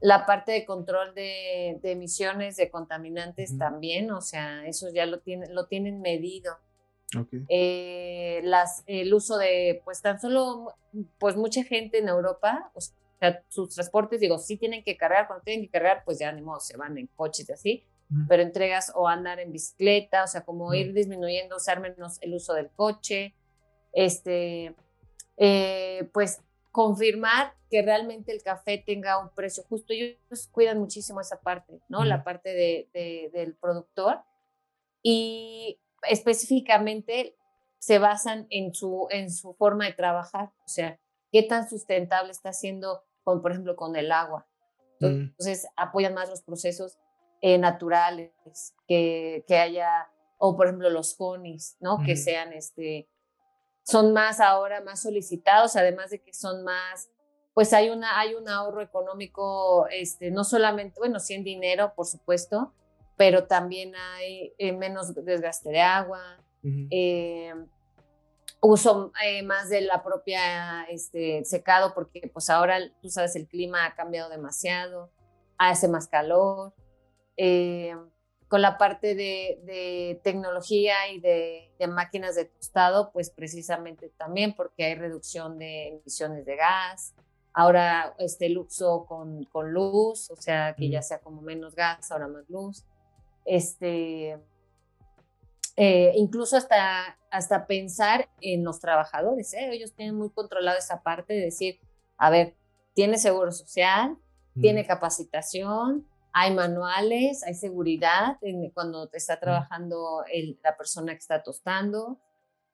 la 0.00 0.26
parte 0.26 0.52
de 0.52 0.64
control 0.64 1.14
de, 1.14 1.78
emisiones 1.82 2.56
de 2.56 2.70
contaminantes 2.70 3.56
también, 3.58 4.10
o 4.10 4.20
sea, 4.20 4.66
eso 4.66 4.88
ya 4.92 5.06
lo, 5.06 5.20
tienen 5.20 5.54
lo 5.54 5.66
tienen 5.66 6.00
medido. 6.00 6.56
Eh, 7.48 8.40
las, 8.44 8.82
el 8.86 9.14
uso 9.14 9.38
de, 9.38 9.80
pues 9.84 10.02
tan 10.02 10.20
solo, 10.20 10.74
pues 11.18 11.36
mucha 11.36 11.64
gente 11.64 11.98
en 11.98 12.08
Europa, 12.08 12.70
o 12.74 12.80
sea, 12.80 13.42
sus 13.48 13.74
transportes, 13.74 14.20
digo, 14.20 14.38
sí 14.38 14.56
tienen 14.56 14.84
que 14.84 14.96
cargar, 14.96 15.26
cuando 15.26 15.42
tienen 15.42 15.64
que 15.64 15.70
cargar, 15.70 16.02
pues 16.04 16.18
ya 16.18 16.30
ni 16.32 16.42
modo, 16.42 16.60
se 16.60 16.76
van 16.76 16.98
en 16.98 17.06
coches 17.16 17.48
y 17.48 17.52
así, 17.52 17.84
pero 18.28 18.42
entregas 18.42 18.90
o 18.94 19.06
andar 19.06 19.38
en 19.38 19.52
bicicleta, 19.52 20.24
o 20.24 20.26
sea, 20.26 20.42
como 20.42 20.72
ir 20.72 20.94
disminuyendo, 20.94 21.56
usar 21.56 21.80
menos 21.80 22.18
el 22.22 22.34
uso 22.34 22.54
del 22.54 22.70
coche, 22.70 23.34
este, 23.92 24.74
eh, 25.36 26.08
pues 26.12 26.40
confirmar 26.72 27.54
que 27.70 27.82
realmente 27.82 28.32
el 28.32 28.42
café 28.42 28.78
tenga 28.78 29.18
un 29.18 29.30
precio 29.30 29.62
justo. 29.68 29.92
Ellos 29.92 30.48
cuidan 30.50 30.78
muchísimo 30.78 31.20
esa 31.20 31.40
parte, 31.40 31.80
¿no? 31.88 32.04
La 32.04 32.24
parte 32.24 32.54
de, 32.54 33.30
del 33.32 33.54
productor 33.56 34.22
y 35.02 35.78
específicamente 36.08 37.36
se 37.78 37.98
basan 37.98 38.46
en 38.50 38.74
su, 38.74 39.06
en 39.10 39.30
su 39.30 39.54
forma 39.54 39.84
de 39.86 39.92
trabajar, 39.92 40.50
o 40.64 40.68
sea, 40.68 40.98
qué 41.30 41.42
tan 41.42 41.68
sustentable 41.68 42.32
está 42.32 42.52
siendo, 42.52 43.04
con, 43.22 43.40
por 43.42 43.52
ejemplo, 43.52 43.76
con 43.76 43.96
el 43.96 44.10
agua. 44.12 44.46
Entonces, 45.00 45.68
apoyan 45.76 46.14
más 46.14 46.28
los 46.28 46.42
procesos 46.42 46.98
eh, 47.40 47.58
naturales, 47.58 48.32
que, 48.86 49.44
que, 49.46 49.56
haya, 49.58 50.10
o 50.38 50.56
por 50.56 50.66
ejemplo 50.66 50.90
los 50.90 51.14
honeys, 51.18 51.76
¿no? 51.80 51.98
Que 52.04 52.16
sean, 52.16 52.52
este, 52.52 53.08
son 53.84 54.12
más 54.12 54.40
ahora, 54.40 54.80
más 54.80 55.02
solicitados, 55.02 55.76
además 55.76 56.10
de 56.10 56.20
que 56.20 56.34
son 56.34 56.64
más, 56.64 57.10
pues 57.54 57.72
hay, 57.72 57.90
una, 57.90 58.18
hay 58.18 58.34
un 58.34 58.48
ahorro 58.48 58.82
económico, 58.82 59.86
este, 59.90 60.30
no 60.30 60.44
solamente, 60.44 60.98
bueno, 60.98 61.20
sí 61.20 61.34
en 61.34 61.44
dinero, 61.44 61.92
por 61.94 62.06
supuesto, 62.06 62.72
pero 63.16 63.46
también 63.46 63.94
hay 63.96 64.52
eh, 64.58 64.72
menos 64.72 65.14
desgaste 65.14 65.70
de 65.70 65.80
agua, 65.80 66.44
eh, 66.90 67.54
uso 68.60 69.12
más 69.44 69.70
de 69.70 69.80
la 69.82 70.02
propia 70.02 70.84
este, 70.84 71.44
secado, 71.44 71.94
porque 71.94 72.30
pues 72.32 72.50
ahora, 72.50 72.78
tú 73.00 73.08
sabes, 73.08 73.36
el 73.36 73.46
clima 73.46 73.86
ha 73.86 73.94
cambiado 73.94 74.28
demasiado, 74.28 75.10
hace 75.58 75.88
más 75.88 76.08
calor. 76.08 76.72
Eh, 77.38 77.94
con 78.48 78.62
la 78.62 78.78
parte 78.78 79.14
de, 79.14 80.20
tecnología 80.24 81.08
y 81.12 81.20
de, 81.20 81.70
máquinas 81.88 82.34
de 82.34 82.46
tostado, 82.46 83.12
pues 83.12 83.30
precisamente 83.30 84.10
también 84.16 84.54
porque 84.54 84.84
hay 84.84 84.94
reducción 84.94 85.58
de 85.58 85.88
emisiones 85.88 86.44
de 86.46 86.56
gas. 86.56 87.14
Ahora 87.52 88.14
este, 88.18 88.46
el 88.46 88.58
uso 88.58 89.04
con, 89.06 89.44
con 89.44 89.72
luz, 89.72 90.30
o 90.30 90.36
sea, 90.36 90.74
que 90.74 90.88
ya 90.88 91.02
sea 91.02 91.20
como 91.20 91.42
menos 91.42 91.74
gas, 91.74 92.10
ahora 92.10 92.28
más 92.28 92.48
luz. 92.48 92.84
Este, 93.44 94.38
eh, 95.76 96.12
incluso 96.16 96.56
hasta, 96.56 97.18
hasta 97.30 97.66
pensar 97.66 98.28
en 98.40 98.64
los 98.64 98.80
trabajadores, 98.80 99.52
¿eh? 99.54 99.70
ellos 99.72 99.92
tienen 99.92 100.16
muy 100.16 100.30
controlado 100.30 100.78
esa 100.78 101.02
parte 101.02 101.34
de 101.34 101.40
decir, 101.40 101.80
a 102.16 102.30
ver, 102.30 102.56
tiene 102.94 103.18
seguro 103.18 103.52
social, 103.52 104.16
tiene 104.60 104.84
capacitación, 104.84 106.04
hay 106.40 106.54
manuales, 106.54 107.42
hay 107.42 107.54
seguridad 107.54 108.38
cuando 108.72 109.08
te 109.08 109.18
está 109.18 109.40
trabajando 109.40 110.22
la 110.62 110.76
persona 110.76 111.12
que 111.12 111.18
está 111.18 111.42
tostando. 111.42 112.20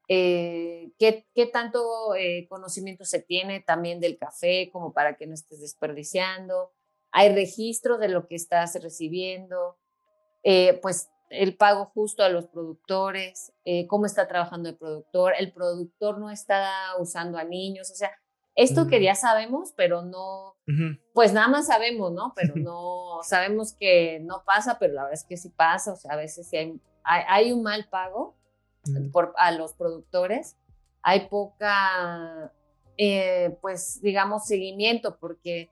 Eh, 0.06 0.92
¿qué, 0.98 1.26
¿qué, 1.34 1.46
tanto 1.46 2.14
eh, 2.14 2.46
conocimiento 2.50 3.06
se 3.06 3.22
tiene 3.22 3.60
también 3.60 4.00
del 4.00 4.18
café 4.18 4.68
como 4.70 4.92
para 4.92 5.16
que 5.16 5.26
no 5.26 5.32
estés 5.32 5.62
desperdiciando? 5.62 6.72
Hay 7.10 7.34
registro 7.34 7.96
de 7.96 8.08
lo 8.08 8.28
que 8.28 8.34
estás 8.34 8.74
recibiendo, 8.82 9.78
eh, 10.42 10.78
pues 10.82 11.08
el 11.30 11.56
pago 11.56 11.86
justo 11.86 12.22
a 12.22 12.28
los 12.28 12.46
productores, 12.48 13.54
cómo 13.88 14.04
está 14.04 14.28
trabajando 14.28 14.68
el 14.68 14.76
productor, 14.76 15.32
el 15.38 15.54
productor 15.54 16.18
no 16.18 16.30
está 16.30 16.70
usando 17.00 17.38
a 17.38 17.44
niños, 17.44 17.90
o 17.90 17.94
sea, 17.94 18.12
esto 18.54 18.86
que 18.86 19.02
ya 19.02 19.14
sabemos, 19.14 19.72
pero 19.76 20.02
no, 20.02 20.56
pues 21.12 21.32
nada 21.32 21.48
más 21.48 21.66
sabemos, 21.66 22.12
¿no? 22.12 22.32
Pero 22.36 22.54
no, 22.56 23.20
sabemos 23.22 23.72
que 23.72 24.20
no 24.20 24.44
pasa, 24.44 24.78
pero 24.78 24.94
la 24.94 25.02
verdad 25.02 25.18
es 25.18 25.24
que 25.24 25.36
sí 25.36 25.50
pasa, 25.50 25.92
o 25.92 25.96
sea, 25.96 26.12
a 26.12 26.16
veces 26.16 26.48
sí 26.48 26.56
hay, 26.56 26.80
hay, 27.04 27.52
un 27.52 27.62
mal 27.62 27.86
pago 27.90 28.34
por, 29.12 29.34
a 29.36 29.50
los 29.50 29.74
productores, 29.74 30.56
hay 31.02 31.28
poca, 31.28 32.52
eh, 32.96 33.56
pues 33.60 34.00
digamos, 34.02 34.46
seguimiento, 34.46 35.18
porque 35.18 35.70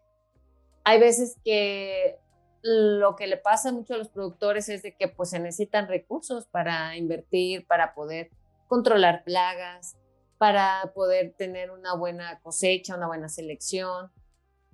hay 0.85 1.01
veces 1.01 1.39
que 1.45 2.19
lo 2.63 3.17
que 3.17 3.27
le 3.27 3.37
pasa 3.37 3.73
mucho 3.73 3.95
a 3.95 3.99
los 3.99 4.09
productores 4.09 4.69
es 4.69 4.83
de 4.83 4.95
que 4.95 5.09
pues 5.09 5.31
se 5.31 5.41
necesitan 5.41 5.89
recursos 5.89 6.47
para 6.47 6.97
invertir, 6.97 7.67
para 7.67 7.95
poder 7.95 8.31
controlar 8.69 9.25
plagas, 9.25 9.97
para 10.43 10.91
poder 10.93 11.35
tener 11.39 11.71
una 11.71 11.95
buena 11.95 12.41
cosecha, 12.41 12.97
una 12.97 13.07
buena 13.07 13.29
selección. 13.29 14.11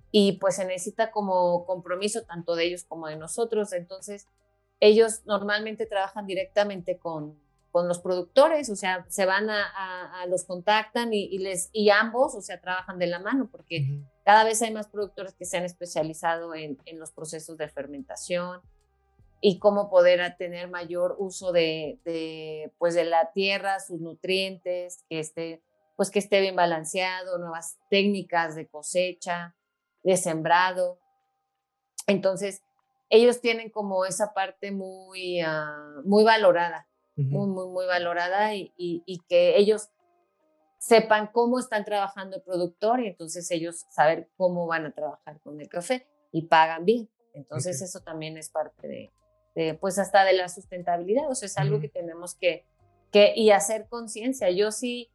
Y 0.09 0.39
pues 0.39 0.55
se 0.55 0.65
necesita 0.65 1.11
como 1.11 1.63
compromiso 1.67 2.23
tanto 2.23 2.55
de 2.55 2.65
ellos 2.65 2.85
como 2.85 3.05
de 3.05 3.17
nosotros. 3.17 3.71
Entonces, 3.73 4.25
ellos 4.79 5.21
normalmente 5.27 5.85
trabajan 5.85 6.25
directamente 6.25 6.97
con, 6.97 7.39
con 7.69 7.87
los 7.87 7.99
productores, 7.99 8.71
o 8.71 8.75
sea, 8.75 9.05
se 9.09 9.27
van 9.27 9.51
a, 9.51 10.25
los 10.27 10.43
contactan 10.43 11.13
y, 11.13 11.37
les, 11.37 11.69
y 11.71 11.91
ambos, 11.91 12.33
o 12.33 12.41
sea, 12.41 12.59
trabajan 12.59 12.97
de 12.97 13.05
la 13.05 13.19
mano, 13.19 13.47
porque 13.51 14.01
cada 14.25 14.45
vez 14.45 14.63
hay 14.63 14.73
más 14.73 14.87
productores 14.87 15.35
que 15.35 15.45
se 15.45 15.57
han 15.57 15.65
especializado 15.65 16.55
en, 16.55 16.79
en, 16.85 16.97
los 16.97 17.11
procesos 17.11 17.59
de 17.59 17.69
fermentación 17.69 18.61
y 19.41 19.59
cómo 19.59 19.89
poder 19.89 20.35
tener 20.37 20.69
mayor 20.69 21.15
uso 21.19 21.51
de, 21.51 21.99
de, 22.03 22.73
pues 22.77 22.95
de 22.95 23.05
la 23.05 23.31
tierra, 23.31 23.79
sus 23.79 23.99
nutrientes, 23.99 25.03
que 25.09 25.19
esté, 25.19 25.63
pues 25.95 26.11
que 26.11 26.19
esté 26.19 26.41
bien 26.41 26.55
balanceado, 26.55 27.37
nuevas 27.37 27.77
técnicas 27.89 28.55
de 28.55 28.67
cosecha, 28.67 29.55
de 30.03 30.17
sembrado. 30.17 30.99
Entonces, 32.07 32.63
ellos 33.09 33.41
tienen 33.41 33.69
como 33.69 34.05
esa 34.05 34.33
parte 34.33 34.71
muy, 34.71 35.41
ah, 35.41 36.01
muy 36.03 36.23
valorada 36.23 36.89
muy, 37.23 37.47
muy, 37.47 37.67
muy 37.67 37.85
valorada 37.85 38.55
y, 38.55 38.71
y, 38.77 39.19
que 39.27 39.57
ellos 39.57 39.89
sepan 40.77 41.29
cómo 41.31 41.59
están 41.59 41.83
trabajando 41.83 42.37
el 42.37 42.41
productor 42.41 43.01
y 43.01 43.07
entonces 43.07 43.49
ellos 43.51 43.85
saber 43.89 44.29
cómo 44.37 44.65
van 44.67 44.85
a 44.85 44.91
trabajar 44.91 45.39
con 45.41 45.59
el 45.59 45.67
café 45.67 46.07
y 46.31 46.43
pagan 46.43 46.85
bien. 46.85 47.09
Entonces 47.33 47.81
eso 47.81 47.99
también 47.99 48.37
es 48.37 48.49
parte 48.49 48.87
de, 48.87 49.11
pues 49.79 49.99
hasta 49.99 50.23
de 50.23 50.33
la 50.33 50.49
sustentabilidad, 50.49 51.29
o 51.29 51.35
sea, 51.35 51.47
es 51.47 51.57
algo 51.57 51.79
que 51.79 51.89
tenemos 51.89 52.35
que, 52.35 52.65
que, 53.11 53.33
y 53.35 53.51
hacer 53.51 53.87
conciencia. 53.89 54.49
Yo 54.51 54.71
sí 54.71 55.11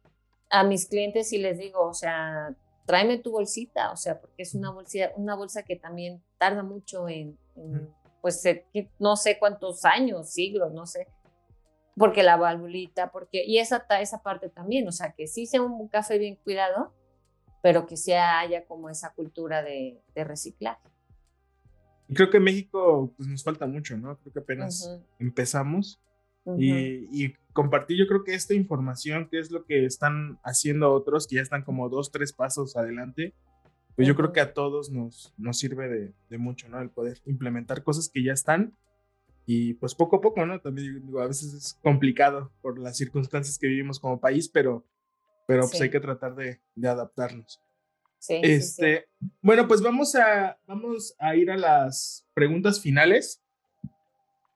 a 0.49 0.63
mis 0.63 0.87
clientes 0.87 1.29
sí 1.29 1.37
les 1.37 1.57
digo, 1.57 1.81
o 1.81 1.93
sea, 1.93 2.55
tráeme 2.85 3.17
tu 3.17 3.31
bolsita, 3.31 3.91
o 3.91 3.97
sea, 3.97 4.19
porque 4.19 4.43
es 4.43 4.53
una 4.53 4.71
bolsa, 4.71 5.11
una 5.15 5.35
bolsa 5.35 5.63
que 5.63 5.75
también 5.75 6.23
tarda 6.37 6.63
mucho 6.63 7.09
en, 7.09 7.37
en 7.55 7.93
pues 8.21 8.43
no 8.99 9.17
sé 9.17 9.37
cuántos 9.37 9.85
años, 9.85 10.29
siglos, 10.29 10.73
no 10.73 10.85
sé, 10.85 11.07
porque 11.97 12.23
la 12.23 12.37
valvulita, 12.37 13.11
porque, 13.11 13.43
y 13.45 13.59
esa, 13.59 13.85
esa 13.99 14.23
parte 14.23 14.49
también, 14.49 14.87
o 14.87 14.91
sea, 14.91 15.13
que 15.13 15.27
sí 15.27 15.45
sea 15.45 15.61
un 15.61 15.87
café 15.87 16.17
bien 16.17 16.35
cuidado, 16.35 16.93
pero 17.61 17.85
que 17.85 17.97
sí 17.97 18.13
haya 18.13 18.65
como 18.65 18.89
esa 18.89 19.13
cultura 19.13 19.63
de, 19.63 20.01
de 20.13 20.23
reciclaje. 20.23 20.87
Creo 22.13 22.29
que 22.29 22.37
en 22.37 22.43
México 22.43 23.13
pues, 23.17 23.27
nos 23.27 23.43
falta 23.43 23.65
mucho, 23.65 23.97
¿no? 23.97 24.17
Creo 24.19 24.33
que 24.33 24.39
apenas 24.39 25.01
empezamos 25.19 26.01
y, 26.57 27.25
y, 27.25 27.33
compartir 27.53 27.97
yo 27.97 28.05
creo 28.05 28.23
que 28.23 28.35
esta 28.35 28.53
información, 28.53 29.27
que 29.29 29.39
es 29.39 29.49
lo 29.49 29.65
que 29.65 29.85
están 29.85 30.39
haciendo 30.43 30.93
otros, 30.93 31.25
que 31.25 31.37
ya 31.37 31.41
están 31.41 31.63
como 31.63 31.89
dos, 31.89 32.11
tres 32.11 32.33
pasos 32.33 32.75
adelante, 32.75 33.33
pues 33.95 34.07
yo 34.07 34.15
creo 34.15 34.31
que 34.31 34.41
a 34.41 34.53
todos 34.53 34.91
nos, 34.91 35.33
nos 35.37 35.57
sirve 35.57 35.87
de, 35.87 36.13
de 36.29 36.37
mucho, 36.37 36.69
¿no? 36.69 36.81
El 36.81 36.89
poder 36.89 37.19
implementar 37.25 37.83
cosas 37.83 38.09
que 38.09 38.23
ya 38.23 38.33
están 38.33 38.77
y 39.45 39.75
pues 39.75 39.95
poco 39.95 40.17
a 40.17 40.21
poco, 40.21 40.45
¿no? 40.45 40.59
También 40.59 41.05
digo, 41.05 41.21
a 41.21 41.27
veces 41.27 41.53
es 41.53 41.79
complicado 41.81 42.51
por 42.61 42.77
las 42.77 42.97
circunstancias 42.97 43.57
que 43.57 43.67
vivimos 43.67 43.99
como 43.99 44.19
país, 44.19 44.49
pero, 44.49 44.85
pero 45.47 45.67
pues 45.67 45.81
hay 45.81 45.89
que 45.89 45.99
tratar 45.99 46.35
de, 46.35 46.61
de 46.75 46.87
adaptarnos. 46.87 47.61
Sí, 48.19 48.39
este, 48.41 49.07
Bueno, 49.41 49.67
pues 49.67 49.81
vamos 49.81 50.15
a, 50.15 50.57
vamos 50.65 51.15
a 51.19 51.35
ir 51.35 51.51
a 51.51 51.57
las 51.57 52.27
preguntas 52.33 52.81
finales. 52.81 53.41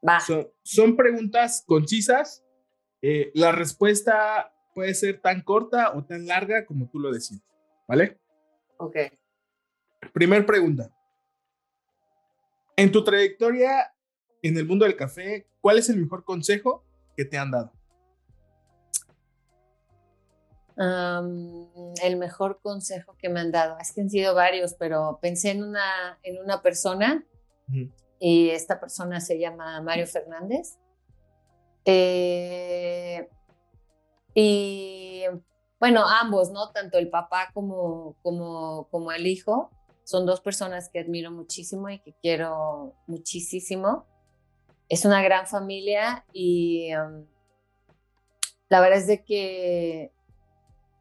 Va. 0.07 0.19
son 0.63 0.95
preguntas 0.95 1.63
concisas. 1.67 2.43
Eh, 3.01 3.31
la 3.33 3.51
respuesta 3.51 4.53
puede 4.73 4.93
ser 4.93 5.19
tan 5.19 5.41
corta 5.41 5.93
o 5.93 6.05
tan 6.05 6.25
larga 6.25 6.65
como 6.65 6.89
tú 6.89 6.99
lo 6.99 7.11
decides, 7.11 7.43
¿vale? 7.87 8.17
Ok. 8.77 8.95
Primer 10.13 10.45
pregunta. 10.45 10.89
En 12.75 12.91
tu 12.91 13.03
trayectoria 13.03 13.93
en 14.41 14.57
el 14.57 14.65
mundo 14.65 14.85
del 14.85 14.95
café, 14.95 15.45
¿cuál 15.61 15.79
es 15.79 15.89
el 15.89 15.97
mejor 15.97 16.23
consejo 16.23 16.85
que 17.15 17.25
te 17.25 17.37
han 17.37 17.51
dado? 17.51 17.73
El 20.79 22.17
mejor 22.17 22.61
consejo 22.61 23.15
que 23.17 23.29
me 23.29 23.41
han 23.41 23.51
dado, 23.51 23.77
es 23.79 23.91
que 23.91 24.01
han 24.01 24.09
sido 24.09 24.33
varios, 24.33 24.73
pero 24.75 25.19
pensé 25.21 25.51
en 25.51 25.63
una, 25.63 26.17
en 26.23 26.41
una 26.41 26.61
persona 26.61 27.25
y 28.19 28.49
esta 28.49 28.79
persona 28.79 29.19
se 29.19 29.39
llama 29.39 29.81
Mario 29.81 30.07
Fernández. 30.07 30.77
Eh, 31.85 33.29
y 34.33 35.23
bueno, 35.79 36.05
ambos, 36.07 36.51
¿no? 36.51 36.71
Tanto 36.71 36.97
el 36.97 37.09
papá 37.09 37.49
como, 37.53 38.15
como, 38.21 38.87
como 38.89 39.11
el 39.11 39.27
hijo 39.27 39.71
son 40.03 40.25
dos 40.25 40.41
personas 40.41 40.89
que 40.89 40.99
admiro 40.99 41.31
muchísimo 41.31 41.89
y 41.89 41.99
que 41.99 42.13
quiero 42.21 42.95
muchísimo 43.07 44.05
es 44.89 45.05
una 45.05 45.21
gran 45.21 45.45
familia 45.45 46.25
y 46.33 46.93
um, 46.95 47.25
la 48.69 48.81
verdad 48.81 48.97
es 48.97 49.07
de 49.07 49.23
que 49.23 50.11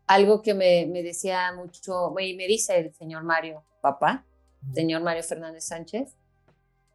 algo 0.08 0.42
que 0.42 0.54
me, 0.54 0.86
decía 1.02 1.52
mucho, 1.52 2.12
y 2.18 2.34
me 2.34 2.46
dice 2.46 2.78
el 2.78 2.92
señor 2.94 3.22
Mario, 3.22 3.62
papá, 3.80 4.24
señor 4.74 5.02
Mario 5.02 5.22
Fernández 5.22 5.64
Sánchez, 5.64 6.16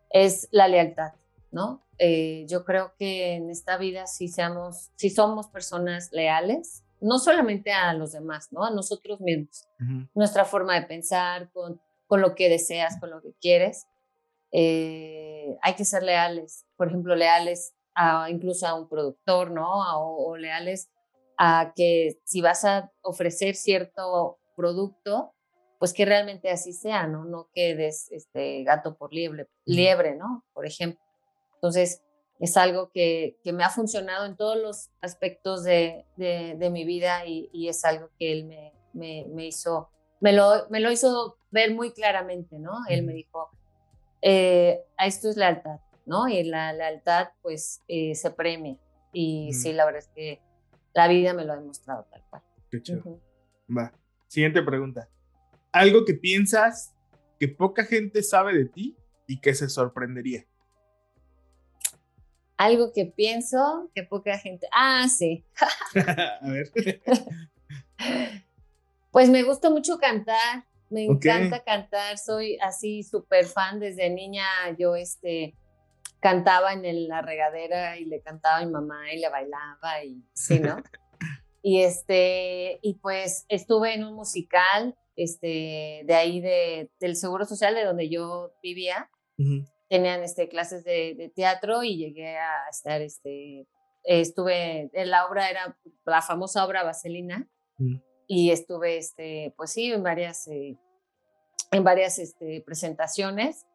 es 0.09 0.49
la 0.51 0.67
lealtad, 0.67 1.13
¿no? 1.51 1.81
Eh, 1.99 2.45
yo 2.49 2.65
creo 2.65 2.93
que 2.97 3.35
en 3.35 3.49
esta 3.49 3.77
vida 3.77 4.07
si, 4.07 4.27
seamos, 4.27 4.89
si 4.95 5.09
somos 5.09 5.47
personas 5.47 6.11
leales, 6.11 6.83
no 6.99 7.19
solamente 7.19 7.71
a 7.71 7.93
los 7.93 8.11
demás, 8.11 8.49
¿no? 8.51 8.65
A 8.65 8.71
nosotros 8.71 9.21
mismos, 9.21 9.67
nuestra 10.13 10.43
forma 10.43 10.73
de 10.73 10.87
pensar, 10.87 11.51
con, 11.51 11.79
con 12.07 12.19
lo 12.19 12.35
que 12.35 12.49
deseas, 12.49 12.99
con 12.99 13.11
lo 13.11 13.21
que 13.21 13.33
quieres, 13.39 13.85
eh, 14.51 15.57
hay 15.61 15.73
que 15.73 15.83
ser 15.83 16.03
leales, 16.03 16.65
por 16.77 16.87
ejemplo, 16.87 17.15
leales 17.15 17.73
a, 17.95 18.29
incluso 18.29 18.67
a 18.67 18.75
un 18.75 18.87
productor, 18.87 19.49
¿no? 19.51 19.67
o, 19.99 20.37
leales 20.37 20.89
a 21.37 21.73
que 21.75 22.19
si 22.23 22.41
vas 22.41 22.65
a 22.65 22.91
ofrecer 23.01 23.55
cierto 23.55 24.39
producto, 24.55 25.33
pues 25.79 25.93
que 25.93 26.05
realmente 26.05 26.49
así 26.49 26.73
sea, 26.73 27.07
¿no? 27.07 27.25
No 27.25 27.49
quedes 27.53 28.11
este, 28.11 28.63
gato 28.63 28.95
por 28.95 29.13
liebre, 29.13 29.47
liebre, 29.65 30.15
¿no? 30.15 30.45
Por 30.53 30.65
ejemplo. 30.65 31.03
Entonces, 31.55 32.01
es 32.39 32.57
algo 32.57 32.89
que, 32.91 33.37
que, 33.43 33.53
me 33.53 33.63
ha 33.63 33.69
funcionado 33.69 34.25
en 34.25 34.35
todos 34.35 34.57
los 34.57 34.89
aspectos 35.01 35.63
de, 35.63 36.05
de, 36.17 36.69
mi 36.69 36.83
vida 36.83 37.25
y, 37.25 37.49
y, 37.53 37.69
es 37.69 37.85
algo 37.85 38.09
que 38.17 38.31
él 38.31 38.45
me, 38.45 38.73
me, 38.93 39.25
me, 39.29 39.47
hizo, 39.47 39.89
me 40.19 40.33
lo, 40.33 40.67
me 40.69 40.79
lo 40.79 40.91
hizo 40.91 41.37
ver 41.51 41.73
muy 41.73 41.91
claramente, 41.91 42.59
¿no? 42.59 42.79
Él 42.89 43.03
me 43.03 43.13
dijo, 43.13 43.49
eh, 44.21 44.83
esto 44.97 45.29
es 45.29 45.37
lealtad, 45.37 45.79
¿no? 46.05 46.27
Y 46.27 46.43
la 46.43 46.73
lealtad 46.73 47.29
pues 47.41 47.81
eh, 47.87 48.15
se 48.15 48.31
premia. 48.31 48.77
Y 49.11 49.53
sí, 49.53 49.73
la 49.73 49.85
verdad 49.85 50.01
es 50.01 50.09
que 50.15 50.41
la 50.93 51.07
vida 51.07 51.33
me 51.33 51.45
lo 51.45 51.53
ha 51.53 51.57
demostrado 51.57 52.05
tal 52.11 52.23
cual. 52.29 52.41
Qué 52.69 52.81
chido. 52.81 53.19
Va. 53.75 53.93
Siguiente 54.27 54.61
pregunta. 54.61 55.09
Algo 55.71 56.05
que 56.05 56.13
piensas 56.13 56.93
que 57.39 57.47
poca 57.47 57.83
gente 57.83 58.23
sabe 58.23 58.53
de 58.57 58.65
ti 58.65 58.95
y 59.27 59.39
que 59.39 59.53
se 59.53 59.69
sorprendería. 59.69 60.45
Algo 62.57 62.93
que 62.93 63.05
pienso 63.05 63.91
que 63.93 64.03
poca 64.03 64.37
gente. 64.37 64.67
Ah, 64.71 65.07
sí. 65.09 65.43
A 65.95 66.49
ver. 66.49 66.71
pues 69.11 69.29
me 69.29 69.43
gusta 69.43 69.69
mucho 69.69 69.97
cantar. 69.97 70.65
Me 70.89 71.05
encanta 71.05 71.63
cantar, 71.63 72.19
soy 72.19 72.57
así 72.61 73.01
súper 73.01 73.45
fan 73.45 73.79
desde 73.79 74.11
niña. 74.11 74.45
Yo 74.77 74.95
este, 74.95 75.55
cantaba 76.23 76.71
en 76.71 77.07
la 77.09 77.21
regadera 77.21 77.99
y 77.99 78.05
le 78.05 78.21
cantaba 78.21 78.59
a 78.59 78.65
mi 78.65 78.71
mamá 78.71 79.11
y 79.11 79.19
le 79.19 79.27
bailaba 79.27 80.03
y 80.05 80.23
sí, 80.33 80.57
¿no? 80.57 80.77
y 81.61 81.83
este, 81.83 82.79
y 82.81 82.93
pues 82.95 83.45
estuve 83.49 83.93
en 83.93 84.05
un 84.05 84.13
musical 84.13 84.95
este, 85.17 86.03
de 86.05 86.15
ahí 86.15 86.39
de, 86.39 86.89
del 87.01 87.17
Seguro 87.17 87.43
Social 87.43 87.75
de 87.75 87.83
donde 87.83 88.07
yo 88.09 88.53
vivía. 88.63 89.09
Tenían 89.89 90.23
este, 90.23 90.47
clases 90.47 90.85
de, 90.85 91.31
teatro 91.35 91.83
y 91.83 91.97
llegué 91.97 92.37
a 92.37 92.69
estar, 92.71 93.01
este, 93.01 93.67
estuve, 94.05 94.89
en 94.93 95.09
la 95.09 95.27
obra 95.27 95.49
era 95.49 95.77
la 96.05 96.21
famosa 96.21 96.65
obra 96.65 96.83
Vaselina. 96.83 97.49
Y 98.27 98.51
estuve, 98.51 98.97
este, 98.97 99.53
pues 99.57 99.71
sí, 99.71 99.91
en 99.91 100.03
varias 100.03 100.47
eh, 100.47 100.77
en 101.73 101.83
varias 101.83 102.19
este, 102.19 102.63
presentaciones. 102.65 103.65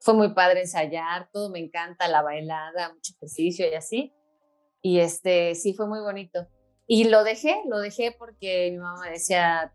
Fue 0.00 0.14
muy 0.14 0.34
padre 0.34 0.62
ensayar, 0.62 1.28
todo 1.32 1.50
me 1.50 1.58
encanta, 1.58 2.08
la 2.08 2.22
bailada, 2.22 2.92
mucho 2.92 3.12
ejercicio 3.16 3.70
y 3.70 3.74
así. 3.74 4.14
Y 4.82 5.00
este, 5.00 5.54
sí, 5.54 5.74
fue 5.74 5.86
muy 5.86 6.00
bonito. 6.00 6.48
Y 6.86 7.04
lo 7.04 7.22
dejé, 7.22 7.62
lo 7.68 7.78
dejé 7.78 8.12
porque 8.18 8.70
mi 8.72 8.78
mamá 8.78 9.08
decía, 9.10 9.72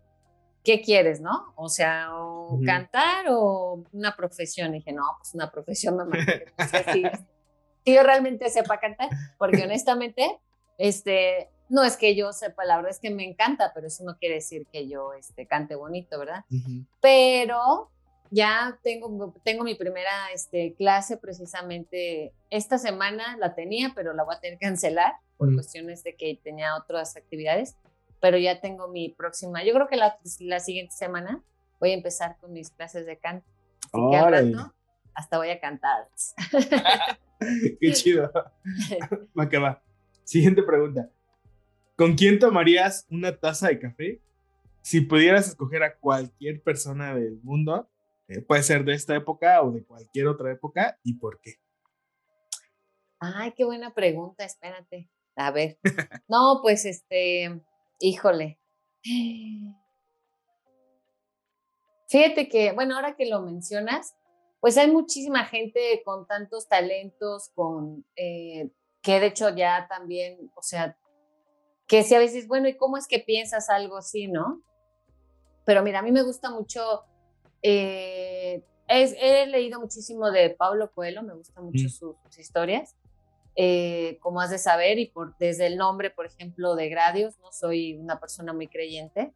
¿qué 0.66 0.82
quieres, 0.82 1.22
no? 1.22 1.54
O 1.56 1.70
sea, 1.70 2.10
o 2.14 2.60
cantar 2.66 3.28
o 3.30 3.86
una 3.94 4.16
profesión. 4.16 4.74
Y 4.74 4.80
dije, 4.80 4.92
no, 4.92 5.04
pues 5.20 5.34
una 5.34 5.50
profesión, 5.52 5.96
mamá. 5.98 6.18
si 6.92 7.94
yo 7.94 8.04
realmente 8.04 8.50
sepa 8.50 8.80
cantar, 8.80 9.10
porque 9.38 9.64
honestamente, 9.64 10.40
este, 10.78 11.50
no 11.70 11.84
es 11.84 11.98
que 11.98 12.16
yo 12.16 12.34
sepa, 12.34 12.66
la 12.66 12.78
verdad 12.78 12.92
es 12.92 13.00
que 13.00 13.12
me 13.12 13.24
encanta, 13.24 13.72
pero 13.74 13.88
eso 13.88 14.04
no 14.04 14.18
quiere 14.18 14.36
decir 14.36 14.68
que 14.72 14.88
yo 14.88 15.14
este, 15.14 15.48
cante 15.48 15.76
bonito, 15.76 16.20
¿verdad? 16.20 16.44
Pero 17.00 17.92
ya 18.36 18.78
tengo, 18.84 19.34
tengo 19.44 19.64
mi 19.64 19.76
primera 19.76 20.12
este, 20.34 20.76
clase 20.76 21.16
precisamente 21.16 22.34
esta 22.50 22.78
semana, 22.78 23.38
la 23.38 23.56
tenía, 23.56 23.94
pero 23.96 24.14
la 24.14 24.24
voy 24.24 24.36
a 24.36 24.40
tener 24.42 24.60
que 24.60 24.66
cancelar 24.66 25.14
por 25.38 25.54
cuestiones 25.54 26.04
de 26.04 26.16
que 26.16 26.38
tenía 26.44 26.76
otras 26.76 27.16
actividades, 27.16 27.78
pero 28.20 28.38
ya 28.38 28.60
tengo 28.60 28.90
mi 28.90 29.10
próxima, 29.10 29.64
yo 29.64 29.74
creo 29.74 29.88
que 29.88 29.96
la, 29.96 30.20
la 30.40 30.60
siguiente 30.60 30.94
semana 30.94 31.42
voy 31.80 31.92
a 31.92 31.94
empezar 31.94 32.36
con 32.42 32.52
mis 32.52 32.72
clases 32.72 33.06
de 33.06 33.18
canto. 33.18 33.48
Así 33.94 34.02
que 34.12 34.18
al 34.18 34.32
rato 34.32 34.74
hasta 35.14 35.38
voy 35.38 35.50
a 35.50 35.60
cantar. 35.62 36.10
Qué 37.80 37.92
chido. 37.94 38.30
va 39.40 39.50
que 39.50 39.58
va. 39.58 39.82
Siguiente 40.26 40.62
pregunta. 40.62 41.10
¿Con 41.96 42.16
quién 42.16 42.38
tomarías 42.38 43.08
una 43.10 43.38
taza 43.38 43.70
de 43.70 43.80
café 43.80 44.22
si 44.82 45.00
pudieras 45.00 45.48
escoger 45.48 45.84
a 45.84 45.96
cualquier 45.96 46.62
persona 46.62 47.16
del 47.16 47.40
mundo? 47.42 47.90
Eh, 48.28 48.42
puede 48.42 48.64
ser 48.64 48.84
de 48.84 48.94
esta 48.94 49.16
época 49.16 49.62
o 49.62 49.72
de 49.72 49.86
cualquier 49.86 50.28
otra 50.28 50.52
época 50.52 51.00
y 51.04 51.14
por 51.16 51.40
qué. 51.42 51.56
Ay, 53.20 53.54
qué 53.54 53.64
buena 53.64 53.94
pregunta, 53.94 54.44
espérate. 54.44 55.10
A 55.36 55.52
ver. 55.52 55.78
No, 56.28 56.60
pues 56.62 56.86
este, 56.86 57.62
híjole. 58.00 58.60
Fíjate 62.08 62.50
que, 62.50 62.72
bueno, 62.72 62.96
ahora 62.96 63.16
que 63.16 63.26
lo 63.26 63.42
mencionas, 63.42 64.16
pues 64.60 64.78
hay 64.78 64.90
muchísima 64.90 65.46
gente 65.46 66.02
con 66.04 66.26
tantos 66.26 66.68
talentos, 66.68 67.50
con 67.54 68.06
eh, 68.16 68.72
que 69.02 69.20
de 69.20 69.28
hecho 69.28 69.56
ya 69.56 69.88
también, 69.88 70.52
o 70.56 70.62
sea, 70.62 70.98
que 71.88 72.04
si 72.04 72.16
a 72.16 72.20
veces, 72.20 72.48
bueno, 72.48 72.68
¿y 72.68 72.76
cómo 72.76 72.98
es 72.98 73.08
que 73.08 73.20
piensas 73.20 73.70
algo 73.70 73.98
así, 73.98 74.28
no? 74.28 74.64
Pero 75.66 75.84
mira, 75.84 76.00
a 76.00 76.02
mí 76.02 76.12
me 76.12 76.24
gusta 76.24 76.50
mucho, 76.50 77.04
eh, 77.62 78.64
he 78.88 79.46
leído 79.48 79.80
muchísimo 79.80 80.32
de 80.32 80.50
Pablo 80.52 80.92
Coelho, 80.94 81.24
me 81.24 81.34
gustan 81.34 81.66
mucho 81.66 81.86
mm. 81.86 81.90
sus, 81.90 82.38
historias, 82.38 82.96
eh, 83.56 84.18
como 84.22 84.42
has 84.42 84.50
de 84.52 84.58
saber, 84.58 85.00
y 85.00 85.08
por, 85.08 85.38
desde 85.38 85.68
el 85.68 85.78
nombre, 85.78 86.10
por 86.10 86.26
ejemplo, 86.26 86.76
de 86.76 86.90
Gradios, 86.90 87.38
no 87.40 87.52
soy 87.52 87.94
una 87.94 88.20
persona 88.20 88.54
muy 88.54 88.68
creyente. 88.68 89.34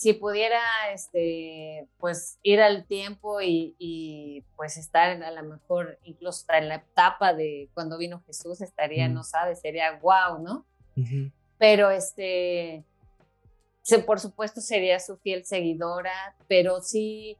Si 0.00 0.14
pudiera, 0.14 0.62
este, 0.94 1.86
pues 1.98 2.38
ir 2.42 2.62
al 2.62 2.86
tiempo 2.86 3.42
y, 3.42 4.46
pues 4.56 4.78
estar 4.78 5.22
a 5.22 5.30
lo 5.30 5.42
mejor 5.42 5.98
incluso 6.04 6.46
en 6.54 6.68
la 6.68 6.76
etapa 6.76 7.34
de 7.34 7.68
cuando 7.74 7.98
vino 7.98 8.22
Jesús, 8.24 8.62
estaría, 8.62 9.08
no 9.08 9.24
sabes, 9.24 9.60
sería 9.60 9.98
wow, 10.00 10.42
¿no? 10.42 10.64
Pero 11.58 11.90
este, 11.90 12.82
por 13.98 14.20
supuesto 14.20 14.60
sería 14.60 14.98
su 15.00 15.18
fiel 15.18 15.44
seguidora, 15.44 16.36
pero 16.48 16.80
sí, 16.80 17.36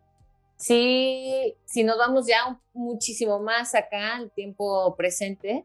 sí, 0.56 1.56
si 1.64 1.84
nos 1.84 1.98
vamos 1.98 2.26
ya 2.26 2.60
muchísimo 2.72 3.40
más 3.40 3.74
acá, 3.74 4.16
al 4.16 4.30
tiempo 4.32 4.94
presente, 4.96 5.64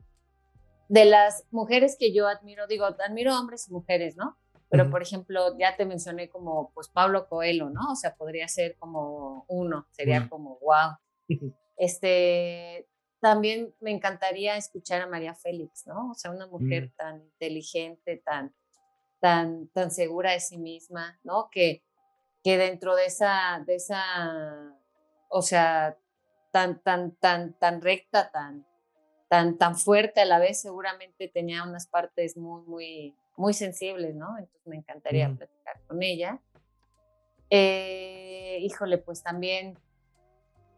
de 0.88 1.06
las 1.06 1.46
mujeres 1.52 1.98
que 2.00 2.14
yo 2.14 2.28
admiro, 2.28 2.68
digo, 2.68 2.86
admiro 2.86 3.38
hombres 3.38 3.68
y 3.68 3.74
mujeres, 3.74 4.16
¿no? 4.16 4.38
Pero, 4.70 4.90
por 4.90 5.02
ejemplo, 5.02 5.58
ya 5.58 5.78
te 5.78 5.86
mencioné 5.86 6.28
como, 6.28 6.72
pues, 6.74 6.90
Pablo 6.90 7.28
Coelho, 7.30 7.70
¿no? 7.70 7.92
O 7.92 7.96
sea, 7.96 8.16
podría 8.16 8.48
ser 8.48 8.76
como 8.78 9.46
uno, 9.48 9.88
sería 9.92 10.28
como, 10.28 10.60
wow. 10.60 10.98
Este, 11.78 12.88
también 13.22 13.74
me 13.80 13.92
encantaría 13.92 14.58
escuchar 14.58 15.02
a 15.02 15.08
María 15.08 15.34
Félix, 15.34 15.88
¿no? 15.88 16.12
O 16.12 16.14
sea, 16.14 16.32
una 16.32 16.48
mujer 16.48 16.88
mm. 16.88 16.96
tan 16.96 17.22
inteligente, 17.22 18.22
tan, 18.26 18.54
tan, 19.20 19.68
tan 19.70 19.92
segura 19.92 20.32
de 20.32 20.40
sí 20.40 20.58
misma, 20.58 21.20
¿no? 21.24 21.50
Que, 21.52 21.84
que 22.44 22.58
dentro 22.58 22.96
de 22.96 23.06
esa, 23.06 23.64
de 23.66 23.76
esa, 23.76 24.76
o 25.30 25.42
sea, 25.42 25.98
tan, 26.52 26.80
tan, 26.82 27.16
tan, 27.16 27.54
tan 27.54 27.82
recta, 27.82 28.32
tan, 28.32 28.66
tan, 29.28 29.58
tan 29.58 29.76
fuerte 29.78 30.22
a 30.22 30.26
la 30.26 30.40
vez, 30.40 30.62
seguramente 30.62 31.28
tenía 31.28 31.64
unas 31.64 31.88
partes 31.88 32.38
muy, 32.38 32.62
muy, 32.64 33.16
muy 33.36 33.54
sensibles, 33.54 34.16
¿no? 34.16 34.38
Entonces 34.38 34.68
me 34.68 34.78
encantaría 34.78 35.28
platicar 35.30 35.82
con 35.88 36.02
ella. 36.04 36.40
Eh, 37.50 38.60
híjole, 38.62 38.98
pues 38.98 39.22
también 39.22 39.78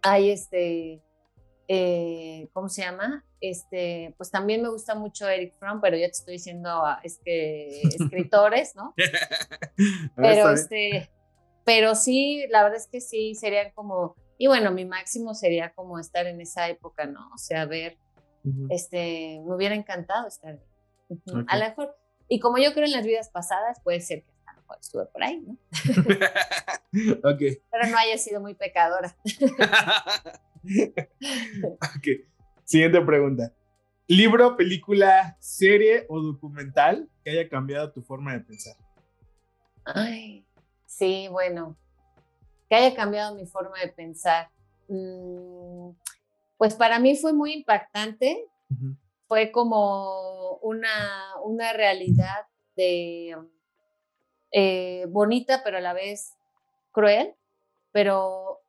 hay 0.02 0.32
este, 0.32 1.02
eh, 1.68 2.50
¿cómo 2.54 2.70
se 2.70 2.82
llama? 2.82 3.26
Este, 3.42 4.14
pues 4.18 4.32
también 4.32 4.62
me 4.62 4.70
gusta 4.70 4.96
mucho 4.96 5.28
Eric 5.28 5.54
Fromm, 5.60 5.82
pero 5.82 5.98
ya 5.98 6.06
te 6.06 6.12
estoy 6.12 6.34
diciendo 6.34 6.70
ah, 6.70 7.00
es 7.04 7.20
que 7.24 7.82
escritores, 7.84 8.76
¿no? 8.76 8.94
pero 10.16 10.52
este, 10.52 11.10
pero 11.66 11.96
sí, 11.96 12.46
la 12.50 12.64
verdad 12.64 12.80
es 12.80 12.88
que 12.88 13.02
sí, 13.02 13.36
serían 13.36 13.72
como, 13.74 14.16
y 14.38 14.48
bueno, 14.48 14.72
mi 14.72 14.86
máximo 14.86 15.34
sería 15.34 15.74
como 15.74 16.00
estar 16.00 16.26
en 16.26 16.40
esa 16.40 16.70
época, 16.70 17.06
¿no? 17.06 17.30
O 17.34 17.38
sea, 17.38 17.66
ver, 17.66 17.98
este, 18.70 19.42
me 19.46 19.54
hubiera 19.54 19.76
encantado 19.76 20.28
estar. 20.28 20.58
A 21.48 21.58
lo 21.58 21.66
mejor, 21.66 21.98
y 22.30 22.40
como 22.40 22.58
yo 22.58 22.74
creo 22.74 22.86
en 22.86 22.94
las 22.94 23.06
vidas 23.06 23.30
pasadas, 23.30 23.82
puede 23.84 24.00
ser 24.00 24.24
que 24.24 24.37
mejor 24.68 24.78
estuve 24.82 25.06
por 25.06 25.24
ahí, 25.24 25.40
¿no? 25.42 25.58
ok. 27.30 27.40
Pero 27.72 27.88
no 27.90 27.98
haya 27.98 28.18
sido 28.18 28.42
muy 28.42 28.54
pecadora. 28.54 29.16
ok. 31.72 32.08
Siguiente 32.64 33.02
pregunta. 33.02 33.54
¿Libro, 34.08 34.56
película, 34.56 35.38
serie 35.40 36.06
o 36.10 36.22
documental 36.22 37.10
que 37.24 37.32
haya 37.32 37.50
cambiado 37.50 37.92
tu 37.92 38.02
forma 38.02 38.34
de 38.34 38.42
pensar? 38.42 38.76
Ay, 39.86 40.46
sí, 40.86 41.28
bueno. 41.30 41.78
Que 42.70 42.76
haya 42.76 42.96
cambiado 42.96 43.36
mi 43.36 43.46
forma 43.46 43.80
de 43.80 43.88
pensar. 43.90 44.50
Mm, 44.88 45.92
pues 46.58 46.76
para 46.76 47.00
mí 47.00 47.16
fue 47.16 47.34
muy 47.34 47.54
impactante 47.54 48.46
fue 49.28 49.52
como 49.52 50.58
una, 50.62 51.36
una 51.44 51.74
realidad 51.74 52.46
de 52.76 53.38
eh, 54.52 55.06
bonita, 55.10 55.62
pero 55.64 55.78
a 55.78 55.82
la 55.82 55.94
vez 55.94 56.36
cruel. 56.92 57.34
Pero 57.92 58.62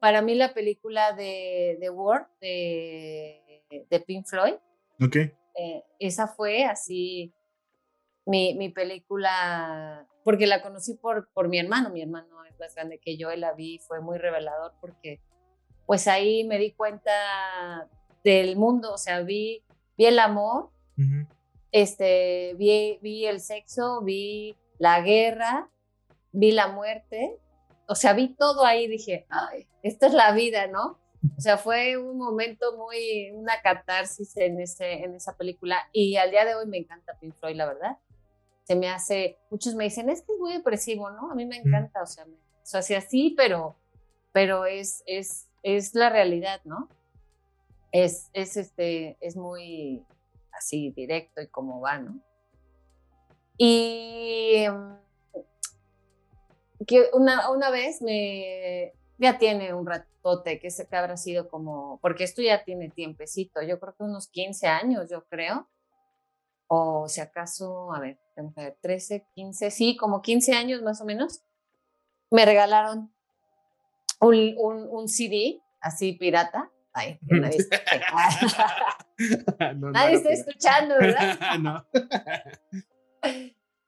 para 0.00 0.22
mí 0.22 0.34
la 0.34 0.54
película 0.54 1.12
de 1.12 1.76
The 1.80 1.90
World 1.90 2.26
de, 2.40 3.64
de 3.88 4.00
Pink 4.00 4.26
Floyd, 4.26 4.54
okay. 5.02 5.32
Eh, 5.56 5.82
esa 5.98 6.28
fue 6.28 6.64
así 6.64 7.34
mi, 8.24 8.54
mi, 8.54 8.68
película, 8.68 10.06
porque 10.24 10.46
la 10.46 10.62
conocí 10.62 10.94
por, 10.94 11.28
por 11.32 11.48
mi 11.48 11.58
hermano, 11.58 11.90
mi 11.90 12.02
hermano 12.02 12.44
es 12.44 12.58
más 12.58 12.74
grande 12.74 12.98
que 12.98 13.16
yo 13.16 13.32
y 13.32 13.36
la 13.36 13.52
vi, 13.52 13.78
fue 13.80 14.00
muy 14.00 14.18
revelador 14.18 14.72
porque 14.80 15.20
pues 15.86 16.06
ahí 16.06 16.44
me 16.44 16.58
di 16.58 16.72
cuenta 16.72 17.88
del 18.22 18.56
mundo, 18.56 18.92
o 18.94 18.98
sea, 18.98 19.22
vi 19.22 19.64
vi 20.00 20.06
el 20.06 20.18
amor, 20.18 20.70
este, 21.72 22.54
vi, 22.54 22.98
vi 23.02 23.26
el 23.26 23.38
sexo, 23.38 24.00
vi 24.00 24.56
la 24.80 25.00
guerra, 25.02 25.70
vi 26.32 26.50
la 26.50 26.66
muerte, 26.66 27.38
o 27.86 27.94
sea, 27.94 28.12
vi 28.14 28.34
todo 28.34 28.64
ahí, 28.64 28.88
dije, 28.88 29.26
ay, 29.28 29.68
esta 29.84 30.08
es 30.08 30.12
la 30.12 30.32
vida, 30.32 30.66
¿no? 30.66 30.98
O 31.36 31.40
sea, 31.40 31.56
fue 31.56 31.96
un 31.96 32.18
momento 32.18 32.76
muy, 32.76 33.30
una 33.32 33.60
catarsis 33.62 34.36
en, 34.36 34.58
ese, 34.60 35.04
en 35.04 35.14
esa 35.14 35.36
película 35.36 35.76
y 35.92 36.16
al 36.16 36.32
día 36.32 36.44
de 36.44 36.56
hoy 36.56 36.66
me 36.66 36.78
encanta 36.78 37.16
Pink 37.20 37.36
Floyd, 37.38 37.54
la 37.56 37.66
verdad. 37.66 37.98
Se 38.64 38.74
me 38.74 38.88
hace, 38.88 39.38
muchos 39.50 39.76
me 39.76 39.84
dicen, 39.84 40.08
es 40.08 40.22
que 40.22 40.32
es 40.32 40.38
muy 40.38 40.54
depresivo, 40.54 41.10
¿no? 41.10 41.30
A 41.30 41.34
mí 41.36 41.44
me 41.44 41.58
encanta, 41.58 42.02
o 42.02 42.06
sea, 42.06 42.24
me, 42.24 42.34
o 42.34 42.82
sea, 42.82 42.98
así, 42.98 43.34
pero, 43.36 43.76
pero 44.32 44.64
es, 44.64 45.04
es, 45.06 45.46
es 45.62 45.94
la 45.94 46.08
realidad, 46.08 46.60
¿no? 46.64 46.88
es, 47.92 48.30
es, 48.32 48.56
este, 48.56 49.16
es 49.20 49.36
muy 49.36 50.04
así 50.52 50.90
directo 50.90 51.42
y 51.42 51.48
como 51.48 51.80
va, 51.80 51.98
¿no? 51.98 52.20
Y 53.62 54.64
mm, 54.70 54.96
que 56.86 57.10
una, 57.12 57.50
una 57.50 57.68
vez 57.70 58.00
me, 58.00 58.94
ya 59.18 59.36
tiene 59.36 59.74
un 59.74 59.84
ratote, 59.86 60.58
que, 60.58 60.70
se, 60.70 60.86
que 60.86 60.96
habrá 60.96 61.18
sido 61.18 61.50
como, 61.50 61.98
porque 62.00 62.24
esto 62.24 62.40
ya 62.40 62.64
tiene 62.64 62.88
tiempecito, 62.88 63.60
yo 63.60 63.78
creo 63.78 63.94
que 63.94 64.04
unos 64.04 64.28
15 64.28 64.66
años, 64.66 65.10
yo 65.10 65.26
creo, 65.26 65.68
o 66.68 67.06
si 67.06 67.20
acaso, 67.20 67.92
a 67.92 68.00
ver, 68.00 68.18
13, 68.80 69.26
15, 69.34 69.70
sí, 69.70 69.94
como 69.94 70.22
15 70.22 70.54
años 70.54 70.80
más 70.80 71.02
o 71.02 71.04
menos, 71.04 71.42
me 72.30 72.46
regalaron 72.46 73.12
un, 74.20 74.54
un, 74.56 74.88
un 74.88 75.06
CD 75.06 75.60
así 75.82 76.14
pirata 76.14 76.70
Ay, 76.92 77.18
nadie, 77.22 77.58
está, 79.18 79.74
nadie 79.74 80.16
está 80.16 80.30
escuchando, 80.30 80.96
¿verdad? 80.98 81.38
no. 81.60 81.86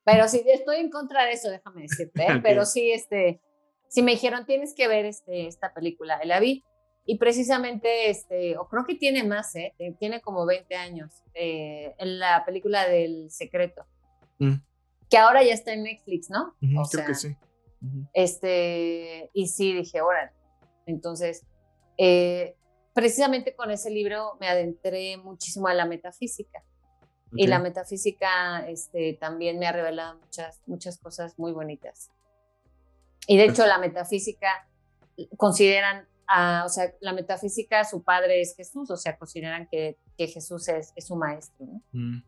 Pero 0.04 0.28
sí, 0.28 0.42
estoy 0.46 0.78
en 0.78 0.90
contra 0.90 1.24
de 1.24 1.32
eso, 1.32 1.50
déjame 1.50 1.82
decirte. 1.82 2.22
¿eh? 2.22 2.26
Pero 2.42 2.64
sí, 2.64 2.90
este, 2.90 3.40
si 3.88 4.02
me 4.02 4.12
dijeron, 4.12 4.46
tienes 4.46 4.74
que 4.74 4.88
ver 4.88 5.04
este, 5.04 5.46
esta 5.46 5.72
película, 5.72 6.20
la 6.24 6.40
vi. 6.40 6.64
Y 7.04 7.18
precisamente, 7.18 8.10
este, 8.10 8.56
o 8.56 8.68
creo 8.68 8.84
que 8.84 8.94
tiene 8.94 9.24
más, 9.24 9.54
¿eh? 9.56 9.74
tiene 9.98 10.20
como 10.20 10.46
20 10.46 10.74
años, 10.76 11.22
eh, 11.34 11.94
en 11.98 12.20
la 12.20 12.44
película 12.44 12.88
del 12.88 13.28
secreto. 13.30 13.84
Mm. 14.38 14.54
Que 15.10 15.18
ahora 15.18 15.42
ya 15.42 15.52
está 15.52 15.72
en 15.72 15.82
Netflix, 15.82 16.30
¿no? 16.30 16.54
creo 16.90 17.06
que 17.06 17.14
sí. 17.14 17.36
Este, 18.14 19.30
y 19.34 19.48
sí, 19.48 19.72
dije, 19.72 20.00
órale. 20.00 20.30
Entonces, 20.86 21.44
eh, 21.98 22.54
precisamente 22.94 23.54
con 23.54 23.70
ese 23.70 23.90
libro 23.90 24.36
me 24.40 24.48
adentré 24.48 25.16
muchísimo 25.16 25.68
a 25.68 25.74
la 25.74 25.86
metafísica. 25.86 26.62
Y 27.34 27.46
la 27.46 27.58
metafísica 27.58 28.66
este, 28.68 29.14
también 29.14 29.58
me 29.58 29.66
ha 29.66 29.72
revelado 29.72 30.18
muchas, 30.18 30.60
muchas 30.66 30.98
cosas 30.98 31.38
muy 31.38 31.52
bonitas. 31.52 32.10
Y 33.26 33.36
de 33.36 33.44
hecho 33.44 33.66
la 33.66 33.78
metafísica 33.78 34.68
consideran, 35.36 36.06
o 36.64 36.68
sea, 36.68 36.92
la 37.00 37.12
metafísica 37.12 37.84
su 37.84 38.02
padre 38.02 38.40
es 38.40 38.54
Jesús, 38.56 38.90
o 38.90 38.96
sea, 38.96 39.16
consideran 39.16 39.68
que, 39.70 39.96
que 40.16 40.26
Jesús 40.26 40.68
es, 40.68 40.92
es, 40.96 41.06
su 41.06 41.16
maestro. 41.16 41.66
¿no? 41.66 41.82
Mm. 41.92 42.22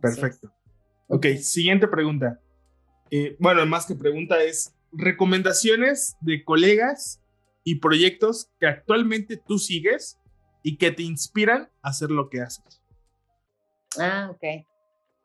Perfecto. 0.00 0.52
Ok, 1.08 1.26
siguiente 1.40 1.86
pregunta. 1.86 2.40
Eh, 3.10 3.36
bueno, 3.38 3.64
más 3.66 3.86
que 3.86 3.94
pregunta 3.94 4.42
es 4.42 4.74
recomendaciones 4.92 6.16
de 6.20 6.44
colegas 6.44 7.20
y 7.64 7.80
proyectos 7.80 8.50
que 8.58 8.66
actualmente 8.66 9.36
tú 9.36 9.58
sigues 9.58 10.18
y 10.62 10.78
que 10.78 10.90
te 10.90 11.02
inspiran 11.02 11.70
a 11.82 11.90
hacer 11.90 12.10
lo 12.10 12.28
que 12.28 12.40
haces. 12.40 12.82
Ah, 14.00 14.30
ok. 14.30 14.66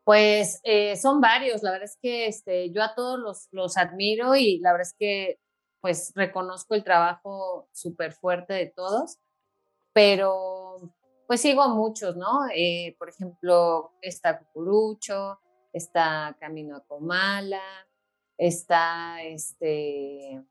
Pues 0.04 0.60
eh, 0.64 0.96
son 0.96 1.20
varios, 1.20 1.62
la 1.62 1.70
verdad 1.70 1.88
es 1.88 1.96
que 2.00 2.26
este, 2.26 2.72
yo 2.72 2.82
a 2.82 2.94
todos 2.94 3.18
los, 3.20 3.48
los 3.52 3.76
admiro 3.76 4.34
y 4.34 4.58
la 4.58 4.72
verdad 4.72 4.88
es 4.88 4.94
que 4.98 5.38
pues 5.80 6.12
reconozco 6.14 6.74
el 6.74 6.84
trabajo 6.84 7.68
súper 7.72 8.12
fuerte 8.12 8.54
de 8.54 8.66
todos, 8.66 9.18
pero 9.92 10.92
pues 11.26 11.40
sigo 11.40 11.62
a 11.62 11.68
muchos, 11.68 12.16
¿no? 12.16 12.46
Eh, 12.54 12.94
por 12.98 13.08
ejemplo, 13.08 13.92
está 14.00 14.38
Cucurucho, 14.38 15.40
está 15.72 16.36
Camino 16.38 16.76
a 16.76 16.84
Comala, 16.84 17.62
está 18.36 19.22
este, 19.22 20.42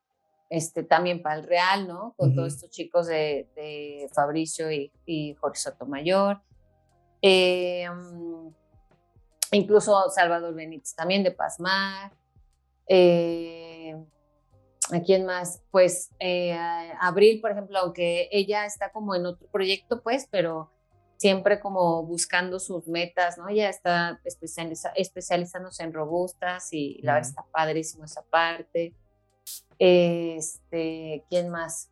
este 0.49 0.83
también 0.83 1.21
Pal 1.21 1.43
Real, 1.43 1.87
¿no? 1.87 2.13
Con 2.17 2.35
todos 2.35 2.55
estos 2.55 2.69
chicos 2.69 3.07
de, 3.07 3.49
de 3.55 4.09
Fabricio 4.13 4.71
y, 4.71 4.91
y, 5.05 5.35
Jorge 5.35 5.59
Sotomayor. 5.59 6.41
Eh, 7.21 7.87
mm, 7.89 8.47
incluso 9.51 10.09
Salvador 10.09 10.53
Benítez 10.53 10.95
también 10.95 11.23
de 11.23 11.31
Pasmar. 11.31 12.11
Eh, 12.87 13.95
¿A 14.91 14.99
quién 15.01 15.25
más? 15.25 15.61
Pues 15.71 16.09
eh, 16.19 16.57
Abril, 16.99 17.39
por 17.39 17.51
ejemplo, 17.51 17.77
aunque 17.79 18.27
ella 18.31 18.65
está 18.65 18.91
como 18.91 19.15
en 19.15 19.25
otro 19.25 19.47
proyecto, 19.47 20.01
pues, 20.01 20.27
pero 20.29 20.71
siempre 21.17 21.59
como 21.59 22.03
buscando 22.03 22.59
sus 22.59 22.87
metas, 22.87 23.37
¿no? 23.37 23.47
Ella 23.47 23.69
está 23.69 24.19
especializándose 24.25 25.83
en 25.83 25.93
robustas 25.93 26.73
y 26.73 26.99
la 27.03 27.13
verdad 27.13 27.29
está 27.29 27.45
padrísimo 27.51 28.05
esa 28.05 28.23
parte. 28.23 28.95
Este, 29.77 31.23
¿quién 31.29 31.49
más? 31.49 31.91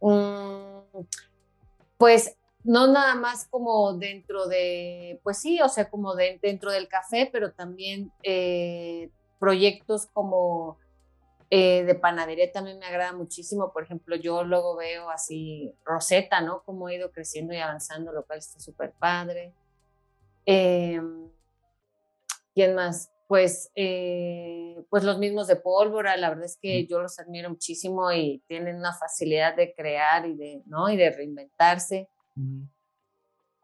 Mm, 0.00 0.80
pues 1.96 2.36
no 2.64 2.86
nada 2.86 3.14
más 3.14 3.46
como 3.48 3.94
dentro 3.94 4.46
de, 4.46 5.20
pues 5.22 5.38
sí, 5.38 5.60
o 5.60 5.68
sea, 5.68 5.88
como 5.88 6.14
dentro 6.14 6.70
del 6.70 6.88
café, 6.88 7.28
pero 7.32 7.52
también 7.52 8.12
eh, 8.22 9.10
proyectos 9.38 10.06
como 10.12 10.78
eh, 11.52 11.82
de 11.84 11.96
panadería 11.96 12.52
también 12.52 12.78
me 12.78 12.86
agrada 12.86 13.12
muchísimo. 13.12 13.72
Por 13.72 13.82
ejemplo, 13.82 14.14
yo 14.16 14.44
luego 14.44 14.76
veo 14.76 15.10
así 15.10 15.74
Rosetta, 15.84 16.40
¿no? 16.40 16.62
Cómo 16.64 16.86
ha 16.86 16.94
ido 16.94 17.10
creciendo 17.10 17.52
y 17.54 17.58
avanzando, 17.58 18.12
lo 18.12 18.24
cual 18.24 18.38
está 18.38 18.60
súper 18.60 18.92
padre. 18.92 19.52
Em, 20.46 21.28
¿Quién 22.54 22.74
más? 22.74 23.10
Pues, 23.26 23.70
eh, 23.74 24.76
pues 24.90 25.04
los 25.04 25.18
mismos 25.18 25.46
de 25.46 25.56
pólvora, 25.56 26.16
la 26.16 26.30
verdad 26.30 26.44
es 26.44 26.58
que 26.60 26.86
yo 26.86 27.00
los 27.00 27.18
admiro 27.18 27.48
muchísimo 27.48 28.12
y 28.12 28.42
tienen 28.48 28.76
una 28.76 28.92
facilidad 28.92 29.54
de 29.56 29.72
crear 29.74 30.26
y 30.26 30.36
de, 30.36 30.62
¿no? 30.66 30.90
y 30.90 30.96
de 30.96 31.10
reinventarse. 31.10 32.08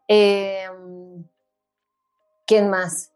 Em, 0.07 1.23
¿Quién 2.45 2.69
más? 2.69 3.13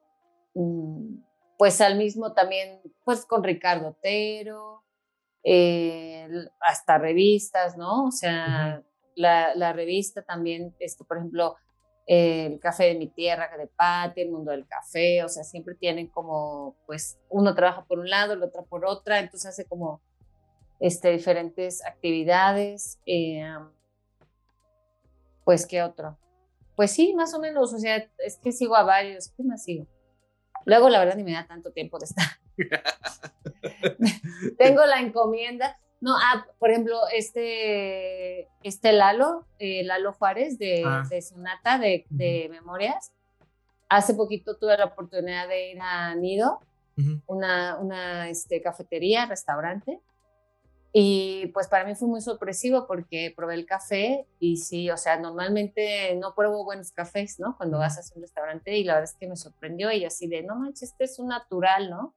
Mm, 0.53 1.21
pues 1.57 1.79
al 1.79 1.97
mismo 1.97 2.33
también, 2.33 2.81
pues 3.05 3.25
con 3.25 3.43
Ricardo 3.43 3.89
Otero, 3.89 4.83
eh, 5.43 6.27
hasta 6.59 6.97
revistas, 6.97 7.77
¿no? 7.77 8.05
O 8.07 8.11
sea, 8.11 8.83
la, 9.15 9.73
revista 9.73 10.21
también, 10.23 10.75
este, 10.79 11.03
por 11.05 11.17
ejemplo, 11.17 11.55
el 12.07 12.59
café 12.59 12.85
de 12.85 12.95
mi 12.95 13.07
tierra, 13.07 13.49
de 13.57 13.67
Pati, 13.67 14.21
el 14.21 14.31
mundo 14.31 14.51
del 14.51 14.67
café, 14.67 15.23
o 15.23 15.29
sea, 15.29 15.43
siempre 15.43 15.75
tienen 15.75 16.07
como, 16.07 16.75
pues, 16.85 17.17
uno 17.29 17.55
trabaja 17.55 17.85
por 17.85 17.99
un 17.99 18.09
lado, 18.09 18.33
el 18.33 18.43
otro 18.43 18.65
por 18.65 18.85
otra, 18.85 19.19
entonces 19.19 19.51
hace 19.51 19.65
como 19.65 20.01
este, 20.79 21.11
diferentes 21.11 21.85
actividades. 21.85 22.99
Eh, 23.05 23.43
pues, 25.43 25.65
¿qué 25.65 25.81
otro? 25.81 26.17
Pues 26.75 26.91
sí, 26.91 27.13
más 27.13 27.33
o 27.33 27.39
menos, 27.39 27.73
o 27.73 27.77
sea, 27.77 28.07
es 28.19 28.37
que 28.37 28.51
sigo 28.51 28.75
a 28.75 28.83
varios, 28.83 29.29
¿qué 29.35 29.43
más 29.43 29.63
sigo? 29.63 29.87
Luego, 30.65 30.89
la 30.89 30.99
verdad, 30.99 31.15
ni 31.15 31.23
me 31.23 31.33
da 31.33 31.47
tanto 31.47 31.71
tiempo 31.71 31.97
de 31.99 32.05
estar. 32.05 32.25
Tengo 34.57 34.85
la 34.85 34.99
encomienda. 34.99 35.77
No, 35.99 36.15
ah, 36.17 36.45
por 36.59 36.71
ejemplo, 36.71 36.97
este, 37.13 38.47
este 38.63 38.91
Lalo, 38.91 39.45
eh, 39.59 39.83
Lalo 39.83 40.13
Juárez 40.13 40.57
de, 40.57 40.83
ah. 40.85 41.03
de 41.09 41.21
Sonata, 41.21 41.77
de, 41.77 42.05
de, 42.09 42.47
Memorias. 42.49 43.11
Hace 43.89 44.15
poquito 44.15 44.57
tuve 44.57 44.77
la 44.77 44.85
oportunidad 44.85 45.47
de 45.47 45.71
ir 45.71 45.79
a 45.81 46.15
Nido, 46.15 46.59
una, 47.25 47.77
una 47.77 48.29
este, 48.29 48.61
cafetería, 48.61 49.25
restaurante, 49.25 49.99
y 50.93 51.47
pues 51.53 51.69
para 51.69 51.85
mí 51.85 51.95
fue 51.95 52.07
muy 52.09 52.21
sorpresivo 52.21 52.85
porque 52.85 53.33
probé 53.35 53.53
el 53.55 53.65
café 53.65 54.27
y 54.39 54.57
sí, 54.57 54.89
o 54.89 54.97
sea, 54.97 55.17
normalmente 55.17 56.15
no 56.15 56.35
pruebo 56.35 56.65
buenos 56.65 56.91
cafés, 56.91 57.39
¿no? 57.39 57.55
Cuando 57.55 57.77
vas 57.77 57.97
a 57.97 58.15
un 58.15 58.21
restaurante 58.21 58.77
y 58.77 58.83
la 58.83 58.95
verdad 58.95 59.09
es 59.09 59.17
que 59.17 59.27
me 59.27 59.37
sorprendió 59.37 59.89
y 59.91 60.03
así 60.03 60.27
de, 60.27 60.43
no 60.43 60.55
manches, 60.55 60.91
este 60.91 61.05
es 61.05 61.17
un 61.17 61.29
natural, 61.29 61.89
¿no? 61.89 62.13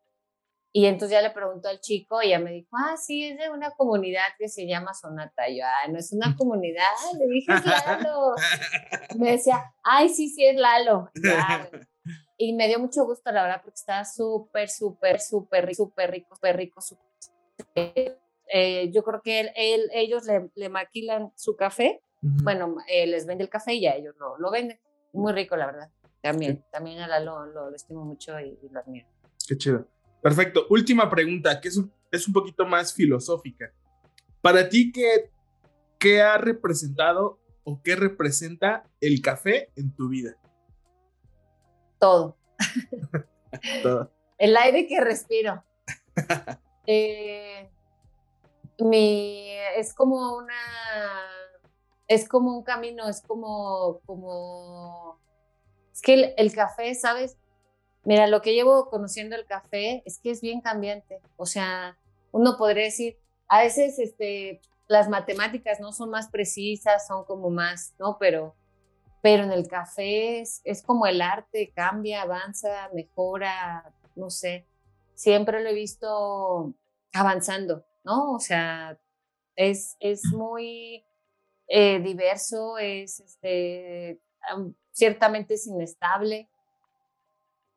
Y 0.72 0.86
entonces 0.86 1.12
ya 1.12 1.22
le 1.22 1.30
preguntó 1.30 1.68
al 1.68 1.78
chico 1.78 2.20
y 2.20 2.30
ya 2.30 2.40
me 2.40 2.50
dijo, 2.50 2.70
ah, 2.72 2.96
sí, 2.96 3.24
es 3.24 3.38
de 3.38 3.48
una 3.48 3.70
comunidad 3.70 4.24
que 4.36 4.48
se 4.48 4.66
llama 4.66 4.92
Sonata. 4.92 5.48
Y 5.48 5.60
yo, 5.60 5.64
ah, 5.64 5.88
no 5.88 6.00
es 6.00 6.12
una 6.12 6.34
comunidad, 6.36 6.82
le 7.16 7.26
dije, 7.28 7.52
es 7.52 7.64
Lalo. 7.64 8.34
me 9.16 9.30
decía, 9.30 9.72
ay, 9.84 10.08
sí, 10.08 10.28
sí, 10.28 10.44
es 10.44 10.56
Lalo. 10.56 11.12
y 12.36 12.54
me 12.54 12.66
dio 12.66 12.80
mucho 12.80 13.04
gusto, 13.04 13.30
la 13.30 13.42
verdad, 13.44 13.60
porque 13.62 13.76
estaba 13.76 14.04
súper, 14.04 14.68
súper, 14.68 15.20
súper 15.20 15.66
rico, 15.66 15.84
súper 15.84 16.10
rico, 16.10 16.34
súper 16.34 16.56
rico, 16.56 16.80
súper 16.80 18.23
eh, 18.52 18.90
yo 18.92 19.02
creo 19.02 19.22
que 19.22 19.40
él, 19.40 19.88
ellos 19.92 20.24
le, 20.54 20.68
maquilan 20.68 21.32
su 21.36 21.56
café, 21.56 22.00
bueno, 22.20 22.76
eh, 22.88 23.06
les 23.06 23.26
vende 23.26 23.44
el 23.44 23.50
café 23.50 23.74
y 23.74 23.82
ya 23.82 23.90
ellos 23.90 24.14
lo, 24.18 24.38
lo 24.38 24.50
venden. 24.50 24.78
Muy 25.12 25.32
rico, 25.32 25.56
la 25.56 25.66
verdad. 25.66 25.90
También, 26.22 26.64
también 26.72 27.00
a 27.00 27.20
lo, 27.20 27.44
lo, 27.44 27.74
estimo 27.74 28.02
mucho 28.02 28.40
y, 28.40 28.58
lo 28.70 28.80
admiro. 28.80 29.06
Qué 29.46 29.58
chido. 29.58 29.86
Perfecto. 30.22 30.66
Última 30.70 31.10
pregunta, 31.10 31.60
que 31.60 31.68
es 31.68 31.76
un, 31.76 31.92
es 32.10 32.26
un 32.26 32.32
poquito 32.32 32.64
más 32.64 32.94
filosófica. 32.94 33.70
Para 34.40 34.68
ti, 34.68 34.90
¿qué, 34.90 35.30
¿qué 35.98 36.22
ha 36.22 36.38
representado 36.38 37.38
o 37.62 37.82
qué 37.82 37.94
representa 37.94 38.84
el 39.02 39.20
café 39.20 39.70
en 39.76 39.94
tu 39.94 40.08
vida? 40.08 40.36
Todo. 41.98 42.38
Todo. 43.82 44.10
El 44.38 44.56
aire 44.56 44.86
que 44.86 45.00
respiro. 45.00 45.62
eh, 46.86 47.70
es 48.78 49.94
como 49.94 50.36
una, 50.36 50.54
es 52.08 52.28
como 52.28 52.56
un 52.56 52.62
camino, 52.62 53.08
es 53.08 53.22
como, 53.22 54.00
como, 54.06 55.18
es 55.92 56.02
que 56.02 56.34
el, 56.36 56.54
café, 56.54 56.94
¿sabes? 56.94 57.36
Mira, 58.04 58.26
lo 58.26 58.42
que 58.42 58.54
llevo 58.54 58.90
conociendo 58.90 59.36
el 59.36 59.46
café 59.46 60.02
es 60.04 60.18
que 60.18 60.30
es 60.30 60.40
bien 60.40 60.60
cambiante. 60.60 61.20
O 61.36 61.46
sea, 61.46 61.96
uno 62.32 62.56
podría 62.56 62.84
decir, 62.84 63.18
a 63.48 63.60
veces 63.62 63.98
este, 63.98 64.60
las 64.88 65.08
matemáticas 65.08 65.80
no 65.80 65.92
son 65.92 66.10
más 66.10 66.28
precisas, 66.28 67.06
son 67.06 67.24
como 67.24 67.50
más, 67.50 67.94
¿no? 67.98 68.18
Pero, 68.18 68.54
pero 69.22 69.44
en 69.44 69.52
el 69.52 69.66
café 69.68 70.40
es, 70.40 70.60
es 70.64 70.82
como 70.82 71.06
el 71.06 71.22
arte, 71.22 71.72
cambia, 71.74 72.22
avanza, 72.22 72.90
mejora, 72.92 73.94
no 74.16 74.28
sé. 74.30 74.66
Siempre 75.14 75.62
lo 75.62 75.70
he 75.70 75.74
visto 75.74 76.74
avanzando. 77.12 77.86
¿No? 78.04 78.32
O 78.32 78.38
sea, 78.38 78.98
es, 79.56 79.96
es 80.00 80.24
muy 80.32 81.04
eh, 81.68 82.00
diverso, 82.00 82.78
es 82.78 83.20
este, 83.20 84.20
ciertamente 84.92 85.54
es 85.54 85.66
inestable. 85.66 86.48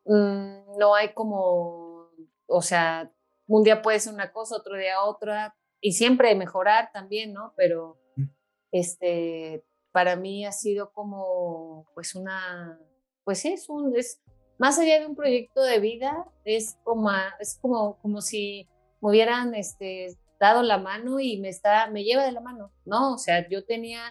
Mm, 0.06 0.78
no 0.78 0.96
hay 0.96 1.14
como, 1.14 2.10
o 2.48 2.62
sea, 2.62 3.12
un 3.48 3.64
día 3.64 3.82
puede 3.82 4.00
ser 4.00 4.14
una 4.14 4.32
cosa, 4.32 4.58
otro 4.58 4.76
día 4.78 5.02
otra, 5.04 5.56
y 5.82 5.94
siempre 5.94 6.36
mejorar 6.36 6.92
también, 6.92 7.34
¿no? 7.34 7.54
Pero 7.56 8.00
mm. 8.16 8.24
este, 8.72 9.66
para 9.92 10.16
mí 10.16 10.46
ha 10.46 10.52
sido 10.52 10.92
como, 10.92 11.88
pues 11.94 12.16
una, 12.16 12.80
pues 13.24 13.46
es 13.46 13.70
un, 13.70 13.96
es 13.96 14.22
más 14.58 14.80
allá 14.80 15.00
de 15.00 15.06
un 15.06 15.16
proyecto 15.16 15.62
de 15.62 15.80
vida, 15.80 16.26
es 16.44 16.78
como, 16.84 17.10
es 17.40 17.58
como, 17.62 17.98
como 18.00 18.22
si 18.22 18.68
me 19.02 19.10
hubieran 19.10 19.54
este, 19.56 20.18
dado 20.40 20.64
la 20.64 20.78
mano 20.78 21.20
y 21.20 21.40
me, 21.40 21.50
está, 21.50 21.90
me 21.90 22.04
lleva 22.04 22.24
de 22.24 22.32
la 22.32 22.42
mano, 22.42 22.72
¿no? 22.86 23.14
O 23.14 23.18
sea, 23.18 23.48
yo 23.48 23.66
tenía, 23.66 24.02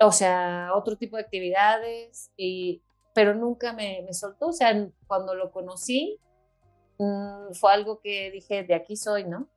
o 0.00 0.12
sea, 0.12 0.70
otro 0.74 0.96
tipo 0.96 1.16
de 1.16 1.22
actividades 1.22 2.30
y, 2.36 2.82
pero 3.14 3.34
nunca 3.34 3.72
me, 3.72 4.02
me 4.06 4.14
soltó. 4.14 4.48
O 4.48 4.52
sea, 4.52 4.88
cuando 5.06 5.34
lo 5.34 5.50
conocí, 5.52 6.18
mm, 6.98 7.52
fue 7.52 7.72
algo 7.72 8.00
que 8.00 8.30
dije, 8.30 8.64
de 8.64 8.74
aquí 8.74 8.96
soy, 8.96 9.24
¿no? 9.24 9.48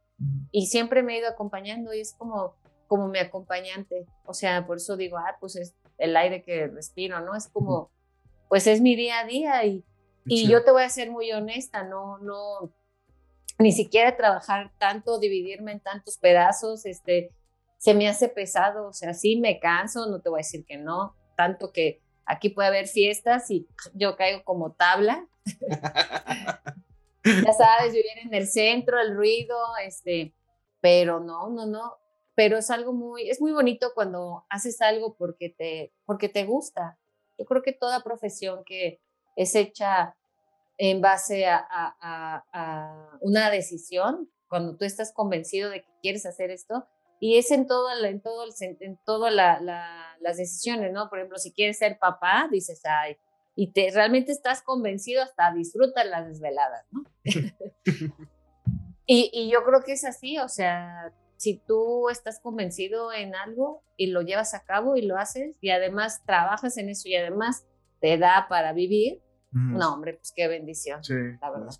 Y 0.51 0.67
siempre 0.67 1.03
me 1.03 1.15
he 1.15 1.19
ido 1.19 1.29
acompañando 1.29 1.93
y 1.93 1.99
es 1.99 2.13
como, 2.13 2.55
como 2.87 3.07
mi 3.07 3.19
acompañante. 3.19 4.05
O 4.25 4.33
sea, 4.33 4.65
por 4.65 4.77
eso 4.77 4.95
digo, 4.95 5.17
ah, 5.17 5.35
pues 5.39 5.55
es 5.55 5.75
el 5.97 6.15
aire 6.15 6.43
que 6.43 6.67
respiro, 6.67 7.19
¿no? 7.21 7.35
Es 7.35 7.47
como, 7.47 7.91
pues 8.49 8.67
es 8.67 8.81
mi 8.81 8.95
día 8.95 9.19
a 9.19 9.25
día 9.25 9.65
y, 9.65 9.83
y 10.25 10.47
yo 10.47 10.63
te 10.63 10.71
voy 10.71 10.83
a 10.83 10.89
ser 10.89 11.11
muy 11.11 11.31
honesta, 11.31 11.83
no, 11.83 12.17
no, 12.19 12.71
ni 13.57 13.71
siquiera 13.71 14.15
trabajar 14.17 14.71
tanto, 14.77 15.19
dividirme 15.19 15.71
en 15.73 15.79
tantos 15.79 16.17
pedazos, 16.17 16.85
este, 16.85 17.31
se 17.77 17.93
me 17.93 18.07
hace 18.07 18.29
pesado, 18.29 18.87
o 18.87 18.93
sea, 18.93 19.13
sí 19.13 19.39
me 19.39 19.59
canso, 19.59 20.07
no 20.07 20.21
te 20.21 20.29
voy 20.29 20.39
a 20.39 20.45
decir 20.45 20.65
que 20.65 20.77
no, 20.77 21.15
tanto 21.35 21.71
que 21.71 22.01
aquí 22.25 22.49
puede 22.49 22.67
haber 22.67 22.87
fiestas 22.87 23.49
y 23.51 23.67
yo 23.93 24.15
caigo 24.15 24.43
como 24.43 24.73
tabla. 24.73 25.27
ya 27.23 27.53
sabes, 27.53 27.93
vivir 27.93 28.17
en 28.23 28.33
el 28.33 28.47
centro, 28.47 28.99
el 28.99 29.15
ruido, 29.15 29.57
este, 29.83 30.33
pero 30.81 31.19
no, 31.19 31.49
no, 31.49 31.65
no, 31.65 31.97
pero 32.35 32.57
es 32.57 32.69
algo 32.69 32.91
muy, 32.93 33.29
es 33.29 33.39
muy 33.39 33.51
bonito 33.51 33.91
cuando 33.93 34.45
haces 34.49 34.81
algo 34.81 35.15
porque 35.15 35.49
te, 35.49 35.93
porque 36.05 36.29
te 36.29 36.43
gusta. 36.45 36.97
Yo 37.37 37.45
creo 37.45 37.61
que 37.61 37.73
toda 37.73 38.03
profesión 38.03 38.63
que 38.65 38.99
es 39.35 39.55
hecha 39.55 40.15
en 40.77 41.01
base 41.01 41.45
a, 41.45 41.65
a, 41.69 43.17
una 43.21 43.49
decisión, 43.49 44.29
cuando 44.47 44.77
tú 44.77 44.85
estás 44.85 45.11
convencido 45.11 45.69
de 45.69 45.81
que 45.81 45.89
quieres 46.01 46.25
hacer 46.25 46.51
esto, 46.51 46.87
y 47.19 47.37
es 47.37 47.49
en 47.51 47.65
todo, 47.65 47.87
en 48.03 48.21
todo, 48.21 48.45
en 48.59 48.99
todas 49.05 49.33
las 49.33 50.37
decisiones, 50.37 50.91
¿no? 50.91 51.09
Por 51.09 51.19
ejemplo, 51.19 51.37
si 51.37 51.51
quieres 51.51 51.77
ser 51.77 51.97
papá, 51.97 52.47
dices, 52.51 52.81
ay, 52.85 53.17
y 53.55 53.71
te 53.71 53.89
realmente 53.91 54.33
estás 54.33 54.61
convencido 54.61 55.23
hasta 55.23 55.53
disfrutar 55.53 56.05
las 56.07 56.27
desveladas, 56.27 56.85
¿no? 56.91 57.03
y, 59.05 59.31
y 59.33 59.49
yo 59.49 59.63
creo 59.63 59.81
que 59.81 59.93
es 59.93 60.03
así, 60.03 60.37
o 60.39 60.49
sea, 60.49 61.13
si 61.37 61.57
tú 61.57 62.09
estás 62.09 62.39
convencido 62.39 63.13
en 63.13 63.35
algo 63.35 63.81
y 63.97 64.07
lo 64.07 64.21
llevas 64.21 64.53
a 64.53 64.63
cabo 64.63 64.95
y 64.95 65.01
lo 65.01 65.17
haces 65.17 65.57
y 65.61 65.69
además 65.69 66.23
trabajas 66.25 66.77
en 66.77 66.89
eso 66.89 67.07
y 67.07 67.15
además 67.15 67.65
te 67.99 68.17
da 68.17 68.47
para 68.49 68.73
vivir, 68.73 69.21
no, 69.55 69.93
hombre, 69.93 70.15
pues 70.15 70.33
qué 70.35 70.47
bendición, 70.47 71.03
sí, 71.03 71.13
la 71.41 71.49
verdad. 71.49 71.73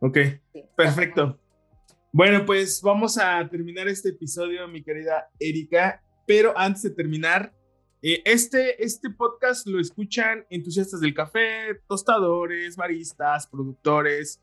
Ok, 0.00 0.18
perfecto. 0.76 1.38
Bueno, 2.10 2.46
pues 2.46 2.80
vamos 2.82 3.18
a 3.18 3.46
terminar 3.48 3.86
este 3.86 4.08
episodio, 4.08 4.66
mi 4.66 4.82
querida 4.82 5.28
Erika, 5.38 6.02
pero 6.26 6.56
antes 6.56 6.82
de 6.82 6.90
terminar, 6.90 7.52
eh, 8.00 8.22
este, 8.24 8.82
este 8.82 9.10
podcast 9.10 9.66
lo 9.66 9.78
escuchan 9.78 10.46
entusiastas 10.48 11.00
del 11.00 11.12
café, 11.12 11.82
tostadores, 11.86 12.76
baristas, 12.76 13.46
productores, 13.46 14.40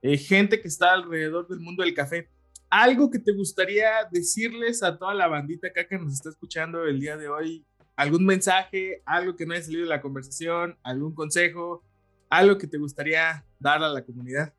eh, 0.00 0.16
gente 0.16 0.60
que 0.60 0.68
está 0.68 0.92
alrededor 0.92 1.48
del 1.48 1.58
mundo 1.58 1.82
del 1.82 1.92
café. 1.92 2.30
¿Algo 2.70 3.10
que 3.10 3.18
te 3.18 3.32
gustaría 3.32 3.90
decirles 4.12 4.84
a 4.84 4.96
toda 4.96 5.12
la 5.12 5.26
bandita 5.26 5.66
acá 5.66 5.88
que 5.88 5.98
nos 5.98 6.12
está 6.12 6.28
escuchando 6.28 6.84
el 6.84 7.00
día 7.00 7.16
de 7.16 7.28
hoy 7.28 7.66
algún 7.96 8.24
mensaje, 8.24 9.02
algo 9.04 9.36
que 9.36 9.46
no 9.46 9.54
haya 9.54 9.62
salido 9.62 9.82
de 9.82 9.88
la 9.88 10.00
conversación, 10.00 10.78
algún 10.82 11.14
consejo, 11.14 11.82
algo 12.28 12.56
que 12.58 12.66
te 12.66 12.78
gustaría 12.78 13.44
dar 13.58 13.82
a 13.82 13.88
la 13.88 14.02
comunidad. 14.02 14.54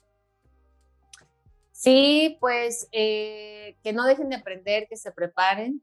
Sí, 1.72 2.38
pues 2.40 2.88
eh, 2.92 3.76
que 3.84 3.94
no 3.94 4.06
dejen 4.06 4.30
de 4.30 4.36
aprender, 4.36 4.88
que 4.88 4.98
se 4.98 5.12
preparen. 5.12 5.82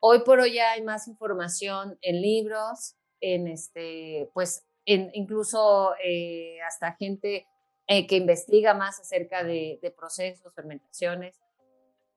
Hoy 0.00 0.20
por 0.24 0.40
hoy 0.40 0.58
hay 0.58 0.82
más 0.82 1.06
información 1.06 1.96
en 2.02 2.20
libros, 2.20 2.96
en 3.20 3.46
este, 3.46 4.30
pues 4.34 4.64
en, 4.84 5.10
incluso 5.12 5.94
eh, 6.02 6.60
hasta 6.62 6.94
gente 6.94 7.46
eh, 7.86 8.06
que 8.06 8.16
investiga 8.16 8.74
más 8.74 8.98
acerca 8.98 9.44
de, 9.44 9.78
de 9.80 9.90
procesos, 9.90 10.52
fermentaciones, 10.54 11.36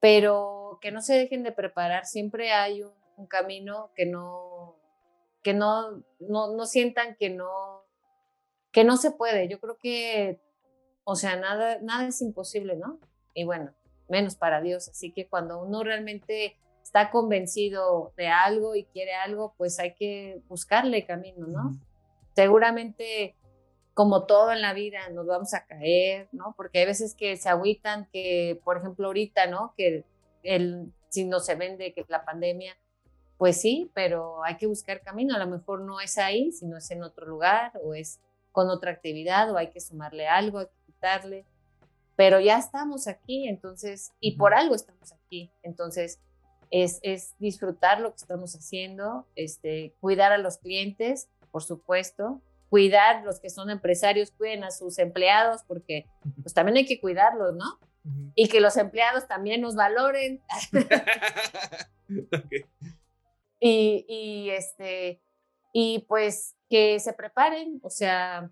pero 0.00 0.78
que 0.80 0.90
no 0.90 1.00
se 1.00 1.14
dejen 1.14 1.44
de 1.44 1.52
preparar. 1.52 2.06
Siempre 2.06 2.50
hay 2.50 2.82
un 2.82 3.01
un 3.16 3.26
camino 3.26 3.90
que 3.94 4.06
no, 4.06 4.76
que 5.42 5.54
no, 5.54 6.02
no, 6.20 6.54
no 6.54 6.66
sientan 6.66 7.16
que 7.16 7.30
no, 7.30 7.84
que 8.70 8.84
no 8.84 8.96
se 8.96 9.10
puede. 9.10 9.48
Yo 9.48 9.60
creo 9.60 9.76
que, 9.78 10.40
o 11.04 11.16
sea, 11.16 11.36
nada, 11.36 11.78
nada 11.82 12.06
es 12.06 12.20
imposible, 12.22 12.76
¿no? 12.76 12.98
Y 13.34 13.44
bueno, 13.44 13.72
menos 14.08 14.36
para 14.36 14.60
Dios. 14.60 14.88
Así 14.88 15.12
que 15.12 15.28
cuando 15.28 15.62
uno 15.62 15.82
realmente 15.82 16.56
está 16.82 17.10
convencido 17.10 18.12
de 18.16 18.28
algo 18.28 18.74
y 18.74 18.84
quiere 18.84 19.14
algo, 19.14 19.54
pues 19.56 19.78
hay 19.78 19.94
que 19.94 20.42
buscarle 20.48 21.06
camino, 21.06 21.46
¿no? 21.46 21.76
Seguramente, 22.34 23.36
como 23.94 24.26
todo 24.26 24.52
en 24.52 24.62
la 24.62 24.72
vida, 24.74 25.08
nos 25.10 25.26
vamos 25.26 25.54
a 25.54 25.66
caer, 25.66 26.28
¿no? 26.32 26.54
Porque 26.56 26.80
hay 26.80 26.86
veces 26.86 27.14
que 27.14 27.36
se 27.36 27.48
agüitan 27.48 28.08
que, 28.12 28.60
por 28.64 28.78
ejemplo, 28.78 29.06
ahorita, 29.08 29.46
¿no? 29.46 29.74
Que 29.76 30.04
el, 30.42 30.92
si 31.08 31.24
no 31.24 31.40
se 31.40 31.54
vende, 31.54 31.92
que 31.92 32.04
la 32.08 32.24
pandemia, 32.24 32.76
pues 33.42 33.60
sí, 33.60 33.90
pero 33.92 34.44
hay 34.44 34.56
que 34.56 34.68
buscar 34.68 35.00
camino. 35.00 35.34
A 35.34 35.38
lo 35.40 35.48
mejor 35.48 35.80
no 35.80 36.00
es 36.00 36.16
ahí, 36.16 36.52
sino 36.52 36.76
es 36.76 36.88
en 36.92 37.02
otro 37.02 37.26
lugar 37.26 37.72
o 37.82 37.92
es 37.92 38.20
con 38.52 38.70
otra 38.70 38.92
actividad 38.92 39.50
o 39.50 39.56
hay 39.56 39.70
que 39.70 39.80
sumarle 39.80 40.28
algo, 40.28 40.60
hay 40.60 40.66
que 40.66 40.92
quitarle. 40.92 41.44
Pero 42.14 42.38
ya 42.38 42.56
estamos 42.56 43.08
aquí, 43.08 43.48
entonces, 43.48 44.12
y 44.20 44.36
por 44.36 44.54
algo 44.54 44.76
estamos 44.76 45.10
aquí. 45.10 45.50
Entonces, 45.64 46.20
es, 46.70 47.00
es 47.02 47.34
disfrutar 47.40 47.98
lo 47.98 48.10
que 48.10 48.18
estamos 48.18 48.54
haciendo, 48.54 49.26
este, 49.34 49.92
cuidar 49.98 50.30
a 50.30 50.38
los 50.38 50.58
clientes, 50.58 51.28
por 51.50 51.64
supuesto, 51.64 52.40
cuidar 52.70 53.24
los 53.24 53.40
que 53.40 53.50
son 53.50 53.70
empresarios, 53.70 54.30
cuiden 54.30 54.62
a 54.62 54.70
sus 54.70 55.00
empleados, 55.00 55.62
porque 55.66 56.06
pues 56.42 56.54
también 56.54 56.76
hay 56.76 56.86
que 56.86 57.00
cuidarlos, 57.00 57.56
¿no? 57.56 57.80
Y 58.36 58.48
que 58.48 58.60
los 58.60 58.76
empleados 58.76 59.26
también 59.26 59.60
nos 59.62 59.74
valoren. 59.74 60.40
okay. 62.28 62.66
Y, 63.64 64.50
este, 64.50 65.22
y 65.72 66.00
pues 66.08 66.56
que 66.68 66.98
se 66.98 67.12
preparen, 67.12 67.80
o 67.84 67.90
sea, 67.90 68.50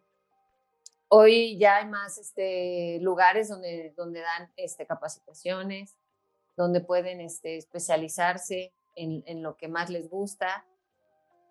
hoy 1.09 1.59
ya 1.59 1.79
hay 1.79 1.87
más 1.87 2.17
este, 2.17 2.99
lugares 3.01 3.49
donde, 3.49 3.93
donde 3.97 4.21
dan 4.21 4.53
este, 4.57 4.87
capacitaciones, 4.87 5.97
donde 6.57 6.81
pueden 6.81 7.21
este, 7.21 7.57
especializarse 7.57 8.73
en, 8.95 9.25
en 9.27 9.43
lo 9.43 9.57
que 9.57 9.67
más 9.67 9.91
les 9.91 10.09
gusta 10.09 10.65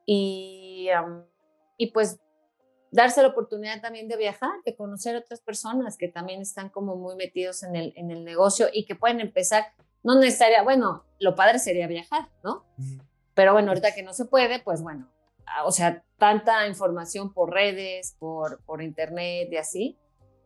y, 0.06 0.88
y 1.76 1.92
pues 1.92 2.18
darse 2.92 3.22
la 3.22 3.28
oportunidad 3.28 3.82
también 3.82 4.08
de 4.08 4.16
viajar, 4.16 4.52
de 4.66 4.74
conocer 4.74 5.18
otras 5.18 5.42
personas 5.42 5.98
que 5.98 6.08
también 6.08 6.42
están 6.42 6.70
como 6.70 6.96
muy 6.96 7.18
metidos 7.18 7.64
en 7.64 7.76
el, 7.76 7.92
en 7.98 8.10
el 8.10 8.24
negocio 8.24 8.68
y 8.72 8.86
que 8.86 8.96
pueden 8.96 9.20
empezar, 9.20 9.66
no 10.02 10.18
necesaria, 10.18 10.64
bueno, 10.64 11.04
lo 11.20 11.36
padre 11.36 11.60
sería 11.60 11.88
viajar, 11.88 12.30
¿no? 12.42 12.66
Pero 13.40 13.54
bueno, 13.54 13.70
ahorita 13.70 13.96
que 13.96 14.04
no 14.04 14.12
se 14.12 14.26
puede, 14.26 14.60
pues 14.60 14.82
bueno, 14.82 15.10
ah, 15.46 15.64
o 15.64 15.72
sea, 15.72 16.04
tanta 16.18 16.68
información 16.68 17.34
por 17.34 17.54
redes, 17.54 18.18
por, 18.20 18.62
por 18.66 18.82
internet 18.82 19.48
y 19.50 19.56
así, 19.56 19.98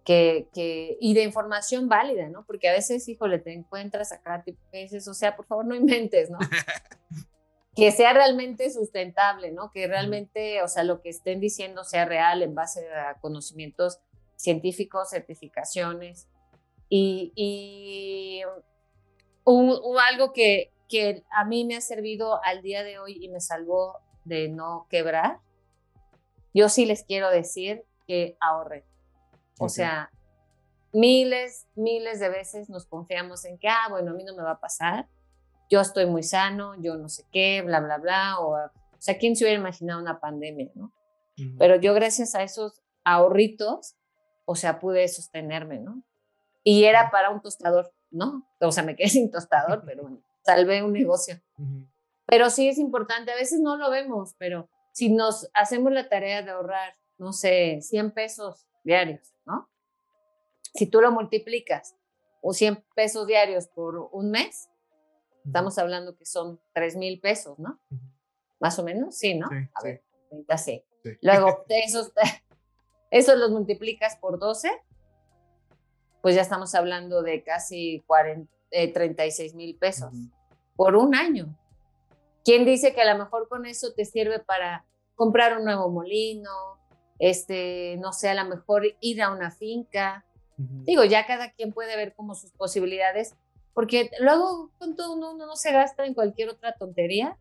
que, 0.06 0.48
que, 0.54 0.96
y 1.02 1.16
de 1.16 1.24
información 1.24 1.90
válida, 1.90 2.30
¿no? 2.30 2.46
Porque 2.46 2.70
a 2.70 2.72
veces, 2.72 3.10
híjole, 3.10 3.40
te 3.40 3.52
encuentras 3.52 4.12
acá, 4.12 4.44
te 4.44 4.56
dices, 4.78 5.08
o 5.08 5.16
sea, 5.16 5.36
por 5.36 5.48
favor, 5.48 5.66
no 5.66 5.74
inventes, 5.74 6.30
¿no? 6.30 6.38
que 7.76 7.92
sea 7.92 8.14
realmente 8.14 8.70
sustentable, 8.70 9.52
¿no? 9.52 9.72
Que 9.72 9.88
realmente, 9.88 10.62
o 10.62 10.68
sea, 10.68 10.84
lo 10.84 11.02
que 11.02 11.10
estén 11.10 11.40
diciendo 11.40 11.84
sea 11.84 12.06
real 12.06 12.44
en 12.44 12.54
base 12.54 12.88
a 12.94 13.16
conocimientos 13.20 14.02
científicos, 14.36 15.10
certificaciones. 15.10 16.28
Y, 16.90 17.34
y 17.36 18.44
algo 19.46 20.32
que, 20.32 20.73
que 20.90 21.24
a 21.32 21.46
mí 21.46 21.66
me 21.66 21.76
ha 21.76 21.82
servido 21.82 22.44
al 22.44 22.62
día 22.62 22.84
de 22.84 23.00
hoy 23.00 23.18
y 23.24 23.30
me 23.30 23.40
salvó 23.40 24.00
de 24.26 24.50
no 24.50 24.88
quebrar, 24.90 25.40
yo 26.54 26.70
sí 26.70 26.86
les 26.86 27.04
quiero 27.04 27.30
decir 27.30 27.84
que 28.08 28.38
ahorren. 28.40 28.84
O 29.60 29.70
sea, 29.70 30.12
miles, 30.92 31.68
miles 31.76 32.20
de 32.20 32.30
veces 32.30 32.70
nos 32.70 32.86
confiamos 32.86 33.46
en 33.46 33.58
que, 33.58 33.68
ah, 33.68 33.88
bueno, 33.90 34.12
a 34.12 34.14
mí 34.14 34.24
no 34.24 34.36
me 34.36 34.44
va 34.44 34.52
a 34.52 34.60
pasar, 34.60 35.08
yo 35.70 35.82
estoy 35.82 36.06
muy 36.06 36.24
sano, 36.24 36.76
yo 36.82 36.96
no 36.96 37.10
sé 37.10 37.26
qué, 37.32 37.62
bla, 37.64 37.80
bla, 37.80 37.98
bla, 37.98 38.40
o, 38.40 38.56
o 38.56 38.70
sea, 39.00 39.18
¿quién 39.18 39.36
se 39.36 39.44
hubiera 39.44 39.60
imaginado 39.60 40.00
una 40.00 40.20
pandemia, 40.20 40.70
no? 40.76 40.94
Pero 41.58 41.78
yo 41.78 41.96
gracias 41.96 42.36
a 42.36 42.44
esos 42.44 42.84
ahorritos, 43.04 43.96
o 44.46 44.56
sea, 44.56 44.80
pude 44.80 45.08
sostenerme, 45.08 45.80
¿no? 45.80 46.04
Y 46.64 46.84
era 46.84 47.10
para 47.10 47.32
un 47.32 47.42
tostador, 47.42 47.92
¿no? 48.12 48.48
O 48.62 48.72
sea, 48.72 48.84
me 48.84 48.96
quedé 48.96 49.10
sin 49.10 49.32
tostador, 49.32 49.84
pero 49.86 50.04
bueno, 50.04 50.22
salvé 50.44 50.84
un 50.84 50.94
negocio. 50.94 51.42
Pero 52.26 52.50
sí 52.50 52.68
es 52.68 52.78
importante, 52.78 53.32
a 53.32 53.36
veces 53.36 53.60
no 53.60 53.76
lo 53.78 53.90
vemos, 53.90 54.36
pero 54.38 54.70
si 54.92 55.10
nos 55.10 55.50
hacemos 55.54 55.92
la 55.92 56.08
tarea 56.10 56.42
de 56.42 56.52
ahorrar, 56.52 56.96
no 57.18 57.34
sé, 57.34 57.82
100 57.82 58.12
pesos 58.12 58.68
diarios, 58.84 59.34
¿no? 59.46 59.70
Si 60.74 60.88
tú 60.88 61.02
lo 61.02 61.12
multiplicas 61.12 61.96
o 62.42 62.54
100 62.54 62.84
pesos 62.96 63.28
diarios 63.28 63.68
por 63.68 64.10
un 64.12 64.32
mes, 64.32 64.70
estamos 65.46 65.78
hablando 65.78 66.16
que 66.16 66.26
son 66.26 66.60
3 66.74 66.96
mil 66.96 67.20
pesos, 67.20 67.60
¿no? 67.60 67.80
Más 68.60 68.80
o 68.80 68.84
menos, 68.84 69.18
sí, 69.18 69.36
¿no? 69.36 69.48
a 69.48 69.84
ver, 69.84 70.04
sí. 70.58 70.84
Luego, 71.22 71.66
esos, 71.70 72.12
esos 73.12 73.38
los 73.38 73.52
multiplicas 73.52 74.16
por 74.18 74.40
12, 74.40 74.72
pues 76.22 76.36
ya 76.36 76.42
estamos 76.42 76.74
hablando 76.76 77.22
de 77.22 77.44
casi 77.44 78.04
40, 78.08 78.52
36 78.94 79.54
mil 79.54 79.76
pesos 79.76 80.12
por 80.76 80.96
un 80.96 81.16
año. 81.16 81.56
¿Quién 82.44 82.66
dice 82.66 82.94
que 82.94 83.02
a 83.02 83.14
lo 83.14 83.24
mejor 83.24 83.48
con 83.48 83.66
eso 83.66 83.94
te 83.94 84.06
sirve 84.06 84.40
para 84.40 84.86
comprar 85.16 85.58
un 85.58 85.66
nuevo 85.66 85.90
molino? 85.90 86.50
Este, 87.20 87.98
no 88.02 88.12
sé, 88.12 88.30
a 88.30 88.44
lo 88.44 88.50
mejor 88.50 88.84
ir 89.00 89.22
a 89.22 89.32
una 89.32 89.52
finca. 89.52 90.26
Digo, 90.58 91.04
ya 91.04 91.26
cada 91.26 91.52
quien 91.52 91.72
puede 91.72 91.96
ver 91.96 92.14
como 92.16 92.36
sus 92.36 92.52
posibilidades, 92.52 93.36
porque 93.74 94.12
luego 94.20 94.72
con 94.78 94.96
todo 94.96 95.14
uno, 95.14 95.34
no 95.36 95.56
se 95.56 95.72
gasta 95.72 96.06
en 96.06 96.14
cualquier 96.14 96.50
otra 96.50 96.74
tontería 96.74 97.38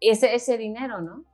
ese, 0.00 0.34
ese 0.34 0.58
dinero, 0.58 1.00
¿no? 1.02 1.24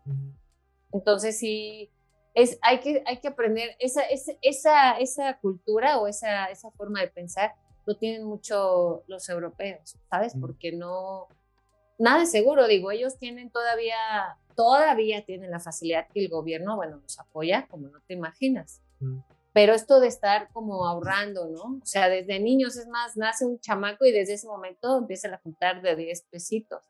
Entonces 0.93 1.39
sí, 1.39 1.91
es, 2.35 2.59
hay, 2.63 2.81
que, 2.81 3.03
hay 3.07 3.19
que 3.19 3.29
aprender 3.29 3.77
esa, 3.79 4.03
esa, 4.43 4.99
esa 4.99 5.39
cultura 5.39 5.99
o 5.99 6.07
esa, 6.07 6.47
esa 6.47 6.71
forma 6.73 7.01
de 7.01 7.09
pensar 7.09 7.55
lo 7.85 7.97
tienen 7.97 8.24
mucho 8.24 9.05
los 9.07 9.28
europeos, 9.28 9.97
¿sabes? 10.09 10.35
Porque 10.41 10.72
no, 10.72 11.28
nada 11.99 12.22
es 12.22 12.30
seguro, 12.30 12.66
digo, 12.66 12.91
ellos 12.91 13.18
tienen 13.18 13.51
todavía, 13.51 13.97
todavía 14.57 15.24
tienen 15.24 15.51
la 15.51 15.61
facilidad 15.61 16.07
que 16.12 16.20
el 16.20 16.28
gobierno, 16.28 16.76
bueno, 16.76 16.97
nos 16.97 17.18
apoya, 17.18 17.66
como 17.68 17.89
no 17.89 18.01
te 18.07 18.14
imaginas. 18.14 18.80
Pero 19.53 19.74
esto 19.74 20.01
de 20.01 20.09
estar 20.09 20.51
como 20.53 20.87
ahorrando, 20.87 21.47
¿no? 21.49 21.80
O 21.83 21.87
sea, 21.87 22.09
desde 22.09 22.41
niños, 22.41 22.76
es 22.76 22.87
más, 22.89 23.16
nace 23.16 23.45
un 23.45 23.61
chamaco 23.61 24.05
y 24.05 24.12
desde 24.12 24.35
ese 24.35 24.47
momento 24.47 24.99
empiezan 24.99 25.35
a 25.35 25.39
juntar 25.39 25.83
de 25.83 25.95
10 25.95 26.22
pesitos. 26.30 26.83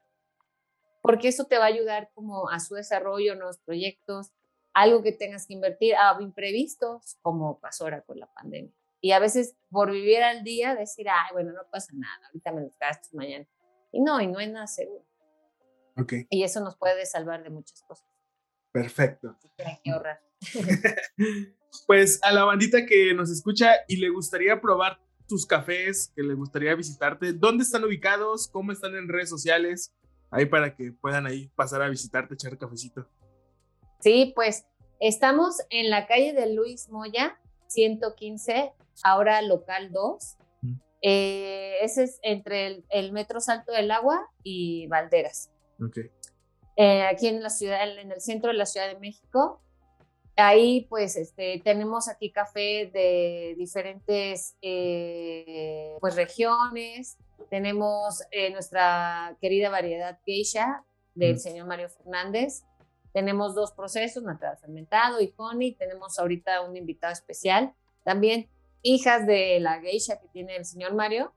Porque 1.01 1.29
eso 1.29 1.45
te 1.45 1.59
va 1.59 1.65
a 1.65 1.69
ayudar 1.69 2.11
como 2.15 2.49
a 2.49 2.61
su 2.61 2.75
desarrollo, 2.75 3.35
nuevos 3.35 3.59
proyectos, 3.59 4.31
algo 4.73 5.03
que 5.03 5.13
tengas 5.13 5.47
que 5.47 5.55
invertir, 5.55 5.97
a 5.97 6.17
imprevistos, 6.21 7.17
como 7.21 7.59
pasó 7.59 7.85
ahora 7.85 8.03
con 8.03 8.21
la 8.21 8.27
pandemia. 8.27 8.73
Y 9.03 9.11
a 9.11 9.19
veces 9.19 9.57
por 9.69 9.91
vivir 9.91 10.23
al 10.23 10.45
día 10.45 10.77
decir, 10.77 11.09
ay, 11.09 11.33
bueno, 11.33 11.53
no 11.53 11.63
pasa 11.71 11.93
nada, 11.93 12.27
ahorita 12.29 12.53
me 12.53 12.63
los 12.63 12.79
gastos 12.79 13.13
mañana. 13.13 13.45
Y 13.91 14.01
no, 14.01 14.21
y 14.21 14.29
no 14.29 14.39
hay 14.39 14.49
nada 14.49 14.69
seguro. 14.69 15.05
Ok. 15.99 16.13
Y 16.31 16.45
eso 16.45 16.61
nos 16.61 16.77
puede 16.77 17.05
salvar 17.05 17.43
de 17.43 17.51
muchas 17.51 17.83
cosas. 17.83 18.07
Perfecto. 18.71 19.37
Hay 19.59 19.81
que 19.83 19.91
ahorrar. 19.91 20.23
pues 21.87 22.21
a 22.23 22.33
la 22.33 22.45
bandita 22.45 22.87
que 22.87 23.13
nos 23.13 23.29
escucha 23.29 23.73
y 23.89 23.97
le 23.97 24.09
gustaría 24.09 24.61
probar 24.61 25.01
tus 25.27 25.47
cafés, 25.47 26.13
que 26.15 26.23
le 26.23 26.35
gustaría 26.35 26.75
visitarte, 26.77 27.33
¿dónde 27.33 27.65
están 27.65 27.85
ubicados? 27.85 28.49
¿Cómo 28.49 28.71
están 28.71 28.95
en 28.95 29.09
redes 29.09 29.29
sociales? 29.29 29.93
Ahí 30.31 30.47
para 30.47 30.77
que 30.77 30.93
puedan 30.93 31.27
ahí 31.27 31.49
pasar 31.57 31.83
a 31.83 31.89
visitarte, 31.89 32.35
echar 32.35 32.57
cafecito. 32.57 33.09
Sí, 34.01 34.33
pues 34.35 34.65
estamos 35.01 35.57
en 35.71 35.91
la 35.91 36.07
calle 36.07 36.33
de 36.33 36.55
Luis 36.55 36.89
Moya, 36.89 37.39
115, 37.67 38.73
ahora 39.03 39.43
local 39.43 39.91
2. 39.93 40.37
Eh, 41.05 41.79
ese 41.83 42.05
es 42.05 42.21
entre 42.23 42.85
el, 42.89 43.13
Metro 43.13 43.41
Salto 43.41 43.73
del 43.73 43.91
Agua 43.91 44.31
y 44.45 44.87
Valderas. 44.87 45.51
Okay. 45.85 46.11
Eh, 46.77 47.03
aquí 47.03 47.27
en 47.27 47.43
la 47.43 47.51
ciudad, 47.51 47.99
en 47.99 48.13
el 48.13 48.21
centro 48.21 48.53
de 48.53 48.57
la 48.57 48.67
Ciudad 48.67 48.89
de 48.89 48.99
México. 48.99 49.61
Ahí 50.37 50.87
pues 50.89 51.17
este, 51.17 51.61
tenemos 51.63 52.09
aquí 52.09 52.31
café 52.31 52.91
de 52.93 53.55
diferentes 53.59 54.57
eh, 54.63 55.97
pues, 56.01 56.15
regiones. 56.15 57.19
Tenemos 57.51 58.23
nuestra 58.53 59.37
querida 59.41 59.69
variedad 59.69 60.19
geisha 60.25 60.85
del 61.15 61.39
señor 61.39 61.67
Mario 61.67 61.91
Fernández. 61.91 62.63
Tenemos 63.13 63.55
dos 63.55 63.73
procesos, 63.73 64.23
natural 64.23 64.57
fermentado 64.57 65.21
y 65.21 65.35
honey. 65.37 65.75
Tenemos 65.75 66.19
ahorita 66.19 66.63
un 66.63 66.77
invitado 66.77 67.13
especial 67.13 67.75
también 68.05 68.49
hijas 68.83 69.27
de 69.27 69.61
la 69.61 69.81
geisha 69.81 70.21
que 70.21 70.29
tiene 70.29 70.57
el 70.57 70.65
señor 70.65 70.95
Mario. 70.95 71.33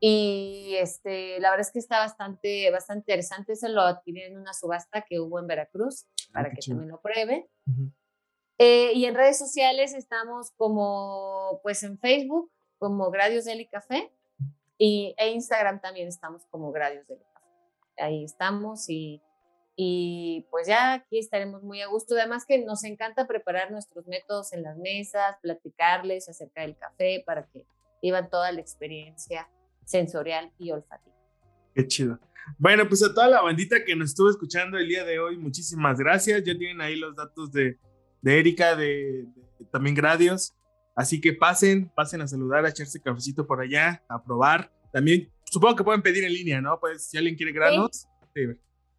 Y 0.00 0.74
este, 0.76 1.40
la 1.40 1.50
verdad 1.50 1.66
es 1.66 1.72
que 1.72 1.78
está 1.78 1.98
bastante, 1.98 2.70
bastante 2.70 3.00
interesante. 3.00 3.56
Se 3.56 3.68
lo 3.68 3.82
adquirí 3.82 4.22
en 4.22 4.36
una 4.36 4.52
subasta 4.52 5.02
que 5.02 5.20
hubo 5.20 5.38
en 5.38 5.46
Veracruz 5.46 6.06
ah, 6.28 6.30
para 6.34 6.50
que 6.50 6.60
también 6.60 6.90
lo 6.90 7.00
pruebe. 7.00 7.48
Eh, 8.58 8.92
y 8.94 9.06
en 9.06 9.14
redes 9.14 9.38
sociales 9.38 9.94
estamos 9.94 10.50
como, 10.56 11.60
pues 11.62 11.82
en 11.82 11.98
Facebook, 11.98 12.50
como 12.78 13.10
Gradios 13.10 13.44
Deli 13.44 13.66
Café. 13.66 14.12
Y 14.76 15.14
e 15.16 15.30
Instagram 15.30 15.80
también 15.80 16.08
estamos 16.08 16.44
como 16.50 16.70
Gradios 16.72 17.06
Deli 17.06 17.24
Café. 17.32 17.46
Ahí 17.96 18.24
estamos 18.24 18.90
y 18.90 19.22
y 19.76 20.46
pues 20.50 20.68
ya 20.68 20.94
aquí 20.94 21.18
estaremos 21.18 21.62
muy 21.62 21.82
a 21.82 21.88
gusto. 21.88 22.14
Además 22.14 22.44
que 22.46 22.64
nos 22.64 22.84
encanta 22.84 23.26
preparar 23.26 23.72
nuestros 23.72 24.06
métodos 24.06 24.52
en 24.52 24.62
las 24.62 24.76
mesas, 24.76 25.36
platicarles 25.42 26.28
acerca 26.28 26.62
del 26.62 26.76
café 26.76 27.22
para 27.26 27.46
que 27.46 27.66
vivan 28.00 28.30
toda 28.30 28.52
la 28.52 28.60
experiencia 28.60 29.48
sensorial 29.84 30.52
y 30.58 30.70
olfativa. 30.70 31.14
Qué 31.74 31.86
chido. 31.86 32.20
Bueno, 32.58 32.86
pues 32.86 33.02
a 33.02 33.12
toda 33.12 33.26
la 33.26 33.40
bandita 33.40 33.84
que 33.84 33.96
nos 33.96 34.10
estuvo 34.10 34.30
escuchando 34.30 34.78
el 34.78 34.86
día 34.86 35.04
de 35.04 35.18
hoy, 35.18 35.36
muchísimas 35.38 35.98
gracias. 35.98 36.44
Ya 36.44 36.56
tienen 36.56 36.80
ahí 36.80 36.96
los 36.96 37.16
datos 37.16 37.50
de, 37.50 37.78
de 38.22 38.38
Erika, 38.38 38.76
de, 38.76 39.26
también 39.72 39.96
Gradios. 39.96 40.54
Así 40.94 41.20
que 41.20 41.32
pasen, 41.32 41.90
pasen 41.96 42.20
a 42.20 42.28
saludar, 42.28 42.64
a 42.64 42.68
echarse 42.68 43.00
cafecito 43.00 43.46
por 43.46 43.60
allá, 43.60 44.04
a 44.08 44.22
probar. 44.22 44.70
También 44.92 45.32
supongo 45.44 45.74
que 45.74 45.82
pueden 45.82 46.02
pedir 46.02 46.22
en 46.22 46.32
línea, 46.32 46.60
¿no? 46.60 46.78
Pues 46.78 47.06
si 47.06 47.16
alguien 47.16 47.34
quiere 47.34 47.50
granos. 47.50 48.06
Sí. 48.34 48.42
Sí, 48.42 48.46